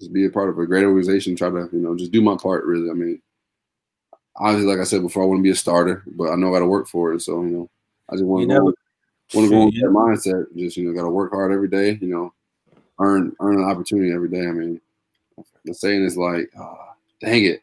just 0.00 0.12
be 0.12 0.26
a 0.26 0.30
part 0.30 0.48
of 0.48 0.58
a 0.58 0.66
great 0.66 0.84
organization. 0.84 1.36
Try 1.36 1.50
to, 1.50 1.68
you 1.72 1.78
know, 1.78 1.96
just 1.96 2.12
do 2.12 2.20
my 2.20 2.36
part. 2.36 2.64
Really, 2.64 2.90
I 2.90 2.94
mean, 2.94 3.22
obviously, 4.36 4.70
like 4.70 4.80
I 4.80 4.84
said 4.84 5.02
before, 5.02 5.22
I 5.22 5.26
want 5.26 5.38
to 5.38 5.44
be 5.44 5.50
a 5.50 5.54
starter, 5.54 6.02
but 6.06 6.30
I 6.30 6.36
know 6.36 6.48
I 6.48 6.58
got 6.58 6.60
to 6.60 6.66
work 6.66 6.88
for 6.88 7.14
it. 7.14 7.22
So 7.22 7.42
you 7.42 7.50
know, 7.50 7.70
I 8.10 8.14
just 8.14 8.24
want 8.24 8.48
to 8.48 8.56
go, 8.56 8.64
want 8.64 8.76
to 9.34 9.48
go 9.48 9.64
with 9.66 9.74
that 9.74 9.90
mindset. 9.90 10.56
Just 10.56 10.76
you 10.76 10.88
know, 10.88 10.94
got 10.94 11.06
to 11.06 11.10
work 11.10 11.32
hard 11.32 11.52
every 11.52 11.68
day. 11.68 11.98
You 12.00 12.08
know, 12.08 12.34
earn 13.00 13.34
earn 13.40 13.58
an 13.58 13.64
opportunity 13.64 14.12
every 14.12 14.28
day. 14.28 14.46
I 14.46 14.52
mean, 14.52 14.80
the 15.64 15.74
saying 15.74 16.04
is 16.04 16.16
like, 16.16 16.50
ah, 16.58 16.94
dang 17.20 17.44
it, 17.44 17.62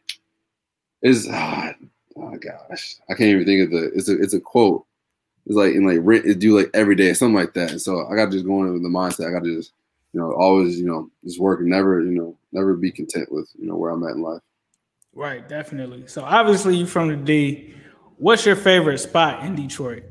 is 1.02 1.28
ah, 1.30 1.72
oh 2.16 2.36
gosh, 2.36 2.96
I 3.08 3.14
can't 3.14 3.30
even 3.30 3.44
think 3.44 3.64
of 3.64 3.70
the. 3.70 3.92
It's 3.94 4.08
a 4.08 4.20
it's 4.20 4.34
a 4.34 4.40
quote. 4.40 4.84
It's 5.46 5.56
like 5.56 5.74
in 5.74 5.86
like 5.86 5.98
rent 6.02 6.24
is 6.24 6.36
due 6.36 6.56
like 6.56 6.70
every 6.74 6.94
day, 6.94 7.12
something 7.14 7.34
like 7.34 7.54
that. 7.54 7.80
So 7.80 8.06
I 8.06 8.14
got 8.14 8.26
to 8.26 8.30
just 8.32 8.46
go 8.46 8.62
in 8.62 8.72
with 8.72 8.82
the 8.82 8.88
mindset. 8.88 9.28
I 9.28 9.32
got 9.32 9.44
to 9.44 9.56
just 9.56 9.72
you 10.12 10.20
know 10.20 10.32
always 10.32 10.78
you 10.78 10.86
know 10.86 11.10
just 11.24 11.40
work 11.40 11.60
and 11.60 11.68
never 11.68 12.00
you 12.00 12.12
know 12.12 12.36
never 12.52 12.74
be 12.74 12.92
content 12.92 13.30
with 13.32 13.50
you 13.58 13.66
know 13.66 13.76
where 13.76 13.90
I'm 13.90 14.04
at 14.04 14.14
in 14.14 14.22
life. 14.22 14.42
Right, 15.14 15.46
definitely. 15.46 16.06
So 16.06 16.22
obviously, 16.22 16.76
you 16.76 16.86
from 16.86 17.08
the 17.08 17.16
D. 17.16 17.74
What's 18.18 18.46
your 18.46 18.56
favorite 18.56 18.98
spot 18.98 19.44
in 19.44 19.56
Detroit? 19.56 20.04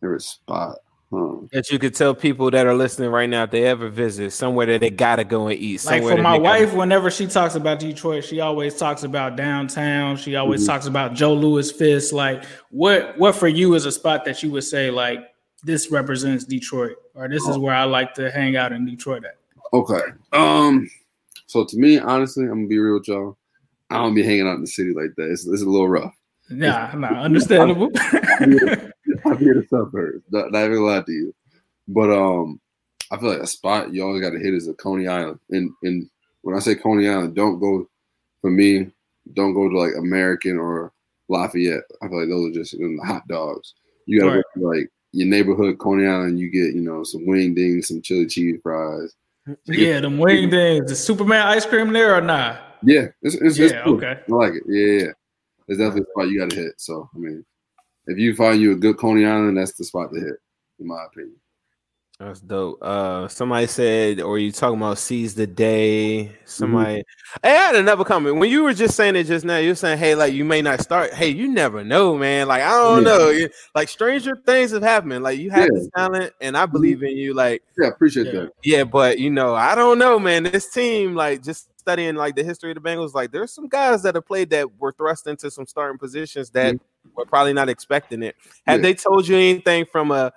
Favorite 0.00 0.22
spot. 0.22 0.78
Huh. 1.16 1.46
that 1.52 1.70
you 1.70 1.78
could 1.78 1.94
tell 1.94 2.14
people 2.14 2.50
that 2.50 2.66
are 2.66 2.74
listening 2.74 3.10
right 3.10 3.28
now 3.28 3.44
if 3.44 3.50
they 3.50 3.64
ever 3.64 3.88
visit 3.88 4.32
somewhere 4.32 4.66
that 4.66 4.80
they 4.80 4.90
gotta 4.90 5.24
go 5.24 5.46
and 5.48 5.58
eat. 5.58 5.84
Like 5.84 6.02
for 6.02 6.08
my 6.08 6.14
they 6.16 6.22
gotta- 6.22 6.64
wife, 6.66 6.74
whenever 6.74 7.10
she 7.10 7.26
talks 7.26 7.54
about 7.54 7.78
Detroit, 7.78 8.24
she 8.24 8.40
always 8.40 8.76
talks 8.76 9.02
about 9.04 9.36
downtown. 9.36 10.16
She 10.16 10.36
always 10.36 10.62
Mhm. 10.64 10.66
talks 10.66 10.86
about 10.86 11.14
Joe 11.14 11.34
Louis 11.34 11.70
Fist. 11.70 12.12
Like, 12.12 12.44
what 12.70 13.16
what 13.18 13.34
for 13.34 13.48
you 13.48 13.74
is 13.74 13.84
a 13.86 13.92
spot 13.92 14.24
that 14.24 14.42
you 14.42 14.50
would 14.52 14.64
say 14.64 14.90
like 14.90 15.20
this 15.62 15.90
represents 15.90 16.44
Detroit, 16.44 16.96
or 17.14 17.28
this 17.28 17.46
is 17.48 17.56
where 17.58 17.74
I 17.74 17.84
like 17.84 18.14
to 18.14 18.30
hang 18.30 18.56
out 18.56 18.72
in 18.72 18.84
Detroit 18.84 19.24
at? 19.24 19.36
Okay. 19.72 20.00
Um. 20.32 20.88
So 21.46 21.64
to 21.64 21.76
me, 21.76 21.98
honestly, 21.98 22.44
I'm 22.44 22.50
gonna 22.50 22.66
be 22.66 22.78
real 22.78 22.94
with 22.98 23.08
y'all. 23.08 23.36
I 23.90 23.96
don't 23.98 24.14
be 24.14 24.22
hanging 24.22 24.48
out 24.48 24.54
in 24.56 24.62
the 24.62 24.66
city 24.66 24.92
like 24.94 25.14
that. 25.16 25.30
It's, 25.30 25.46
it's 25.46 25.62
a 25.62 25.66
little 25.66 25.88
rough. 25.88 26.14
Nah, 26.50 26.92
nah, 26.94 27.22
understandable. 27.22 27.90
I'm 29.30 29.38
here 29.38 29.54
to 29.54 29.66
suburbs. 29.68 30.22
Not, 30.30 30.52
not 30.52 30.64
even 30.64 30.84
lie 30.84 31.02
to 31.02 31.12
you. 31.12 31.34
But 31.88 32.10
um, 32.10 32.60
I 33.10 33.18
feel 33.18 33.30
like 33.30 33.40
a 33.40 33.46
spot 33.46 33.92
you 33.92 34.02
always 34.04 34.22
got 34.22 34.30
to 34.30 34.38
hit 34.38 34.54
is 34.54 34.68
a 34.68 34.74
Coney 34.74 35.06
Island. 35.06 35.38
And 35.50 35.70
and 35.82 36.08
when 36.42 36.56
I 36.56 36.58
say 36.60 36.74
Coney 36.74 37.08
Island, 37.08 37.34
don't 37.34 37.58
go 37.60 37.88
for 38.40 38.50
me. 38.50 38.90
Don't 39.34 39.54
go 39.54 39.68
to 39.68 39.78
like 39.78 39.92
American 39.98 40.58
or 40.58 40.92
Lafayette. 41.28 41.84
I 42.02 42.08
feel 42.08 42.20
like 42.20 42.28
those 42.28 42.50
are 42.50 42.54
just 42.54 42.72
the 42.72 43.00
hot 43.04 43.26
dogs. 43.28 43.74
You 44.06 44.20
gotta 44.20 44.36
Right. 44.36 44.44
go 44.56 44.60
to 44.60 44.78
like 44.78 44.90
your 45.12 45.28
neighborhood 45.28 45.78
Coney 45.78 46.06
Island. 46.06 46.38
You 46.38 46.50
get 46.50 46.74
you 46.74 46.80
know 46.82 47.04
some 47.04 47.26
wing 47.26 47.54
dings, 47.54 47.88
some 47.88 48.02
chili 48.02 48.26
cheese 48.26 48.58
fries. 48.62 49.14
yeah, 49.66 50.00
them 50.00 50.18
wing 50.18 50.50
things. 50.50 50.88
The 50.88 50.96
Superman 50.96 51.46
ice 51.46 51.66
cream 51.66 51.92
there 51.92 52.14
or 52.14 52.20
not? 52.22 52.60
Yeah, 52.82 53.08
it's, 53.22 53.34
it's, 53.34 53.58
it's 53.58 53.72
Yeah, 53.72 53.84
cool. 53.84 53.96
okay. 53.96 54.20
I 54.28 54.32
like 54.32 54.54
it. 54.54 54.62
Yeah, 54.66 54.86
yeah. 54.86 55.02
yeah. 55.04 55.12
It's 55.68 55.78
definitely 55.78 56.02
a 56.02 56.10
spot 56.12 56.28
you 56.28 56.38
got 56.40 56.50
to 56.50 56.56
hit. 56.56 56.74
So 56.78 57.08
I 57.14 57.18
mean, 57.18 57.44
if 58.06 58.18
you 58.18 58.34
find 58.34 58.60
you 58.60 58.72
a 58.72 58.76
good 58.76 58.98
Coney 58.98 59.24
Island, 59.24 59.56
that's 59.56 59.74
the 59.74 59.84
spot 59.84 60.12
to 60.12 60.20
hit, 60.20 60.36
in 60.78 60.86
my 60.86 61.04
opinion. 61.06 61.36
That's 62.20 62.40
dope. 62.40 62.78
Uh, 62.80 63.26
somebody 63.26 63.66
said, 63.66 64.20
or 64.20 64.38
you 64.38 64.52
talking 64.52 64.78
about 64.78 64.98
seize 64.98 65.34
the 65.34 65.48
day? 65.48 66.30
Somebody, 66.44 67.00
mm-hmm. 67.00 67.38
I 67.42 67.48
had 67.48 67.74
another 67.74 68.04
comment 68.04 68.36
when 68.36 68.50
you 68.50 68.62
were 68.62 68.72
just 68.72 68.94
saying 68.94 69.16
it 69.16 69.24
just 69.24 69.44
now. 69.44 69.56
You're 69.56 69.74
saying, 69.74 69.98
hey, 69.98 70.14
like 70.14 70.32
you 70.32 70.44
may 70.44 70.62
not 70.62 70.80
start. 70.80 71.12
Hey, 71.12 71.28
you 71.30 71.48
never 71.48 71.82
know, 71.82 72.16
man. 72.16 72.46
Like 72.46 72.62
I 72.62 72.70
don't 72.70 73.04
yeah. 73.04 73.08
know. 73.08 73.48
Like 73.74 73.88
stranger 73.88 74.36
things 74.46 74.70
have 74.70 74.82
happened. 74.82 75.24
Like 75.24 75.40
you 75.40 75.50
have 75.50 75.64
yeah. 75.64 75.70
this 75.72 75.88
talent, 75.96 76.32
and 76.40 76.56
I 76.56 76.66
believe 76.66 77.02
in 77.02 77.16
you. 77.16 77.34
Like 77.34 77.64
yeah, 77.76 77.88
appreciate 77.88 78.26
yeah, 78.26 78.42
that. 78.42 78.50
Yeah, 78.62 78.84
but 78.84 79.18
you 79.18 79.30
know, 79.30 79.56
I 79.56 79.74
don't 79.74 79.98
know, 79.98 80.20
man. 80.20 80.44
This 80.44 80.70
team, 80.70 81.16
like 81.16 81.42
just 81.42 81.68
studying 81.84 82.14
like 82.14 82.34
the 82.34 82.42
history 82.42 82.70
of 82.70 82.82
the 82.82 82.88
Bengals, 82.88 83.14
like 83.14 83.30
there's 83.30 83.52
some 83.52 83.68
guys 83.68 84.02
that 84.02 84.14
have 84.14 84.26
played 84.26 84.50
that 84.50 84.78
were 84.78 84.92
thrust 84.92 85.26
into 85.26 85.50
some 85.50 85.66
starting 85.66 85.98
positions 85.98 86.50
that 86.50 86.74
mm-hmm. 86.74 87.10
were 87.14 87.26
probably 87.26 87.52
not 87.52 87.68
expecting 87.68 88.22
it. 88.22 88.36
Have 88.66 88.80
they 88.80 88.94
told 88.94 89.28
you 89.28 89.36
anything 89.36 89.84
from 89.84 90.10
a 90.10 90.32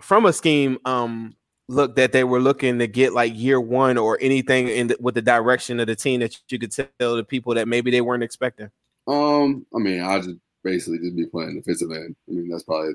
from 0.00 0.24
a 0.24 0.32
scheme 0.32 0.78
um 0.86 1.36
look 1.68 1.94
that 1.96 2.12
they 2.12 2.24
were 2.24 2.40
looking 2.40 2.78
to 2.78 2.86
get 2.86 3.12
like 3.12 3.32
year 3.36 3.60
one 3.60 3.96
or 3.96 4.18
anything 4.20 4.68
in 4.68 4.88
the, 4.88 4.96
with 5.00 5.14
the 5.14 5.22
direction 5.22 5.78
of 5.78 5.86
the 5.86 5.94
team 5.94 6.20
that 6.20 6.36
you 6.48 6.58
could 6.58 6.72
tell 6.72 7.16
the 7.16 7.24
people 7.24 7.54
that 7.54 7.68
maybe 7.68 7.90
they 7.90 8.00
weren't 8.00 8.22
expecting? 8.22 8.70
Um, 9.06 9.64
I 9.74 9.78
mean, 9.78 10.02
I 10.02 10.18
just 10.18 10.36
basically 10.64 10.98
just 10.98 11.16
be 11.16 11.26
playing 11.26 11.56
defensive 11.56 11.90
end. 11.90 12.16
I 12.28 12.32
mean, 12.32 12.48
that's 12.48 12.64
probably 12.64 12.94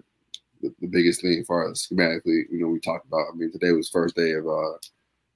the, 0.62 0.74
the 0.82 0.88
biggest 0.88 1.22
thing 1.22 1.40
as 1.40 1.46
far 1.46 1.70
as 1.70 1.88
schematically. 1.88 2.44
You 2.52 2.60
know, 2.60 2.68
we 2.68 2.80
talked 2.80 3.08
about. 3.08 3.28
I 3.34 3.36
mean, 3.36 3.52
today 3.52 3.72
was 3.72 3.90
first 3.90 4.16
day 4.16 4.32
of 4.32 4.48
uh 4.48 4.74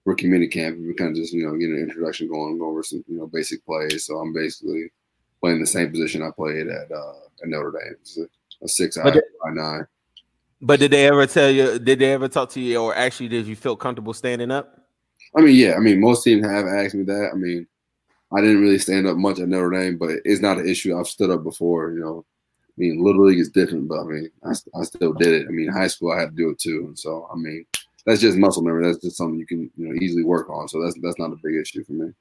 rookie 0.05 0.27
mini 0.27 0.47
camp. 0.47 0.77
We 0.79 0.93
kind 0.93 1.11
of 1.11 1.15
just 1.15 1.33
you 1.33 1.45
know 1.45 1.57
getting 1.57 1.75
an 1.75 1.83
introduction 1.83 2.27
going, 2.27 2.59
over 2.61 2.83
some 2.83 3.03
you 3.07 3.17
know 3.17 3.27
basic 3.27 3.65
plays. 3.65 4.05
So 4.05 4.17
I'm 4.17 4.33
basically 4.33 4.91
playing 5.41 5.59
the 5.59 5.67
same 5.67 5.91
position 5.91 6.21
I 6.21 6.31
played 6.31 6.67
at 6.67 6.91
uh 6.91 7.13
at 7.41 7.47
Notre 7.49 7.71
Dame. 7.71 7.95
It's 8.01 8.17
a, 8.17 8.27
a 8.63 8.67
six 8.67 8.97
by 8.97 9.13
nine. 9.51 9.87
But 10.61 10.79
did 10.79 10.91
they 10.91 11.07
ever 11.07 11.25
tell 11.25 11.49
you? 11.49 11.79
Did 11.79 11.99
they 11.99 12.11
ever 12.11 12.27
talk 12.27 12.49
to 12.51 12.59
you, 12.59 12.77
or 12.77 12.95
actually, 12.95 13.29
did 13.29 13.47
you 13.47 13.55
feel 13.55 13.75
comfortable 13.75 14.13
standing 14.13 14.51
up? 14.51 14.79
I 15.35 15.41
mean, 15.41 15.55
yeah. 15.55 15.75
I 15.75 15.79
mean, 15.79 16.01
most 16.01 16.23
teams 16.23 16.45
have 16.45 16.65
asked 16.65 16.95
me 16.95 17.03
that. 17.03 17.29
I 17.31 17.35
mean, 17.35 17.65
I 18.31 18.41
didn't 18.41 18.61
really 18.61 18.79
stand 18.79 19.07
up 19.07 19.15
much 19.15 19.39
at 19.39 19.47
Notre 19.47 19.69
Dame, 19.69 19.97
but 19.97 20.11
it's 20.25 20.41
not 20.41 20.57
an 20.57 20.67
issue. 20.67 20.97
I've 20.97 21.07
stood 21.07 21.29
up 21.29 21.43
before. 21.43 21.91
You 21.93 22.01
know, 22.01 22.25
I 22.67 22.73
mean, 22.77 23.03
little 23.03 23.25
league 23.25 23.39
is 23.39 23.49
different, 23.49 23.87
but 23.87 24.01
I 24.01 24.03
mean, 24.03 24.29
I, 24.43 24.51
I 24.77 24.83
still 24.83 25.13
did 25.13 25.33
it. 25.33 25.47
I 25.47 25.51
mean, 25.51 25.69
high 25.69 25.87
school 25.87 26.11
I 26.11 26.19
had 26.19 26.31
to 26.31 26.35
do 26.35 26.49
it 26.49 26.59
too. 26.59 26.85
and 26.87 26.99
So 26.99 27.29
I 27.31 27.35
mean, 27.37 27.65
that's 28.05 28.21
just 28.21 28.37
muscle 28.37 28.63
memory. 28.63 28.85
That's 28.85 29.03
just 29.03 29.17
something 29.17 29.39
you 29.39 29.45
can 29.45 29.69
you 29.75 29.87
know 29.87 29.99
easily 30.01 30.23
work 30.23 30.49
on. 30.49 30.67
So 30.67 30.81
that's 30.81 30.97
that's 31.01 31.19
not 31.19 31.31
a 31.31 31.37
big 31.43 31.55
issue 31.55 31.83
for 31.83 31.93
me. 31.93 32.11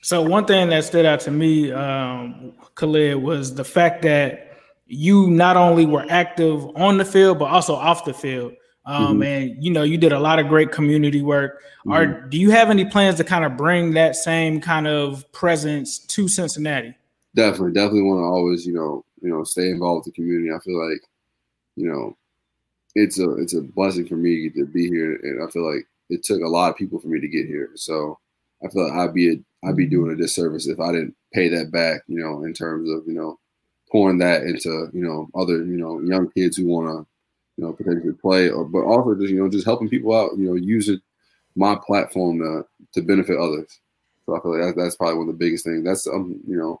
So 0.00 0.22
one 0.22 0.44
thing 0.44 0.68
that 0.68 0.84
stood 0.84 1.06
out 1.06 1.20
to 1.20 1.30
me, 1.30 1.72
um, 1.72 2.52
Khalid, 2.76 3.16
was 3.16 3.54
the 3.54 3.64
fact 3.64 4.02
that 4.02 4.48
you 4.86 5.28
not 5.30 5.56
only 5.56 5.86
were 5.86 6.06
active 6.08 6.64
on 6.76 6.98
the 6.98 7.04
field 7.04 7.38
but 7.38 7.46
also 7.46 7.74
off 7.74 8.04
the 8.04 8.14
field. 8.14 8.52
Um, 8.86 9.14
mm-hmm. 9.14 9.22
and 9.22 9.64
you 9.64 9.70
know 9.70 9.82
you 9.82 9.98
did 9.98 10.12
a 10.12 10.18
lot 10.18 10.38
of 10.38 10.48
great 10.48 10.72
community 10.72 11.20
work. 11.20 11.60
Mm-hmm. 11.80 11.92
Are 11.92 12.06
do 12.28 12.38
you 12.38 12.50
have 12.50 12.70
any 12.70 12.86
plans 12.86 13.16
to 13.16 13.24
kind 13.24 13.44
of 13.44 13.56
bring 13.56 13.92
that 13.92 14.16
same 14.16 14.62
kind 14.62 14.86
of 14.86 15.30
presence 15.32 15.98
to 15.98 16.26
Cincinnati? 16.26 16.94
Definitely, 17.34 17.72
definitely 17.72 18.02
want 18.02 18.20
to 18.20 18.24
always 18.24 18.66
you 18.66 18.72
know 18.72 19.04
you 19.20 19.28
know 19.28 19.44
stay 19.44 19.68
involved 19.68 20.06
with 20.06 20.14
the 20.14 20.22
community. 20.22 20.50
I 20.54 20.58
feel 20.60 20.90
like 20.90 21.02
you 21.76 21.86
know 21.86 22.16
it's 22.98 23.18
a 23.18 23.30
it's 23.36 23.54
a 23.54 23.62
blessing 23.62 24.06
for 24.06 24.16
me 24.16 24.50
to 24.50 24.66
be 24.66 24.88
here, 24.88 25.16
and 25.22 25.42
I 25.42 25.50
feel 25.50 25.64
like 25.72 25.86
it 26.10 26.24
took 26.24 26.42
a 26.42 26.48
lot 26.48 26.70
of 26.70 26.76
people 26.76 26.98
for 26.98 27.08
me 27.08 27.20
to 27.20 27.28
get 27.28 27.46
here. 27.46 27.70
So 27.74 28.18
I 28.64 28.68
feel 28.68 28.84
like 28.88 28.98
I'd 28.98 29.14
be 29.14 29.34
a, 29.34 29.68
I'd 29.68 29.76
be 29.76 29.86
doing 29.86 30.12
a 30.12 30.16
disservice 30.16 30.66
if 30.66 30.80
I 30.80 30.92
didn't 30.92 31.14
pay 31.32 31.48
that 31.48 31.70
back. 31.70 32.02
You 32.08 32.18
know, 32.20 32.44
in 32.44 32.52
terms 32.52 32.90
of 32.90 33.06
you 33.06 33.14
know 33.14 33.38
pouring 33.90 34.18
that 34.18 34.42
into 34.42 34.88
you 34.92 35.02
know 35.02 35.28
other 35.34 35.58
you 35.64 35.76
know 35.78 36.00
young 36.00 36.30
kids 36.30 36.56
who 36.56 36.66
want 36.66 36.88
to 36.88 37.06
you 37.56 37.64
know 37.64 37.72
potentially 37.72 38.14
play, 38.14 38.50
or 38.50 38.64
but 38.64 38.80
also 38.82 39.14
just 39.14 39.30
you 39.30 39.40
know 39.42 39.48
just 39.48 39.66
helping 39.66 39.88
people 39.88 40.14
out. 40.14 40.36
You 40.36 40.46
know, 40.46 40.54
using 40.54 41.00
my 41.56 41.76
platform 41.86 42.40
to 42.40 42.64
to 42.94 43.06
benefit 43.06 43.38
others. 43.38 43.80
So 44.26 44.36
I 44.36 44.40
feel 44.42 44.58
like 44.58 44.74
that, 44.74 44.80
that's 44.82 44.96
probably 44.96 45.18
one 45.18 45.28
of 45.28 45.38
the 45.38 45.44
biggest 45.44 45.64
things. 45.64 45.84
That's 45.84 46.06
um 46.08 46.40
you 46.46 46.56
know 46.56 46.80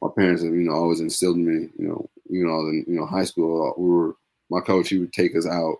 my 0.00 0.08
parents 0.16 0.42
have 0.42 0.54
you 0.54 0.64
know 0.64 0.74
always 0.74 1.00
instilled 1.00 1.36
in 1.36 1.46
me. 1.46 1.68
You 1.78 1.88
know, 1.88 2.10
even 2.30 2.46
though 2.46 2.60
in 2.68 2.84
you 2.88 2.98
know 2.98 3.06
high 3.06 3.24
school 3.24 3.74
we 3.76 3.90
were 3.90 4.16
my 4.50 4.60
coach 4.60 4.88
he 4.88 4.98
would 4.98 5.12
take 5.12 5.36
us 5.36 5.46
out 5.46 5.76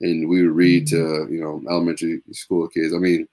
and 0.00 0.28
we 0.28 0.42
would 0.42 0.56
read 0.56 0.86
to 0.88 0.96
mm-hmm. 0.96 1.32
you 1.32 1.40
know 1.40 1.62
elementary 1.68 2.20
school 2.32 2.68
kids. 2.68 2.94
I 2.94 2.98
mean, 2.98 3.26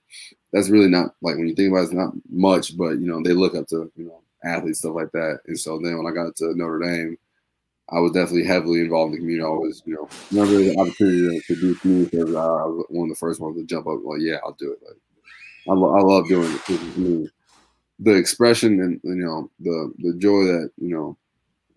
that's 0.52 0.70
really 0.70 0.88
not 0.88 1.14
like 1.22 1.36
when 1.36 1.48
you 1.48 1.54
think 1.54 1.70
about 1.70 1.80
it, 1.80 1.84
it's 1.84 1.92
not 1.92 2.12
much, 2.30 2.76
but 2.76 2.98
you 2.98 3.06
know 3.06 3.22
they 3.22 3.32
look 3.32 3.54
up 3.54 3.66
to 3.68 3.90
you 3.96 4.06
know 4.06 4.20
athletes, 4.44 4.80
stuff 4.80 4.94
like 4.94 5.12
that. 5.12 5.40
And 5.46 5.58
so 5.58 5.78
then 5.78 5.96
when 5.96 6.06
I 6.06 6.14
got 6.14 6.36
to 6.36 6.54
Notre 6.54 6.78
Dame, 6.78 7.18
I 7.90 8.00
was 8.00 8.12
definitely 8.12 8.44
heavily 8.44 8.80
involved 8.80 9.08
in 9.08 9.12
the 9.12 9.18
community. 9.18 9.46
I 9.46 9.50
was, 9.50 9.82
you 9.86 9.94
know, 9.94 10.08
never 10.30 10.52
the 10.52 10.76
opportunity 10.78 11.40
to, 11.40 11.54
to 11.54 11.60
do 11.60 11.74
community 11.76 12.16
service. 12.18 12.36
I, 12.36 12.46
was 12.46 12.84
one 12.90 13.08
of 13.08 13.14
the 13.14 13.18
first 13.18 13.40
ones 13.40 13.56
to 13.56 13.64
jump 13.64 13.86
up. 13.86 14.00
Like, 14.04 14.20
yeah, 14.20 14.36
I'll 14.44 14.52
do 14.52 14.72
it. 14.72 14.78
Like, 14.86 14.96
I, 15.70 15.72
lo- 15.72 15.96
I 15.96 16.00
love 16.00 16.28
doing 16.28 16.52
it. 16.68 17.30
The 18.00 18.12
expression 18.12 18.80
and 18.80 19.00
you 19.02 19.16
know 19.16 19.50
the 19.58 19.92
the 19.98 20.14
joy 20.18 20.44
that 20.44 20.70
you 20.76 20.94
know, 20.94 21.16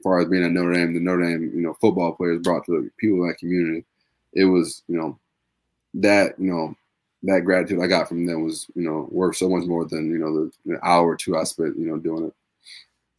far 0.03 0.19
as 0.19 0.27
being 0.27 0.43
at 0.43 0.51
Notre 0.51 0.73
Dame, 0.73 0.93
the 0.93 0.99
Notre 0.99 1.23
Dame 1.23 1.51
you 1.53 1.61
know 1.61 1.73
football 1.75 2.13
players 2.13 2.41
brought 2.41 2.65
to 2.65 2.71
the 2.71 2.89
people 2.97 3.21
in 3.21 3.27
that 3.27 3.37
community, 3.37 3.85
it 4.33 4.45
was 4.45 4.83
you 4.87 4.97
know 4.97 5.17
that 5.95 6.39
you 6.39 6.51
know 6.51 6.75
that 7.23 7.41
gratitude 7.41 7.81
I 7.81 7.87
got 7.87 8.07
from 8.07 8.25
them 8.25 8.43
was 8.43 8.67
you 8.75 8.83
know 8.83 9.07
worth 9.11 9.37
so 9.37 9.49
much 9.49 9.65
more 9.65 9.85
than 9.85 10.09
you 10.09 10.17
know 10.17 10.33
the, 10.33 10.51
the 10.65 10.85
hour 10.85 11.07
or 11.07 11.15
two 11.15 11.37
I 11.37 11.43
spent 11.43 11.77
you 11.77 11.87
know 11.87 11.97
doing 11.97 12.25
it. 12.25 12.33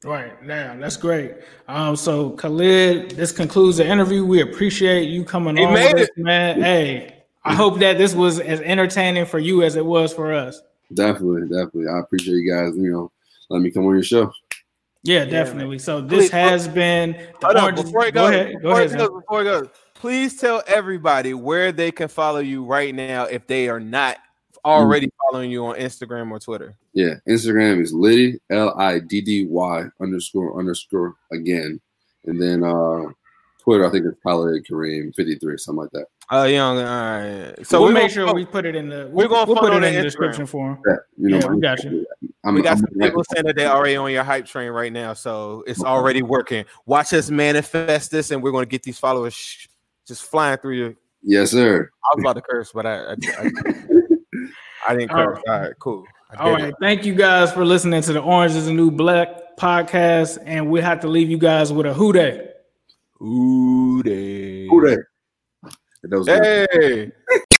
Right 0.04 0.42
now, 0.42 0.76
that's 0.80 0.96
great. 0.96 1.34
Um, 1.68 1.94
so 1.94 2.30
Khalid, 2.30 3.12
this 3.12 3.30
concludes 3.30 3.76
the 3.76 3.86
interview. 3.86 4.24
We 4.24 4.40
appreciate 4.40 5.08
you 5.08 5.24
coming 5.24 5.56
he 5.56 5.64
on, 5.64 5.74
with 5.74 5.94
us, 5.94 6.08
man. 6.16 6.60
Hey, 6.60 7.22
I 7.44 7.54
hope 7.54 7.78
that 7.78 7.98
this 7.98 8.12
was 8.12 8.40
as 8.40 8.60
entertaining 8.62 9.26
for 9.26 9.38
you 9.38 9.62
as 9.62 9.76
it 9.76 9.86
was 9.86 10.12
for 10.12 10.32
us. 10.32 10.60
Definitely, 10.92 11.42
definitely. 11.42 11.86
I 11.86 12.00
appreciate 12.00 12.34
you 12.34 12.50
guys. 12.52 12.76
You 12.76 12.90
know, 12.90 13.12
let 13.48 13.62
me 13.62 13.70
come 13.70 13.86
on 13.86 13.94
your 13.94 14.02
show. 14.02 14.32
Yeah, 15.04 15.24
definitely. 15.24 15.78
So 15.78 16.00
this 16.00 16.28
please, 16.28 16.30
has 16.30 16.68
been 16.68 17.12
the 17.40 17.58
hold 17.58 17.74
before 17.74 18.06
it 18.06 18.14
goes, 18.14 18.30
go 18.30 18.36
ahead, 18.36 18.52
go 18.54 18.58
before, 18.60 18.72
ahead, 18.72 18.92
it 18.92 18.98
goes, 18.98 19.08
before 19.08 19.40
it 19.40 19.44
goes, 19.44 19.68
please 19.94 20.36
tell 20.36 20.62
everybody 20.66 21.34
where 21.34 21.72
they 21.72 21.90
can 21.90 22.08
follow 22.08 22.38
you 22.38 22.64
right 22.64 22.94
now 22.94 23.24
if 23.24 23.46
they 23.46 23.68
are 23.68 23.80
not 23.80 24.18
already 24.64 25.06
mm. 25.06 25.12
following 25.24 25.50
you 25.50 25.66
on 25.66 25.74
Instagram 25.76 26.30
or 26.30 26.38
Twitter. 26.38 26.76
Yeah, 26.92 27.14
Instagram 27.28 27.80
is 27.80 27.92
Liddy 27.92 28.38
L 28.50 28.78
I 28.78 29.00
D 29.00 29.20
D 29.20 29.46
Y 29.46 29.84
underscore 30.00 30.58
underscore 30.58 31.16
again, 31.32 31.80
and 32.26 32.40
then 32.40 32.62
uh 32.62 33.06
Twitter 33.60 33.86
I 33.86 33.90
think 33.90 34.06
it's 34.06 34.20
Khalid 34.22 34.64
Kareem 34.66 35.12
fifty 35.16 35.36
three 35.36 35.58
something 35.58 35.82
like 35.82 35.90
that. 35.92 36.06
Uh, 36.32 36.44
young. 36.44 36.78
All 36.78 36.84
right. 36.84 37.54
So 37.66 37.82
we'll 37.82 37.92
make 37.92 38.10
sure 38.10 38.24
go, 38.26 38.32
we 38.32 38.46
put 38.46 38.64
it 38.64 38.74
in 38.74 38.88
the. 38.88 39.08
We're 39.12 39.28
gonna 39.28 39.52
we'll 39.52 39.60
put 39.60 39.74
it 39.74 39.82
in 39.82 39.94
the 39.94 40.02
description 40.02 40.46
for 40.46 40.70
him. 40.70 40.78
Yeah, 40.86 40.96
you 41.18 41.28
know, 41.28 41.38
yeah, 41.38 41.46
we 41.48 41.60
got 41.60 41.84
you. 41.84 42.06
I'm, 42.42 42.54
we 42.54 42.62
got 42.62 42.72
I'm, 42.72 42.78
some 42.78 42.88
I'm, 42.94 43.00
people 43.00 43.24
saying 43.32 43.44
that 43.46 43.56
they're 43.56 43.70
already 43.70 43.96
on 43.96 44.10
your 44.10 44.24
hype 44.24 44.46
train 44.46 44.70
right 44.70 44.92
now, 44.92 45.12
so 45.12 45.62
it's 45.66 45.84
already 45.84 46.22
working. 46.22 46.64
Watch 46.86 47.12
us 47.12 47.30
manifest 47.30 48.10
this, 48.10 48.30
and 48.30 48.42
we're 48.42 48.52
gonna 48.52 48.64
get 48.64 48.82
these 48.82 48.98
followers 48.98 49.68
just 50.06 50.22
flying 50.22 50.56
through 50.58 50.76
your. 50.76 50.94
Yes, 51.22 51.50
sir. 51.50 51.90
I 52.04 52.16
was 52.16 52.22
about 52.22 52.32
to 52.34 52.40
curse, 52.40 52.72
but 52.72 52.86
I, 52.86 52.96
I, 52.96 53.12
I 53.12 53.50
I 54.88 54.96
didn't 54.96 55.10
curse. 55.10 55.38
All 55.46 55.60
right, 55.60 55.72
cool. 55.78 56.06
All 56.38 56.52
right. 56.52 56.64
It. 56.64 56.74
Thank 56.80 57.04
you 57.04 57.14
guys 57.14 57.52
for 57.52 57.64
listening 57.64 58.00
to 58.00 58.12
the 58.14 58.20
Orange 58.20 58.54
is 58.54 58.64
the 58.64 58.72
New 58.72 58.90
Black 58.90 59.58
podcast. 59.58 60.38
And 60.46 60.70
we 60.70 60.80
have 60.80 61.00
to 61.00 61.08
leave 61.08 61.28
you 61.28 61.36
guys 61.36 61.72
with 61.72 61.84
a 61.84 61.92
Who 61.92 62.14
Dey. 62.14 62.48
Who 63.18 64.02
Dey. 64.02 64.66
Who 64.66 64.86
Dey. 64.86 65.02
Hey. 66.26 67.12